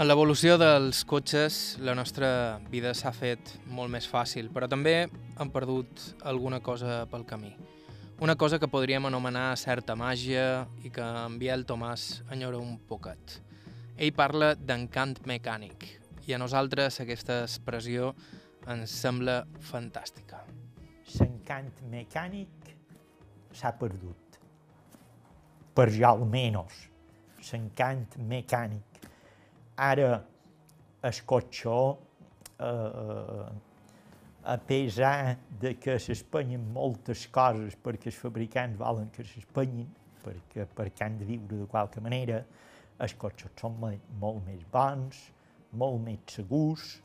En 0.00 0.08
l'evolució 0.08 0.54
dels 0.56 1.02
cotxes, 1.04 1.76
la 1.84 1.92
nostra 1.92 2.58
vida 2.72 2.94
s'ha 2.96 3.10
fet 3.12 3.58
molt 3.68 3.92
més 3.92 4.06
fàcil, 4.08 4.48
però 4.48 4.64
també 4.64 4.94
hem 5.04 5.50
perdut 5.52 6.06
alguna 6.24 6.62
cosa 6.64 7.02
pel 7.10 7.26
camí. 7.28 7.52
Una 8.24 8.36
cosa 8.36 8.58
que 8.58 8.68
podríem 8.68 9.04
anomenar 9.08 9.58
certa 9.60 9.96
màgia 9.96 10.66
i 10.84 10.92
que 10.92 11.04
en 11.04 11.36
Biel 11.40 11.66
Tomàs 11.68 12.22
enyora 12.32 12.56
un 12.60 12.78
poquet. 12.88 13.40
Ell 14.00 14.14
parla 14.16 14.54
d'encant 14.56 15.18
mecànic 15.28 15.84
i 16.28 16.32
a 16.32 16.40
nosaltres 16.40 17.00
aquesta 17.04 17.42
expressió 17.44 18.14
ens 18.68 18.92
sembla 18.92 19.40
fantàstica. 19.70 20.42
L'encant 21.18 21.80
mecànic 21.90 22.70
s'ha 23.56 23.72
perdut. 23.78 24.38
Per 25.74 25.88
jo 25.94 26.06
almenys. 26.10 26.84
L'encant 27.50 28.18
mecànic. 28.28 29.00
Ara 29.80 30.12
el 31.02 31.20
cotxó, 31.26 31.98
eh, 32.58 33.48
a 34.44 34.56
pesar 34.58 35.36
de 35.60 35.74
que 35.80 35.98
s'espenyen 35.98 36.62
moltes 36.72 37.26
coses 37.32 37.76
perquè 37.76 38.08
els 38.08 38.20
fabricants 38.20 38.78
volen 38.78 39.10
que 39.12 39.24
s'espenyin, 39.24 39.88
perquè, 40.24 40.66
perquè 40.76 41.04
han 41.04 41.18
de 41.18 41.24
viure 41.24 41.56
de 41.62 41.66
qualque 41.66 42.00
manera, 42.00 42.44
els 43.00 43.14
cotxos 43.16 43.52
són 43.56 43.78
molt 43.80 44.44
més 44.46 44.64
bons, 44.72 45.20
molt 45.72 46.02
més 46.04 46.20
segurs. 46.28 47.00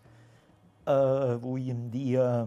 Uh, 0.85 1.33
avui 1.33 1.71
en 1.73 1.87
dia 1.89 2.45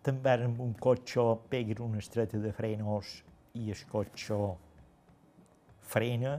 també 0.00 0.32
amb 0.32 0.60
un 0.64 0.72
cotxe 0.80 1.20
pega 1.52 1.82
una 1.84 2.00
estreta 2.00 2.40
de 2.40 2.52
frenos 2.56 3.18
i 3.60 3.68
el 3.74 3.82
cotxe 3.90 4.38
frena, 5.90 6.38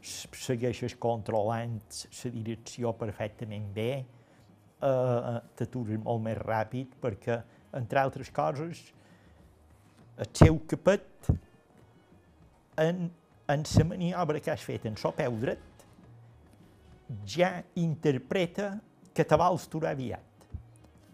segueixes 0.00 0.94
controlant 1.00 1.76
la 1.90 2.32
direcció 2.32 2.94
perfectament 2.96 3.66
bé, 3.74 3.90
eh, 4.80 5.38
t'atures 5.58 6.00
molt 6.04 6.22
més 6.24 6.38
ràpid 6.38 6.94
perquè, 7.02 7.40
entre 7.76 8.00
altres 8.00 8.30
coses, 8.34 8.80
el 10.18 10.30
seu 10.38 10.60
capet 10.70 11.32
en, 12.78 13.08
en 13.50 13.66
la 13.74 13.88
maniobra 13.90 14.40
que 14.40 14.54
has 14.54 14.64
fet 14.64 14.86
en 14.86 14.96
so 14.96 15.12
peu 15.18 15.36
dret 15.42 15.67
ja 17.26 17.62
interpreta 17.80 18.78
que 19.14 19.24
te 19.24 19.36
vols 19.40 19.66
aturar 19.66 19.94
aviat. 19.96 20.46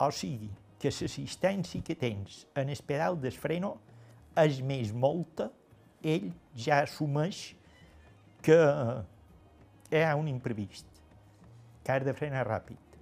O 0.03 0.11
sigui, 0.12 0.51
que 0.78 0.90
l'assistència 0.92 1.82
que 1.82 1.97
tens 1.97 2.45
en 2.61 2.68
el 2.68 2.80
pedal 2.86 3.16
del 3.20 3.36
freno 3.38 3.76
és 4.36 4.61
més 4.61 4.90
molta, 4.92 5.49
ell 6.05 6.28
ja 6.59 6.82
assumeix 6.84 7.55
que 8.45 8.59
hi 9.95 10.03
ha 10.03 10.14
un 10.20 10.28
imprevist, 10.28 10.88
que 11.84 11.92
has 11.95 12.05
de 12.05 12.12
frenar 12.16 12.45
ràpid. 12.49 12.99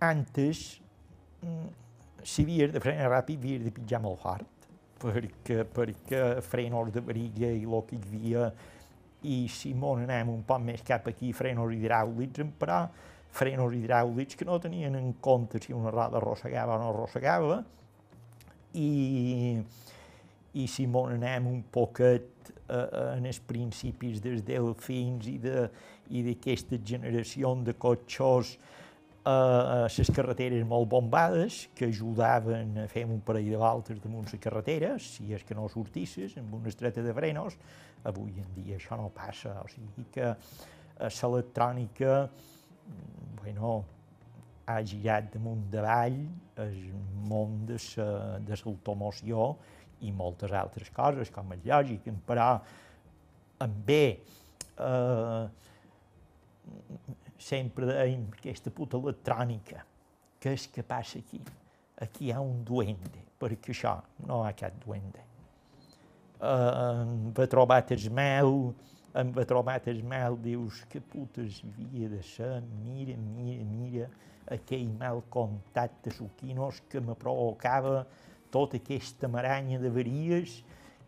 Antes, 0.00 0.80
mm, 1.40 1.68
si 2.24 2.44
havies 2.44 2.72
de 2.72 2.80
frenar 2.80 3.08
ràpid, 3.14 3.38
havies 3.38 3.64
de 3.64 3.72
pitjar 3.78 4.02
molt 4.02 4.20
fort, 4.20 4.68
perquè, 5.00 5.64
perquè 5.64 6.42
frenos 6.44 6.92
de 6.92 7.00
briga 7.00 7.48
i 7.48 7.64
el 7.64 7.86
que 7.88 7.96
hi 7.96 8.02
havia, 8.04 8.50
i 9.28 9.44
si 9.52 9.74
mon 9.74 10.04
anem 10.06 10.30
un 10.32 10.44
poc 10.48 10.62
més 10.64 10.82
cap 10.86 11.08
aquí, 11.10 11.32
frenos 11.36 11.72
hidràulics, 11.74 12.46
però 12.60 12.84
frenos 13.36 13.74
hidràulics 13.76 14.38
que 14.38 14.48
no 14.48 14.58
tenien 14.62 14.96
en 14.98 15.12
compte 15.22 15.60
si 15.62 15.76
una 15.76 15.92
roda 15.92 16.18
arrossegava 16.18 16.78
o 16.78 16.80
no 16.80 16.90
arrossegava, 16.94 17.60
i, 18.74 19.60
i 20.54 20.66
si 20.70 20.86
mon 20.86 21.14
anem 21.16 21.46
un 21.50 21.62
poquet 21.72 22.50
eh, 22.68 23.16
en 23.16 23.26
els 23.26 23.40
principis 23.46 24.22
dels 24.22 24.44
delfins 24.46 25.28
i 25.30 25.38
d'aquesta 25.42 26.76
de, 26.76 26.84
generació 26.86 27.54
de 27.66 27.74
cotxos 27.78 28.56
a 29.20 29.86
les 29.92 30.10
carreteres 30.16 30.64
molt 30.64 30.88
bombades 30.88 31.66
que 31.76 31.90
ajudaven 31.90 32.78
a 32.80 32.86
fer 32.88 33.04
un 33.04 33.20
parell 33.20 33.50
de 33.52 33.58
voltes 33.60 34.00
damunt 34.00 34.30
les 34.32 34.40
carreteres, 34.40 35.10
si 35.18 35.34
és 35.36 35.44
que 35.44 35.54
no 35.54 35.68
sortisses, 35.68 36.38
amb 36.40 36.54
una 36.56 36.72
estreta 36.72 37.04
de 37.04 37.12
frenos, 37.12 37.58
avui 38.08 38.38
en 38.40 38.50
dia 38.56 38.76
això 38.76 38.96
no 38.96 39.10
passa, 39.14 39.56
o 39.62 39.68
sigui 39.68 40.06
que 40.12 40.34
l'electrònica 41.00 42.28
bueno, 43.40 43.84
ha 44.66 44.80
girat 44.86 45.30
damunt 45.34 45.66
davall 45.72 46.18
el 46.62 46.76
món 47.30 47.64
de 47.66 47.78
l'automoció 48.62 49.54
i 50.06 50.12
moltes 50.16 50.52
altres 50.56 50.90
coses, 50.96 51.30
com 51.32 51.52
és 51.56 51.64
lògic, 51.66 52.08
però 52.26 52.52
en 53.60 53.74
bé 53.86 54.04
eh, 54.80 55.48
sempre 57.40 57.88
deim 57.90 58.28
aquesta 58.36 58.72
puta 58.72 59.00
electrònica, 59.00 59.84
què 60.40 60.54
és 60.56 60.68
que 60.72 60.84
passa 60.86 61.20
aquí? 61.20 61.40
Aquí 62.00 62.28
hi 62.28 62.32
ha 62.32 62.40
un 62.40 62.62
duende, 62.64 63.26
perquè 63.40 63.74
això 63.74 63.98
no 64.24 64.40
hi 64.44 64.48
ha 64.48 64.56
cap 64.56 64.78
duende. 64.84 65.29
Eh, 66.40 67.32
va 67.36 67.46
trobat 67.52 67.90
el 67.92 68.06
meu, 68.16 68.72
em 69.20 69.32
va 69.36 69.44
trobar 69.44 69.76
el 69.92 70.00
mel, 70.08 70.38
dius, 70.40 70.84
que 70.88 71.00
putes 71.12 71.60
havia 71.66 72.08
de 72.08 72.22
ser, 72.24 72.62
mira, 72.80 73.16
mira, 73.36 73.64
mira, 73.68 74.06
aquell 74.48 74.88
mal 74.98 75.20
contacte 75.28 76.10
suquinos 76.10 76.80
que 76.88 77.00
me 77.00 77.14
provocava 77.14 78.06
tota 78.50 78.80
aquesta 78.80 79.28
maranya 79.28 79.78
de 79.78 79.90
varies 79.92 80.62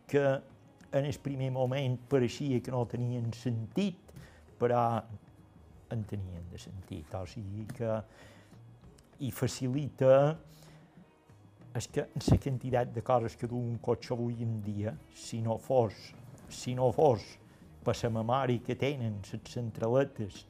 que 0.07 0.20
en 0.93 1.09
el 1.09 1.18
primer 1.24 1.51
moment 1.51 1.97
pareixia 2.12 2.61
que 2.61 2.70
no 2.70 2.85
tenien 2.87 3.33
sentit, 3.33 4.12
però 4.61 5.01
en 5.93 6.05
tenien 6.05 6.45
de 6.53 6.61
sentit, 6.61 7.09
o 7.16 7.24
sigui 7.26 7.64
que 7.72 7.97
i 9.24 9.30
facilita 9.33 10.37
és 11.74 11.88
que 11.88 12.04
la 12.04 12.38
quantitat 12.38 12.92
de 12.92 13.02
coses 13.02 13.36
que 13.36 13.48
du 13.48 13.56
un 13.56 13.78
cotxe 13.80 14.12
avui 14.12 14.42
en 14.44 14.60
dia, 14.64 14.92
si 15.14 15.40
no 15.40 15.56
fos, 15.58 15.94
si 16.48 16.74
no 16.74 16.90
fos 16.92 17.24
per 17.84 17.94
la 18.02 18.10
memòria 18.10 18.60
que 18.66 18.76
tenen 18.78 19.20
les 19.24 19.54
centraletes 19.54 20.44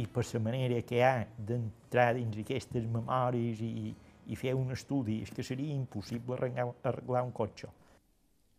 i 0.00 0.06
per 0.08 0.24
la 0.32 0.40
manera 0.40 0.80
que 0.88 0.96
hi 0.96 1.04
ha 1.04 1.26
d'entrar 1.36 2.14
dins 2.16 2.38
aquestes 2.40 2.88
memòries 2.88 3.60
i, 3.60 3.92
i 4.26 4.36
fer 4.38 4.54
un 4.56 4.72
estudi, 4.72 5.20
és 5.22 5.30
que 5.30 5.44
seria 5.44 5.74
impossible 5.74 6.38
arreglar, 6.38 6.70
arreglar 6.88 7.24
un 7.28 7.32
cotxe. 7.36 7.68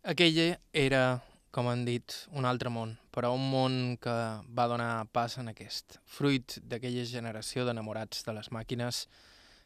Aquella 0.04 0.58
era, 0.70 1.02
com 1.50 1.68
han 1.68 1.84
dit, 1.88 2.14
un 2.36 2.46
altre 2.46 2.70
món, 2.70 2.94
però 3.10 3.32
un 3.34 3.44
món 3.50 3.76
que 4.00 4.14
va 4.54 4.68
donar 4.70 5.06
pas 5.10 5.38
en 5.40 5.50
aquest, 5.50 5.98
fruit 6.04 6.60
d'aquella 6.62 7.06
generació 7.08 7.64
d'enamorats 7.66 8.22
de 8.26 8.36
les 8.36 8.52
màquines 8.54 9.06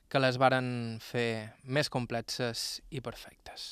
que 0.09 0.21
les 0.23 0.39
varen 0.41 0.99
fer 1.05 1.53
més 1.65 1.93
complexes 1.93 2.81
i 2.91 3.03
perfectes. 3.05 3.69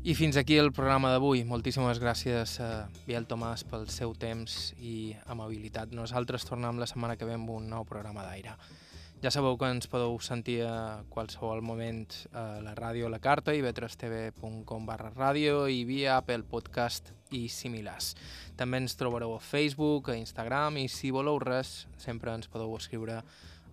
I 0.00 0.14
fins 0.16 0.38
aquí 0.40 0.56
el 0.56 0.72
programa 0.72 1.10
d'avui. 1.12 1.42
Moltíssimes 1.44 1.98
gràcies 2.00 2.54
a 2.64 2.88
Biel 3.04 3.26
Tomàs 3.28 3.66
pel 3.68 3.84
seu 3.92 4.14
temps 4.16 4.72
i 4.80 5.12
amabilitat. 5.28 5.92
Nosaltres 5.92 6.48
tornem 6.48 6.80
la 6.80 6.88
setmana 6.88 7.18
que 7.20 7.28
ve 7.28 7.36
amb 7.36 7.52
un 7.52 7.68
nou 7.68 7.84
programa 7.84 8.24
d'aire. 8.24 8.56
Ja 9.20 9.28
sabeu 9.28 9.58
que 9.60 9.68
ens 9.68 9.84
podeu 9.84 10.14
sentir 10.24 10.62
a 10.64 11.02
qualsevol 11.12 11.60
moment 11.60 12.06
a 12.32 12.62
la 12.64 12.72
ràdio 12.72 13.04
a 13.04 13.12
la 13.12 13.18
carta 13.20 13.52
i 13.52 13.60
vetrestv.com 13.60 14.86
barra 14.88 15.10
ràdio 15.12 15.66
i 15.68 15.82
via 15.84 16.14
Apple 16.16 16.46
Podcast 16.48 17.12
i 17.36 17.42
similars. 17.52 18.14
També 18.56 18.80
ens 18.80 18.96
trobareu 18.96 19.34
a 19.36 19.42
Facebook, 19.44 20.08
a 20.08 20.16
Instagram 20.16 20.80
i 20.80 20.86
si 20.88 21.12
voleu 21.12 21.36
res 21.36 21.84
sempre 22.00 22.32
ens 22.32 22.48
podeu 22.48 22.72
escriure 22.78 23.20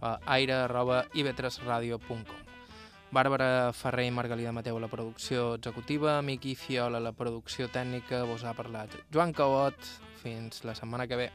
a 0.02 0.18
aire 0.36 0.66
arroba 0.66 1.06
ivetresradio.com. 1.16 2.44
Bàrbara 3.16 3.72
Ferrer 3.72 4.10
i 4.10 4.12
Margalida 4.12 4.52
Mateu 4.52 4.76
a 4.76 4.84
la 4.84 4.92
producció 4.92 5.54
executiva, 5.56 6.20
Miqui 6.22 6.58
Fiola 6.60 7.00
la 7.00 7.16
producció 7.16 7.72
tècnica, 7.72 8.26
vos 8.28 8.44
ha 8.44 8.52
parlat 8.52 9.00
Joan 9.16 9.32
Cabot. 9.32 9.80
Fins 10.20 10.66
la 10.68 10.76
setmana 10.76 11.08
que 11.08 11.24
ve. 11.24 11.32